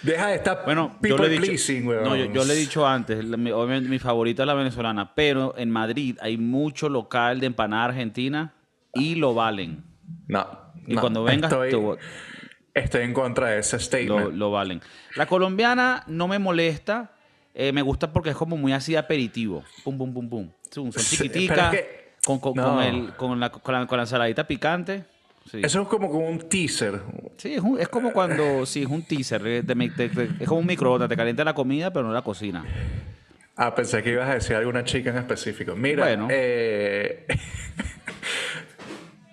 Deja 0.03 0.27
de 0.27 0.35
estar 0.35 0.61
Bueno, 0.65 0.93
yo 0.95 0.99
people 1.01 1.27
le 1.27 1.35
he 1.35 1.39
dicho, 1.39 1.45
pleasing, 1.51 1.87
weón. 1.87 2.03
no, 2.03 2.15
yo, 2.15 2.25
yo 2.31 2.45
le 2.45 2.53
he 2.53 2.57
dicho 2.57 2.85
antes, 2.87 3.23
la- 3.25 3.37
mi, 3.37 3.51
obviamente 3.51 3.89
mi 3.89 3.99
favorita 3.99 4.43
es 4.43 4.47
la 4.47 4.53
venezolana, 4.53 5.13
pero 5.15 5.55
en 5.57 5.71
Madrid 5.71 6.17
hay 6.21 6.37
mucho 6.37 6.89
local 6.89 7.39
de 7.39 7.47
empanada 7.47 7.85
argentina 7.85 8.53
y 8.93 9.15
lo 9.15 9.33
valen. 9.33 9.83
No, 10.27 10.47
Y 10.85 10.93
no, 10.95 11.01
cuando 11.01 11.23
vengas, 11.23 11.51
estoy, 11.51 11.71
te- 11.71 12.79
estoy 12.81 13.03
en 13.03 13.13
contra 13.13 13.47
de 13.47 13.59
ese 13.59 13.77
lo, 13.77 13.81
statement. 13.81 14.33
lo 14.35 14.51
valen. 14.51 14.81
La 15.15 15.25
colombiana 15.25 16.03
no 16.07 16.27
me 16.27 16.37
molesta, 16.39 17.11
eh, 17.55 17.71
me 17.71 17.81
gusta 17.81 18.13
porque 18.13 18.29
es 18.29 18.35
como 18.35 18.55
muy 18.57 18.73
así 18.73 18.91
de 18.91 18.99
aperitivo. 18.99 19.63
Pum, 19.83 19.97
pum, 19.97 20.13
pum, 20.13 20.29
pum. 20.29 20.49
Son 20.69 20.91
Sí, 20.91 21.17
chiquiticas, 21.17 21.55
pero 21.71 21.81
es 21.81 21.87
que- 21.87 22.07
con, 22.23 22.39
con, 22.39 22.53
no. 22.55 22.63
con 22.75 22.83
el- 22.83 23.13
con 23.15 23.39
la, 23.39 23.49
con, 23.49 23.73
la, 23.73 23.87
con 23.87 23.97
la 23.97 24.03
ensaladita 24.03 24.45
picante. 24.45 25.05
Sí. 25.49 25.61
Eso 25.63 25.81
es 25.83 25.87
como, 25.87 26.09
como 26.09 26.27
un 26.27 26.49
teaser. 26.49 27.01
Sí, 27.37 27.53
es, 27.53 27.61
un- 27.61 27.79
es 27.79 27.87
como 27.87 28.11
cuando, 28.11 28.65
sí, 28.65 28.81
es 28.83 28.87
un 28.89 29.03
teaser, 29.03 29.45
eh, 29.47 29.63
te- 29.63 29.75
te- 29.75 30.09
te- 30.09 30.29
es 30.39 30.47
como 30.47 30.59
un 30.59 30.65
microondas, 30.67 31.09
te 31.09 31.15
calienta 31.15 31.43
la 31.43 31.53
comida, 31.53 31.91
pero 31.91 32.05
no 32.07 32.13
la 32.13 32.21
cocina. 32.21 32.65
Ah, 33.55 33.73
pensé 33.73 34.03
que 34.03 34.11
ibas 34.11 34.29
a 34.29 34.35
decir 34.35 34.55
alguna 34.55 34.83
chica 34.83 35.09
en 35.09 35.17
específico. 35.17 35.75
Mira, 35.75 36.05
Bueno. 36.05 36.27
eh, 36.29 37.25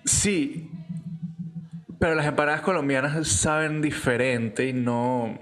sí, 0.05 0.69
pero 1.99 2.15
las 2.15 2.25
empanadas 2.25 2.61
colombianas 2.61 3.27
saben 3.27 3.81
diferente 3.81 4.67
y 4.67 4.73
no... 4.73 5.37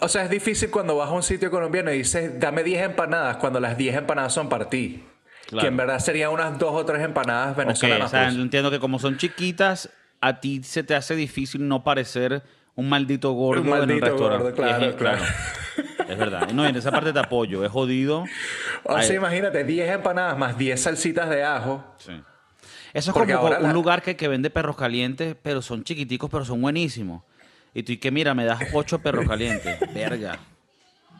O 0.00 0.08
sea, 0.08 0.24
es 0.24 0.30
difícil 0.30 0.70
cuando 0.70 0.96
vas 0.96 1.10
a 1.10 1.12
un 1.12 1.22
sitio 1.22 1.50
colombiano 1.50 1.92
y 1.92 1.98
dices, 1.98 2.38
dame 2.40 2.62
10 2.62 2.82
empanadas, 2.82 3.36
cuando 3.36 3.60
las 3.60 3.76
10 3.76 3.96
empanadas 3.96 4.32
son 4.32 4.48
para 4.48 4.70
ti. 4.70 5.04
Claro. 5.48 5.62
Que 5.62 5.68
en 5.68 5.76
verdad 5.76 5.98
serían 5.98 6.30
unas 6.30 6.58
dos 6.58 6.72
o 6.72 6.84
tres 6.86 7.02
empanadas 7.02 7.56
venezolanas. 7.56 8.06
o 8.06 8.10
sea, 8.10 8.30
yo 8.30 8.40
entiendo 8.40 8.70
que 8.70 8.78
como 8.80 8.98
son 8.98 9.18
chiquitas, 9.18 9.90
a 10.20 10.40
ti 10.40 10.62
se 10.62 10.82
te 10.82 10.94
hace 10.94 11.14
difícil 11.16 11.66
no 11.68 11.82
parecer 11.84 12.42
un 12.74 12.88
maldito 12.88 13.32
gordo 13.32 13.60
Un 13.62 13.68
en 13.68 13.90
el 13.90 14.00
restaurante. 14.00 14.44
gordo, 14.44 14.54
claro, 14.54 14.86
es- 14.86 14.94
claro. 14.94 15.22
Es 16.08 16.18
verdad. 16.18 16.50
No, 16.52 16.66
en 16.66 16.76
esa 16.76 16.90
parte 16.90 17.12
te 17.12 17.18
apoyo. 17.18 17.64
Es 17.64 17.70
jodido. 17.70 18.24
O 18.84 18.96
Ay, 18.96 19.06
sea, 19.06 19.14
imagínate, 19.16 19.62
10 19.62 19.90
empanadas 19.92 20.36
más 20.36 20.58
10 20.58 20.80
salsitas 20.82 21.30
de 21.30 21.44
ajo. 21.44 21.84
sí. 21.98 22.12
Eso 22.94 23.10
es 23.10 23.14
Porque 23.14 23.32
como 23.34 23.46
un 23.46 23.62
la- 23.62 23.72
lugar 23.72 24.02
que, 24.02 24.16
que 24.16 24.28
vende 24.28 24.50
perros 24.50 24.76
calientes, 24.76 25.34
pero 25.40 25.62
son 25.62 25.82
chiquiticos, 25.84 26.28
pero 26.28 26.44
son 26.44 26.60
buenísimos. 26.60 27.22
Y 27.72 27.84
tú, 27.84 27.92
y 27.92 27.96
que 27.96 28.10
mira, 28.10 28.34
me 28.34 28.44
das 28.44 28.60
ocho 28.74 28.98
perros 28.98 29.26
calientes. 29.26 29.78
Verga. 29.94 30.38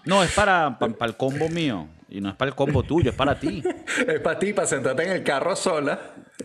No, 0.04 0.22
es 0.22 0.32
para, 0.32 0.78
para, 0.78 1.06
el 1.06 1.16
combo 1.16 1.48
mío. 1.48 1.86
Y 2.14 2.20
no 2.20 2.28
es 2.28 2.34
para 2.36 2.50
el 2.50 2.54
combo 2.54 2.82
tuyo, 2.82 3.10
es 3.10 3.16
para 3.16 3.38
ti. 3.40 3.62
Es 4.06 4.20
para 4.20 4.38
ti, 4.38 4.52
para 4.52 4.66
sentarte 4.66 5.04
en 5.04 5.12
el 5.12 5.22
carro 5.24 5.56
sola 5.56 5.98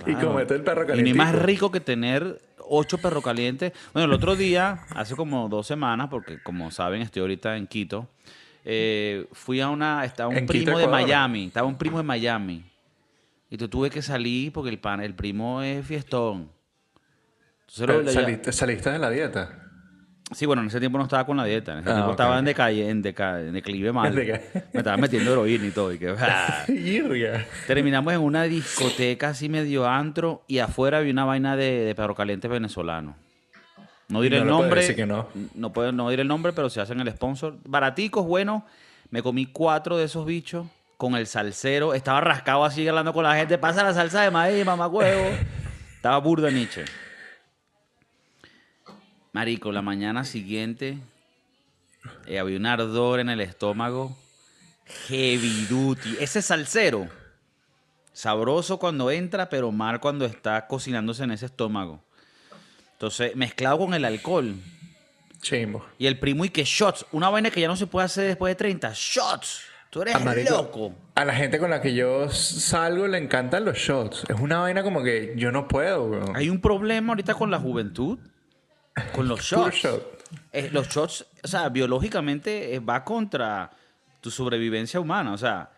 y 0.06 0.14
comerte 0.16 0.54
el 0.56 0.64
perro 0.64 0.84
Y 0.84 0.88
caliente. 0.88 1.12
hay 1.12 1.18
más 1.18 1.36
rico 1.36 1.72
que 1.72 1.80
tener 1.82 2.40
ocho 2.70 2.98
perros 3.00 3.24
calientes. 3.24 3.74
Bueno, 3.94 4.06
el 4.06 4.14
otro 4.14 4.36
día, 4.36 4.80
hace 4.96 5.16
como 5.16 5.50
dos 5.50 5.68
semanas, 5.68 6.08
porque 6.10 6.42
como 6.42 6.72
saben, 6.72 7.02
estoy 7.02 7.22
ahorita 7.22 7.58
en 7.58 7.68
Quito, 7.68 8.08
eh, 8.64 9.28
fui 9.34 9.60
a 9.60 9.70
una... 9.70 10.06
Estaba 10.06 10.30
un 10.30 10.38
En 10.38 10.46
Quito, 10.48 10.66
primo 10.66 10.78
de. 10.80 10.88
Miami. 10.88 11.46
Estaba 11.48 11.68
un 11.68 11.78
primo 11.78 11.98
de 11.98 12.04
Miami. 12.04 12.64
Y 13.50 13.58
tú 13.58 13.68
tuve 13.68 13.90
que 13.90 14.02
salir 14.02 14.52
porque 14.54 14.70
el, 14.70 14.80
pan, 14.80 15.02
el 15.02 15.16
primo 15.16 15.62
es 15.62 15.86
fiestón. 15.86 16.50
Entonces, 17.70 18.06
le- 18.06 18.12
saliste, 18.14 18.52
saliste 18.54 18.90
de 18.92 19.00
la 19.00 19.10
dieta. 19.10 19.67
Sí, 20.34 20.46
bueno, 20.46 20.62
en 20.62 20.68
ese 20.68 20.80
tiempo 20.80 20.98
no 20.98 21.06
estaba 21.06 21.26
con 21.26 21.38
la 21.38 21.46
dieta. 21.46 21.72
En 21.74 21.80
ese 21.80 21.90
Ah, 21.90 21.94
tiempo 21.94 22.08
ok. 22.12 22.20
estaba 22.20 22.38
en, 22.40 22.46
decalle, 22.46 22.90
en, 22.90 23.02
deca- 23.02 23.40
en 23.40 23.54
declive 23.54 23.94
mal. 23.94 24.14
Me 24.14 24.42
estaba 24.74 24.98
metiendo 24.98 25.32
heroína 25.32 25.66
y 25.66 25.72
todo. 25.72 25.94
Y 25.94 25.98
que. 26.00 26.14
Terminamos 27.68 28.14
en 28.14 28.20
una 28.22 28.44
discoteca 28.44 29.30
así 29.30 29.48
medio 29.50 29.88
antro 29.88 30.44
y 30.48 30.60
afuera 30.60 30.98
había 30.98 31.14
una 31.14 31.24
vaina 31.26 31.56
de, 31.56 31.86
de 31.86 31.96
perro 31.96 32.14
caliente 32.14 32.48
venezolano. 32.50 33.16
No 34.10 34.22
diré 34.22 34.38
No 34.38 34.44
el 34.44 34.50
nombre. 34.50 34.82
decir 34.82 34.96
que 34.96 35.06
no. 35.06 35.28
No 35.56 35.72
puedo 35.74 35.92
no 35.92 36.10
diré 36.10 36.22
el 36.24 36.28
nombre, 36.28 36.52
pero 36.54 36.70
se 36.70 36.82
hacen 36.82 37.00
el 37.00 37.10
sponsor. 37.12 37.58
Baraticos, 37.66 38.26
bueno. 38.26 38.66
Me 39.10 39.24
comí 39.24 39.46
cuatro 39.46 39.96
de 39.98 40.04
esos 40.06 40.26
bichos 40.26 40.68
con 40.98 41.16
el 41.16 41.28
salsero. 41.28 41.94
Estaba 41.94 42.20
rascado 42.20 42.66
así 42.66 42.86
hablando 42.88 43.14
con 43.14 43.24
la 43.24 43.36
gente. 43.36 43.58
Pasa 43.58 43.82
la 43.84 43.94
salsa 43.94 44.22
de 44.24 44.32
maíz, 44.32 44.66
mamá 44.66 44.88
huevo. 44.88 45.30
Estaba 45.96 46.18
burda 46.20 46.50
Nietzsche. 46.52 46.84
Marico, 49.38 49.72
la 49.72 49.84
mañana 49.84 50.24
siguiente 50.24 50.98
eh, 52.26 52.40
había 52.40 52.58
un 52.58 52.66
ardor 52.66 53.20
en 53.20 53.30
el 53.30 53.40
estómago. 53.40 54.18
Heavy 55.08 55.68
duty. 55.70 56.18
Ese 56.20 56.42
salsero. 56.42 57.08
Sabroso 58.14 58.80
cuando 58.80 59.12
entra, 59.12 59.48
pero 59.48 59.72
mal 59.72 60.00
cuando 60.00 60.26
está 60.26 60.66
cocinándose 60.66 61.24
en 61.24 61.30
ese 61.30 61.46
estómago. 61.46 62.04
Entonces, 62.94 63.36
mezclado 63.36 63.78
con 63.78 63.94
el 63.94 64.06
alcohol. 64.06 64.56
Chimbo. 65.40 65.86
Y 66.00 66.08
el 66.08 66.18
primo 66.18 66.44
y 66.44 66.50
que 66.50 66.64
shots. 66.64 67.06
Una 67.12 67.30
vaina 67.30 67.52
que 67.52 67.62
ya 67.62 67.68
no 67.68 67.76
se 67.76 67.86
puede 67.86 68.06
hacer 68.08 68.26
después 68.26 68.50
de 68.50 68.56
30. 68.56 68.92
Shots. 68.96 69.62
Tú 69.92 70.02
eres 70.02 70.16
Ah, 70.16 70.20
marico, 70.20 70.50
loco. 70.50 70.96
A 71.14 71.24
la 71.26 71.36
gente 71.36 71.60
con 71.60 71.70
la 71.70 71.80
que 71.80 71.94
yo 71.94 72.28
salgo 72.32 73.08
le 73.08 73.20
encantan 73.20 73.66
los 73.66 73.78
shots. 73.78 74.24
Es 74.30 74.40
una 74.40 74.62
vaina 74.62 74.82
como 74.82 75.04
que 75.04 75.36
yo 75.38 75.52
no 75.52 75.68
puedo, 75.68 76.06
weón. 76.06 76.36
Hay 76.36 76.50
un 76.50 76.60
problema 76.60 77.14
ahorita 77.14 77.36
con 77.36 77.52
la 77.52 77.60
juventud. 77.60 78.18
Con 79.14 79.28
los 79.28 79.42
shots. 79.44 79.76
shot. 79.76 80.24
Eh, 80.52 80.70
los 80.72 80.88
shots, 80.90 81.26
o 81.44 81.48
sea, 81.48 81.70
biológicamente 81.70 82.76
eh, 82.76 82.80
va 82.80 83.04
contra 83.04 83.70
tu 84.22 84.30
sobrevivencia 84.32 85.00
humana. 85.00 85.34
O 85.34 85.38
sea, 85.38 85.70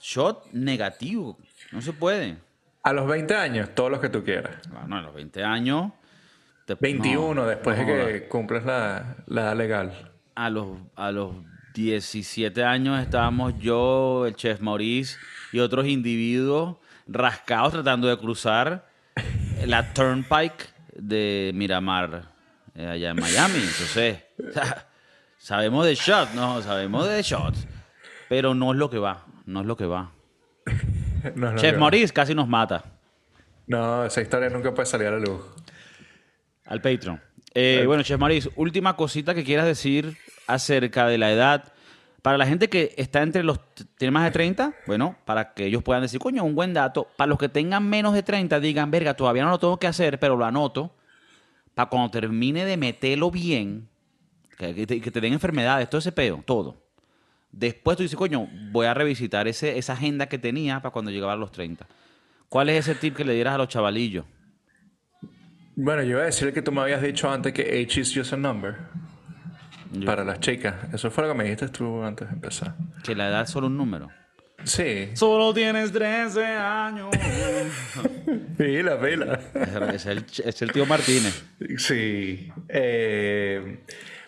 shot 0.00 0.46
negativo. 0.52 1.38
No 1.72 1.80
se 1.80 1.92
puede. 1.92 2.36
A 2.82 2.92
los 2.92 3.06
20 3.06 3.34
años, 3.34 3.70
todos 3.74 3.90
los 3.90 4.00
que 4.00 4.08
tú 4.10 4.22
quieras. 4.22 4.56
Bueno, 4.70 4.98
a 4.98 5.02
los 5.02 5.14
20 5.14 5.42
años. 5.42 5.92
te- 6.66 6.74
21 6.78 7.34
no, 7.34 7.46
después 7.46 7.78
no 7.78 7.84
de 7.86 8.12
que 8.22 8.28
cumples 8.28 8.64
la, 8.64 9.16
la 9.26 9.42
edad 9.42 9.56
legal. 9.56 10.12
A 10.34 10.50
los, 10.50 10.76
a 10.96 11.10
los 11.12 11.34
17 11.74 12.62
años 12.64 13.00
estábamos 13.00 13.54
yo, 13.58 14.26
el 14.26 14.34
chef 14.36 14.60
Maurice 14.60 15.16
y 15.52 15.60
otros 15.60 15.86
individuos 15.86 16.76
rascados 17.06 17.72
tratando 17.72 18.08
de 18.08 18.18
cruzar 18.18 18.86
la 19.64 19.92
Turnpike 19.94 20.68
de 20.96 21.52
Miramar, 21.54 22.28
allá 22.74 23.10
en 23.10 23.16
Miami. 23.16 23.58
Entonces, 23.58 24.18
sabemos 25.38 25.86
de 25.86 25.94
shots, 25.94 26.34
no, 26.34 26.60
sabemos 26.62 27.08
de 27.08 27.22
shots, 27.22 27.66
pero 28.28 28.54
no 28.54 28.72
es 28.72 28.78
lo 28.78 28.90
que 28.90 28.98
va, 28.98 29.24
no 29.46 29.60
es 29.60 29.66
lo 29.66 29.76
que 29.76 29.86
va. 29.86 30.10
No, 31.36 31.56
Chef 31.56 31.78
Maurice 31.78 32.12
casi 32.12 32.34
nos 32.34 32.46
mata 32.46 32.84
No, 33.66 34.04
esa 34.04 34.20
historia 34.20 34.50
nunca 34.50 34.74
puede 34.74 34.84
salir 34.84 35.06
a 35.06 35.12
la 35.12 35.20
luz. 35.20 35.40
al 36.66 36.82
Patreon. 36.82 37.18
Eh, 37.54 37.84
bueno, 37.86 38.02
Chef 38.02 38.20
Maurice, 38.20 38.50
última 38.56 38.94
cosita 38.94 39.34
que 39.34 39.42
quieras 39.42 39.64
decir 39.64 40.18
acerca 40.46 41.06
de 41.06 41.16
la 41.16 41.32
edad. 41.32 41.72
Para 42.20 42.36
la 42.36 42.46
gente 42.46 42.68
que 42.68 42.94
está 42.98 43.22
entre 43.22 43.42
los... 43.42 43.58
¿Tiene 43.96 44.10
más 44.10 44.24
de 44.24 44.32
30? 44.32 44.74
Bueno, 44.86 45.16
para 45.24 45.54
que 45.54 45.64
ellos 45.66 45.82
puedan 45.82 46.02
decir, 46.02 46.20
coño, 46.20 46.44
un 46.44 46.54
buen 46.54 46.74
dato. 46.74 47.08
Para 47.16 47.28
los 47.28 47.38
que 47.38 47.48
tengan 47.48 47.88
menos 47.88 48.12
de 48.12 48.22
30, 48.22 48.60
digan, 48.60 48.90
verga, 48.90 49.14
todavía 49.14 49.44
no 49.44 49.50
lo 49.50 49.58
tengo 49.58 49.78
que 49.78 49.86
hacer, 49.86 50.18
pero 50.18 50.36
lo 50.36 50.44
anoto. 50.44 50.94
Para 51.74 51.88
cuando 51.88 52.10
termine 52.10 52.64
de 52.64 52.76
meterlo 52.76 53.30
bien, 53.30 53.88
que, 54.58 54.74
que 54.74 54.86
te, 54.86 55.00
que 55.00 55.10
te 55.10 55.20
den 55.20 55.32
enfermedades, 55.32 55.88
todo 55.90 55.98
ese 55.98 56.12
peo, 56.12 56.42
todo. 56.46 56.82
Después 57.50 57.96
tú 57.96 58.02
dices, 58.02 58.16
coño, 58.18 58.48
voy 58.72 58.86
a 58.86 58.94
revisitar 58.94 59.46
ese, 59.48 59.78
esa 59.78 59.92
agenda 59.94 60.26
que 60.28 60.38
tenía 60.38 60.80
para 60.80 60.92
cuando 60.92 61.10
llegara 61.10 61.32
a 61.32 61.36
los 61.36 61.52
30. 61.52 61.86
¿Cuál 62.48 62.68
es 62.68 62.86
ese 62.88 62.94
tip 62.98 63.16
que 63.16 63.24
le 63.24 63.34
dieras 63.34 63.54
a 63.54 63.58
los 63.58 63.68
chavalillos? 63.68 64.24
Bueno, 65.76 66.02
yo 66.02 66.10
iba 66.10 66.22
a 66.22 66.26
decir 66.26 66.52
que 66.52 66.62
tú 66.62 66.70
me 66.70 66.80
habías 66.82 67.02
dicho 67.02 67.30
antes 67.30 67.52
que 67.52 67.62
age 67.62 68.00
is 68.00 68.12
just 68.14 68.32
a 68.32 68.36
number. 68.36 68.76
Yo- 69.92 70.06
Para 70.06 70.24
las 70.24 70.40
chicas. 70.40 70.74
Eso 70.92 71.10
fue 71.10 71.24
lo 71.24 71.32
que 71.32 71.38
me 71.38 71.44
dijiste 71.44 71.68
tú 71.68 72.02
antes 72.02 72.28
de 72.28 72.34
empezar. 72.34 72.74
Que 73.02 73.14
la 73.14 73.28
edad 73.28 73.42
es 73.42 73.50
solo 73.50 73.66
un 73.66 73.76
número. 73.76 74.10
Sí. 74.64 75.10
Solo 75.14 75.52
tienes 75.54 75.92
13 75.92 76.44
años. 76.44 77.08
Pila, 78.58 79.00
pila. 79.00 79.40
es, 79.94 80.06
el, 80.06 80.24
es 80.44 80.62
el 80.62 80.72
tío 80.72 80.86
Martínez. 80.86 81.44
Sí. 81.78 82.50
Eh, 82.68 83.80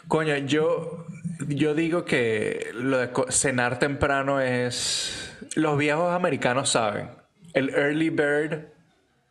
coño, 0.08 0.36
yo, 0.38 1.06
yo 1.48 1.74
digo 1.74 2.04
que 2.04 2.70
lo 2.74 2.98
de 2.98 3.10
co- 3.10 3.30
cenar 3.30 3.78
temprano 3.78 4.40
es... 4.40 5.34
Los 5.54 5.78
viejos 5.78 6.12
americanos 6.14 6.70
saben. 6.70 7.10
El 7.54 7.70
early 7.70 8.10
bird 8.10 8.66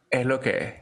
es 0.09 0.25
lo 0.25 0.39
que 0.39 0.49
es. 0.57 0.73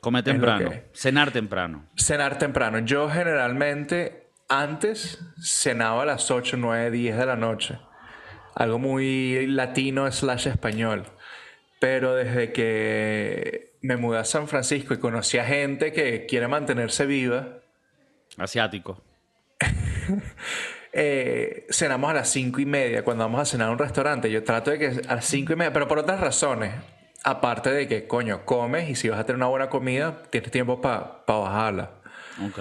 Come 0.00 0.22
temprano. 0.22 0.70
que- 0.70 0.90
Cenar 0.94 1.32
temprano. 1.32 1.86
Cenar 1.96 2.38
temprano. 2.38 2.78
Yo 2.80 3.08
generalmente 3.10 4.28
antes 4.48 5.18
cenaba 5.42 6.04
a 6.04 6.06
las 6.06 6.30
8, 6.30 6.56
9, 6.56 6.90
10 6.90 7.16
de 7.18 7.26
la 7.26 7.36
noche. 7.36 7.78
Algo 8.58 8.80
muy 8.80 9.46
latino 9.46 10.10
slash 10.10 10.48
español. 10.48 11.04
Pero 11.78 12.16
desde 12.16 12.52
que 12.52 13.76
me 13.82 13.96
mudé 13.96 14.18
a 14.18 14.24
San 14.24 14.48
Francisco 14.48 14.94
y 14.94 14.98
conocí 14.98 15.38
a 15.38 15.44
gente 15.44 15.92
que 15.92 16.26
quiere 16.26 16.48
mantenerse 16.48 17.06
viva, 17.06 17.60
Asiático. 18.36 19.02
eh, 20.92 21.66
cenamos 21.70 22.10
a 22.10 22.14
las 22.14 22.28
cinco 22.30 22.60
y 22.60 22.66
media 22.66 23.04
cuando 23.04 23.24
vamos 23.24 23.40
a 23.40 23.44
cenar 23.44 23.68
a 23.68 23.72
un 23.72 23.78
restaurante. 23.78 24.28
Yo 24.28 24.42
trato 24.42 24.72
de 24.72 24.78
que 24.78 25.00
a 25.08 25.14
las 25.14 25.24
cinco 25.24 25.52
y 25.52 25.56
media, 25.56 25.72
pero 25.72 25.86
por 25.86 25.98
otras 25.98 26.20
razones. 26.20 26.74
Aparte 27.24 27.70
de 27.70 27.88
que, 27.88 28.06
coño, 28.06 28.44
comes 28.44 28.88
y 28.88 28.94
si 28.94 29.08
vas 29.08 29.20
a 29.20 29.24
tener 29.24 29.36
una 29.36 29.48
buena 29.48 29.68
comida, 29.68 30.22
tienes 30.30 30.50
tiempo 30.50 30.80
para 30.80 31.22
bajarla. 31.26 31.90
Ok. 32.44 32.58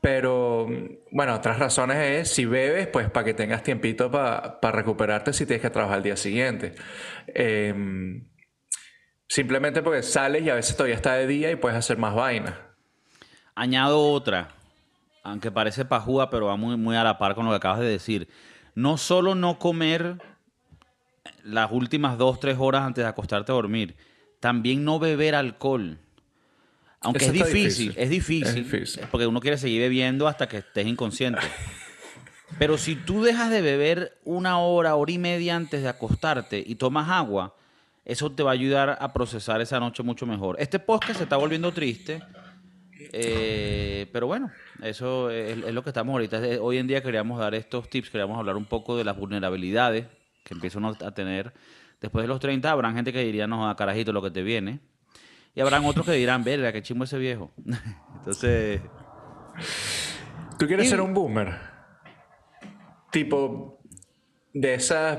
Pero, 0.00 0.68
bueno, 1.10 1.34
otras 1.34 1.58
razones 1.58 1.96
es 1.96 2.30
si 2.30 2.44
bebes, 2.44 2.86
pues 2.86 3.10
para 3.10 3.24
que 3.24 3.34
tengas 3.34 3.62
tiempito 3.62 4.10
para 4.10 4.72
recuperarte 4.72 5.32
si 5.32 5.44
tienes 5.44 5.62
que 5.62 5.70
trabajar 5.70 5.98
el 5.98 6.04
día 6.04 6.16
siguiente. 6.16 6.74
Em, 7.26 8.28
simplemente 9.26 9.82
porque 9.82 10.02
sales 10.02 10.42
y 10.42 10.50
a 10.50 10.54
veces 10.54 10.76
todavía 10.76 10.94
está 10.94 11.14
de 11.14 11.26
día 11.26 11.50
y 11.50 11.56
puedes 11.56 11.76
hacer 11.76 11.98
más 11.98 12.14
vainas. 12.14 12.54
Añado 13.56 14.00
otra, 14.12 14.48
aunque 15.24 15.50
parece 15.50 15.84
pajúa, 15.84 16.30
pero 16.30 16.46
va 16.46 16.56
muy, 16.56 16.76
muy 16.76 16.96
a 16.96 17.02
la 17.02 17.18
par 17.18 17.34
con 17.34 17.44
lo 17.44 17.50
que 17.50 17.56
acabas 17.56 17.80
de 17.80 17.88
decir. 17.88 18.28
No 18.74 18.96
solo 18.98 19.34
no 19.34 19.58
comer 19.58 20.18
las 21.42 21.72
últimas 21.72 22.18
dos, 22.18 22.38
tres 22.38 22.56
horas 22.60 22.82
antes 22.82 23.02
de 23.02 23.08
acostarte 23.08 23.50
a 23.50 23.56
dormir, 23.56 23.96
también 24.38 24.84
no 24.84 24.98
beber 24.98 25.34
alcohol. 25.34 25.98
Aunque 27.00 27.26
es 27.26 27.32
difícil, 27.32 27.54
difícil. 27.54 27.94
es 27.96 28.10
difícil, 28.10 28.46
Es 28.48 28.54
difícil. 28.54 29.02
porque 29.10 29.26
uno 29.26 29.40
quiere 29.40 29.56
seguir 29.56 29.80
bebiendo 29.80 30.26
hasta 30.26 30.48
que 30.48 30.58
estés 30.58 30.86
inconsciente. 30.86 31.40
Pero 32.58 32.76
si 32.78 32.96
tú 32.96 33.22
dejas 33.22 33.50
de 33.50 33.60
beber 33.60 34.18
una 34.24 34.58
hora, 34.58 34.94
hora 34.96 35.12
y 35.12 35.18
media 35.18 35.54
antes 35.54 35.82
de 35.82 35.88
acostarte 35.88 36.62
y 36.66 36.74
tomas 36.74 37.08
agua, 37.08 37.54
eso 38.04 38.32
te 38.32 38.42
va 38.42 38.50
a 38.50 38.54
ayudar 38.54 38.96
a 39.00 39.12
procesar 39.12 39.60
esa 39.60 39.78
noche 39.78 40.02
mucho 40.02 40.26
mejor. 40.26 40.56
Este 40.58 40.78
podcast 40.78 41.18
se 41.18 41.24
está 41.24 41.36
volviendo 41.36 41.70
triste, 41.72 42.22
eh, 43.12 44.06
pero 44.12 44.26
bueno, 44.26 44.50
eso 44.82 45.30
es, 45.30 45.58
es 45.64 45.74
lo 45.74 45.82
que 45.84 45.90
estamos 45.90 46.12
ahorita. 46.14 46.40
Hoy 46.60 46.78
en 46.78 46.86
día 46.86 47.02
queríamos 47.02 47.38
dar 47.38 47.54
estos 47.54 47.88
tips, 47.88 48.10
queríamos 48.10 48.38
hablar 48.38 48.56
un 48.56 48.64
poco 48.64 48.96
de 48.96 49.04
las 49.04 49.16
vulnerabilidades 49.16 50.06
que 50.42 50.54
empieza 50.54 50.78
uno 50.78 50.96
a 51.04 51.10
tener 51.12 51.52
después 52.00 52.22
de 52.24 52.28
los 52.28 52.40
30. 52.40 52.70
Habrán 52.70 52.94
gente 52.94 53.12
que 53.12 53.22
diría, 53.22 53.46
no, 53.46 53.68
a 53.68 53.76
carajito 53.76 54.12
lo 54.12 54.22
que 54.22 54.30
te 54.30 54.42
viene. 54.42 54.80
Y 55.58 55.60
habrán 55.60 55.84
otros 55.84 56.06
que 56.06 56.12
dirán, 56.12 56.44
verga, 56.44 56.70
qué 56.72 56.82
chimbo 56.82 57.02
ese 57.02 57.18
viejo. 57.18 57.50
Entonces, 58.18 58.80
¿Tú 60.58 60.66
quieres 60.68 60.86
Y- 60.86 60.88
ser 60.90 61.00
un 61.00 61.12
boomer? 61.12 61.52
Tipo, 63.10 63.80
de 64.52 64.74
esas... 64.74 65.18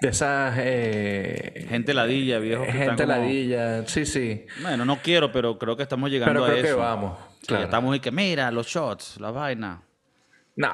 De 0.00 0.08
esas... 0.10 0.54
eh, 0.58 1.66
gente 1.68 1.94
ladilla, 1.94 2.38
viejo. 2.38 2.62
que 2.62 2.68
están 2.68 2.86
gente 2.90 3.02
como- 3.04 3.16
ladilla, 3.16 3.86
sí, 3.88 4.04
sí. 4.06 4.44
Bueno, 4.62 4.84
no 4.84 4.98
quiero, 5.02 5.32
pero 5.32 5.58
creo 5.58 5.76
que 5.76 5.82
estamos 5.82 6.10
llegando 6.10 6.34
Pero 6.34 6.44
a 6.44 6.48
creo 6.50 6.62
que 6.62 6.68
eso. 6.68 6.78
vamos, 6.78 7.18
Sí, 7.40 7.46
claro. 7.48 7.64
Estamos 7.64 7.96
y 7.96 8.00
que, 8.00 8.10
mira, 8.10 8.50
los 8.50 8.66
shots, 8.66 9.18
la 9.20 9.30
vaina. 9.30 9.82
No. 10.56 10.72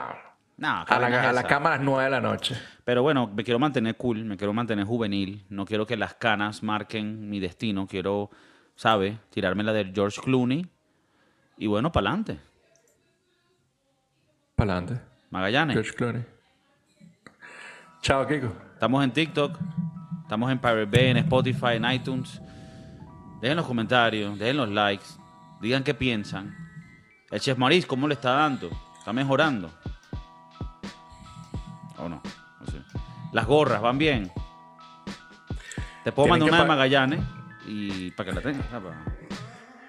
No, 0.62 0.84
¿qué 0.86 0.94
A 0.94 1.00
la, 1.00 1.30
a 1.30 1.32
las 1.32 1.80
9 1.80 2.04
de 2.04 2.10
la 2.10 2.20
noche. 2.20 2.56
Pero 2.84 3.02
bueno, 3.02 3.26
me 3.26 3.42
quiero 3.42 3.58
mantener 3.58 3.96
cool, 3.96 4.24
me 4.24 4.36
quiero 4.36 4.52
mantener 4.52 4.84
juvenil. 4.84 5.44
No 5.48 5.64
quiero 5.64 5.88
que 5.88 5.96
las 5.96 6.14
canas 6.14 6.62
marquen 6.62 7.28
mi 7.28 7.40
destino. 7.40 7.88
Quiero, 7.88 8.30
¿sabe? 8.76 9.18
Tirarme 9.30 9.64
la 9.64 9.72
del 9.72 9.92
George 9.92 10.20
Clooney. 10.20 10.64
Y 11.56 11.66
bueno, 11.66 11.90
para 11.90 12.10
adelante. 12.10 12.38
Para 14.54 14.74
adelante. 14.74 15.04
Magallanes. 15.30 15.74
George 15.74 15.94
Clooney. 15.94 16.24
Chao, 18.00 18.24
Kiko. 18.28 18.54
Estamos 18.74 19.02
en 19.02 19.10
TikTok, 19.10 19.58
estamos 20.22 20.52
en 20.52 20.60
Pirate 20.60 20.84
Bay, 20.84 21.06
en 21.08 21.16
Spotify, 21.16 21.74
en 21.74 21.90
iTunes. 21.90 22.40
Dejen 23.40 23.56
los 23.56 23.66
comentarios, 23.66 24.38
dejen 24.38 24.58
los 24.58 24.68
likes, 24.68 25.06
digan 25.60 25.82
qué 25.82 25.92
piensan. 25.92 26.56
El 27.32 27.40
Chef 27.40 27.58
Maris, 27.58 27.84
¿cómo 27.84 28.06
le 28.06 28.14
está 28.14 28.30
dando? 28.34 28.70
¿Está 29.00 29.12
mejorando? 29.12 29.68
¿O 31.99 32.09
no? 32.09 32.20
No 32.61 32.66
sé. 32.66 32.82
Las 33.32 33.47
gorras, 33.47 33.80
¿van 33.80 33.99
bien? 33.99 34.30
Te 36.05 36.12
puedo 36.12 36.26
Tienen 36.26 36.40
mandar 36.40 36.49
una 36.55 36.62
de 36.62 36.68
Magallanes 36.68 37.20
y 37.66 38.11
para 38.12 38.30
que 38.30 38.34
la 38.36 38.43
tengas. 38.43 38.66
ah, 38.72 38.80
pa- 38.80 39.36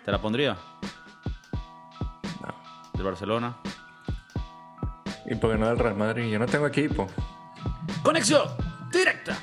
¿Te 0.05 0.11
la 0.11 0.21
pondría? 0.21 0.55
No. 2.41 2.53
¿Del 2.93 3.03
Barcelona? 3.05 3.55
¿Y 5.25 5.35
por 5.35 5.51
qué 5.51 5.57
no 5.57 5.67
del 5.67 5.79
Real 5.79 5.95
Madrid? 5.95 6.29
Yo 6.31 6.37
no 6.39 6.45
tengo 6.45 6.67
equipo. 6.67 7.07
Conexión 8.03 8.43
directa. 8.91 9.37